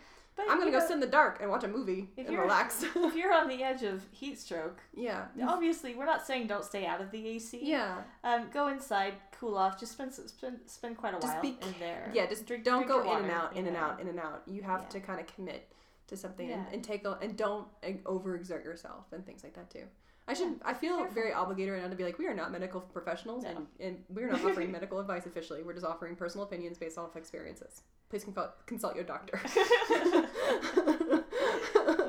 But 0.46 0.52
I'm 0.52 0.58
gonna 0.58 0.70
go 0.70 0.78
know, 0.78 0.86
sit 0.86 0.94
in 0.94 1.00
the 1.00 1.06
dark 1.06 1.38
and 1.40 1.50
watch 1.50 1.64
a 1.64 1.68
movie 1.68 2.08
and 2.16 2.36
relax. 2.38 2.82
if 2.94 3.14
you're 3.14 3.32
on 3.32 3.48
the 3.48 3.62
edge 3.62 3.82
of 3.82 4.02
heat 4.10 4.38
stroke, 4.38 4.80
yeah, 4.94 5.26
obviously 5.46 5.94
we're 5.94 6.06
not 6.06 6.26
saying 6.26 6.46
don't 6.46 6.64
stay 6.64 6.86
out 6.86 7.00
of 7.00 7.10
the 7.10 7.26
AC. 7.28 7.58
yeah, 7.62 8.02
Um, 8.24 8.48
go 8.52 8.68
inside, 8.68 9.14
cool 9.38 9.56
off. 9.56 9.78
Just 9.78 9.92
spend 9.92 10.12
spend 10.14 10.58
spend 10.66 10.96
quite 10.96 11.14
a 11.14 11.20
Just 11.20 11.34
while 11.34 11.42
be 11.42 11.58
in 11.62 11.74
there. 11.78 12.10
yeah. 12.14 12.26
Just 12.26 12.46
Drink- 12.46 12.64
don't 12.64 12.86
drink 12.86 13.04
go 13.04 13.12
in 13.16 13.22
and 13.24 13.30
out, 13.30 13.56
in 13.56 13.66
and 13.66 13.74
know. 13.74 13.80
out, 13.82 14.00
in 14.00 14.08
and 14.08 14.18
out. 14.18 14.42
You 14.46 14.62
have 14.62 14.82
Yeah. 14.82 14.88
to 14.88 15.00
kind 15.00 15.20
of 15.20 15.26
commit 15.34 15.72
to 16.08 16.16
something 16.16 16.48
Yeah. 16.48 16.56
and, 16.64 16.66
and 16.74 16.84
take 16.84 17.04
a, 17.06 17.12
and 17.22 17.36
don't 17.36 17.68
overexert 17.82 18.64
yourself 18.64 19.06
and 19.12 19.24
things 19.24 19.44
like 19.44 19.54
that 19.54 19.70
too. 19.70 19.84
I 20.30 20.34
should. 20.34 20.60
I 20.64 20.74
feel 20.74 20.96
careful. 20.98 21.14
very 21.14 21.32
obligated 21.32 21.74
right 21.74 21.82
now 21.82 21.88
to 21.88 21.96
be 21.96 22.04
like, 22.04 22.16
we 22.18 22.26
are 22.28 22.34
not 22.34 22.52
medical 22.52 22.80
professionals, 22.80 23.42
and, 23.44 23.66
and 23.80 24.04
we're 24.08 24.30
not 24.30 24.44
offering 24.44 24.70
medical 24.70 25.00
advice 25.00 25.26
officially. 25.26 25.62
We're 25.64 25.72
just 25.74 25.84
offering 25.84 26.14
personal 26.14 26.46
opinions 26.46 26.78
based 26.78 26.98
off 26.98 27.16
experiences. 27.16 27.82
Please 28.10 28.22
consult, 28.22 28.64
consult 28.66 28.94
your 28.94 29.02
doctor. 29.04 29.40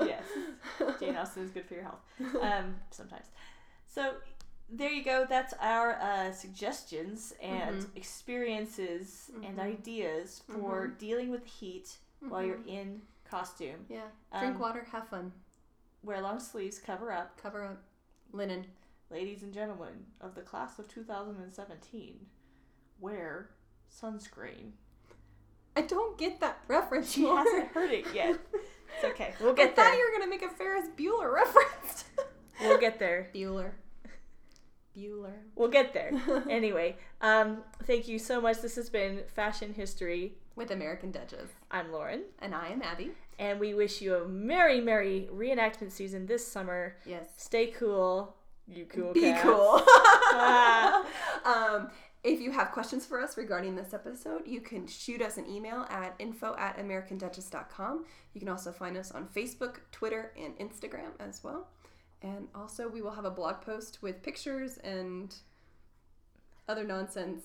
yes, 0.05 0.23
Jane 0.99 1.15
Austen 1.15 1.43
is 1.43 1.51
good 1.51 1.65
for 1.65 1.73
your 1.73 1.83
health. 1.83 1.99
Um, 2.41 2.75
sometimes. 2.91 3.25
So 3.87 4.13
there 4.69 4.91
you 4.91 5.03
go. 5.03 5.25
That's 5.27 5.53
our 5.59 5.93
uh, 5.99 6.31
suggestions 6.31 7.33
and 7.41 7.81
Mhm. 7.81 7.95
experiences 7.97 9.31
and 9.43 9.57
Mhm. 9.57 9.63
ideas 9.63 10.43
for 10.47 10.87
dealing 10.87 11.29
with 11.31 11.45
heat 11.45 11.97
while 12.19 12.43
you're 12.43 12.63
in 12.67 13.01
costume. 13.25 13.85
Yeah. 13.89 14.07
Drink 14.39 14.55
Um, 14.55 14.61
water, 14.61 14.83
have 14.91 15.07
fun, 15.09 15.33
Wear 16.03 16.19
long 16.21 16.39
sleeves, 16.39 16.79
cover 16.79 17.11
up. 17.11 17.37
cover 17.37 17.63
up, 17.63 17.83
linen. 18.31 18.65
Ladies 19.09 19.43
and 19.43 19.53
gentlemen 19.53 20.05
of 20.21 20.35
the 20.35 20.41
class 20.41 20.79
of 20.79 20.87
2017, 20.87 22.15
wear 22.99 23.49
sunscreen. 23.91 24.71
I 25.75 25.81
don't 25.81 26.17
get 26.17 26.39
that 26.39 26.59
reference. 26.67 27.11
She 27.11 27.23
Lauren. 27.23 27.45
hasn't 27.45 27.67
heard 27.71 27.91
it 27.91 28.05
yet. 28.13 28.39
It's 28.93 29.05
okay. 29.13 29.33
We'll 29.39 29.53
get 29.53 29.73
there. 29.77 29.85
I 29.85 29.89
thought 29.91 29.97
you 29.97 30.05
were 30.11 30.19
gonna 30.19 30.29
make 30.29 30.41
a 30.41 30.49
Ferris 30.49 30.87
Bueller 30.97 31.33
reference. 31.33 32.03
We'll 32.61 32.77
get 32.77 32.99
there. 32.99 33.29
Bueller. 33.33 33.71
Bueller. 34.95 35.33
We'll 35.55 35.69
get 35.69 35.93
there. 35.93 36.11
Anyway, 36.49 36.97
um, 37.21 37.63
thank 37.85 38.07
you 38.09 38.19
so 38.19 38.39
much. 38.41 38.61
This 38.61 38.75
has 38.75 38.89
been 38.89 39.21
Fashion 39.33 39.73
History. 39.73 40.33
With 40.55 40.71
American 40.71 41.11
Duchess. 41.11 41.49
I'm 41.71 41.91
Lauren, 41.93 42.23
And 42.39 42.53
I 42.53 42.67
am 42.67 42.81
Abby. 42.81 43.11
And 43.41 43.59
we 43.59 43.73
wish 43.73 44.01
you 44.01 44.15
a 44.15 44.27
merry, 44.27 44.79
merry 44.79 45.27
reenactment 45.33 45.91
season 45.91 46.27
this 46.27 46.47
summer. 46.47 46.95
Yes. 47.07 47.25
Stay 47.37 47.67
cool, 47.67 48.35
you 48.67 48.85
cool 48.85 49.13
Be 49.13 49.21
cats. 49.21 49.41
cool. 49.41 49.81
um, 51.51 51.89
if 52.23 52.39
you 52.39 52.51
have 52.51 52.71
questions 52.71 53.03
for 53.03 53.19
us 53.19 53.37
regarding 53.37 53.75
this 53.75 53.95
episode, 53.95 54.43
you 54.45 54.61
can 54.61 54.85
shoot 54.85 55.23
us 55.23 55.37
an 55.37 55.49
email 55.49 55.87
at 55.89 56.13
info 56.19 56.55
at 56.55 56.77
americanduchess.com. 56.77 58.05
You 58.33 58.39
can 58.39 58.47
also 58.47 58.71
find 58.71 58.95
us 58.95 59.11
on 59.11 59.25
Facebook, 59.25 59.77
Twitter, 59.91 60.31
and 60.39 60.55
Instagram 60.59 61.13
as 61.19 61.43
well. 61.43 61.67
And 62.21 62.47
also, 62.53 62.87
we 62.87 63.01
will 63.01 63.11
have 63.11 63.25
a 63.25 63.31
blog 63.31 63.61
post 63.61 64.03
with 64.03 64.21
pictures 64.21 64.77
and 64.83 65.33
other 66.69 66.83
nonsense, 66.83 67.41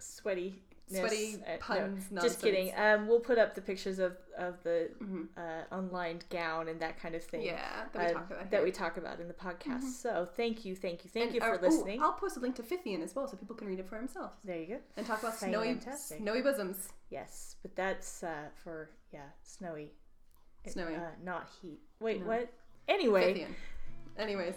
Sweaty. 0.00 0.60
Sweaty 1.00 1.42
puns. 1.60 2.04
uh, 2.16 2.20
Just 2.22 2.40
kidding. 2.40 2.72
Um, 2.76 3.06
we'll 3.08 3.20
put 3.20 3.38
up 3.38 3.54
the 3.54 3.60
pictures 3.60 3.98
of, 3.98 4.16
of 4.38 4.62
the 4.62 4.90
hmm 4.98 5.22
uh, 5.36 5.62
unlined 5.70 6.24
gown 6.30 6.68
and 6.68 6.80
that 6.80 6.98
kind 7.00 7.14
of 7.14 7.22
thing. 7.22 7.42
Yeah, 7.42 7.84
that 7.92 7.98
we 7.98 8.06
um, 8.06 8.14
talk 8.14 8.30
about. 8.30 8.50
that 8.50 8.62
we 8.64 8.70
talk 8.70 8.96
about 8.96 9.20
in 9.20 9.28
the 9.28 9.34
podcast. 9.34 9.82
Mhm. 9.84 9.90
So 10.04 10.28
thank 10.36 10.64
you, 10.64 10.74
thank 10.76 11.04
you, 11.04 11.10
thank 11.10 11.26
And, 11.26 11.34
you 11.34 11.40
for 11.40 11.54
uh, 11.54 11.58
ooh, 11.58 11.60
listening. 11.60 12.02
I'll 12.02 12.12
post 12.12 12.36
a 12.36 12.40
link 12.40 12.54
to 12.56 12.62
Fithian 12.62 13.02
as 13.02 13.14
well, 13.14 13.26
so 13.28 13.36
people 13.36 13.56
can 13.56 13.66
read 13.68 13.78
it 13.78 13.88
for 13.88 13.96
themselves 13.98 14.34
there 14.44 14.58
you 14.58 14.66
go. 14.66 14.78
and 14.96 15.06
talk 15.06 15.20
about 15.22 15.36
snowy, 15.36 15.68
Fantastic. 15.74 16.18
snowy 16.18 16.42
bosoms. 16.42 16.88
Yes, 17.10 17.56
but 17.62 17.74
that's 17.76 18.22
uh, 18.22 18.48
for 18.62 18.90
yeah, 19.12 19.20
snowy, 19.42 19.92
Snowy. 20.66 20.94
uh, 20.94 21.00
not 21.22 21.48
heat. 21.60 21.80
Wait, 22.00 22.20
No. 22.20 22.26
what? 22.28 22.52
Anyway, 22.88 23.34
Fithian. 23.34 23.54
Anyways, 24.18 24.54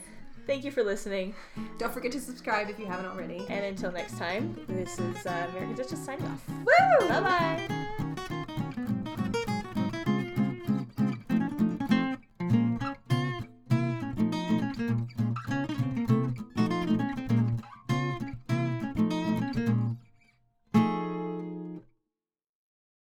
Thank 0.47 0.63
you 0.63 0.69
for 0.69 0.83
listening. 0.83 1.33
don't 1.79 1.91
forget 1.91 2.11
to 2.11 2.21
subscribe 2.21 2.69
if 2.69 2.77
you 2.77 2.85
haven't 2.85 3.07
already. 3.07 3.45
And 3.49 3.65
until 3.65 3.91
next 3.91 4.17
time, 4.19 4.55
this 4.67 4.99
is 4.99 5.25
uh, 5.25 5.47
American 5.49 5.75
Duchess 5.75 6.05
signing 6.05 6.25
off. 6.27 6.47
Woo! 6.49 7.07
Bye 7.07 7.21
bye. 7.21 8.04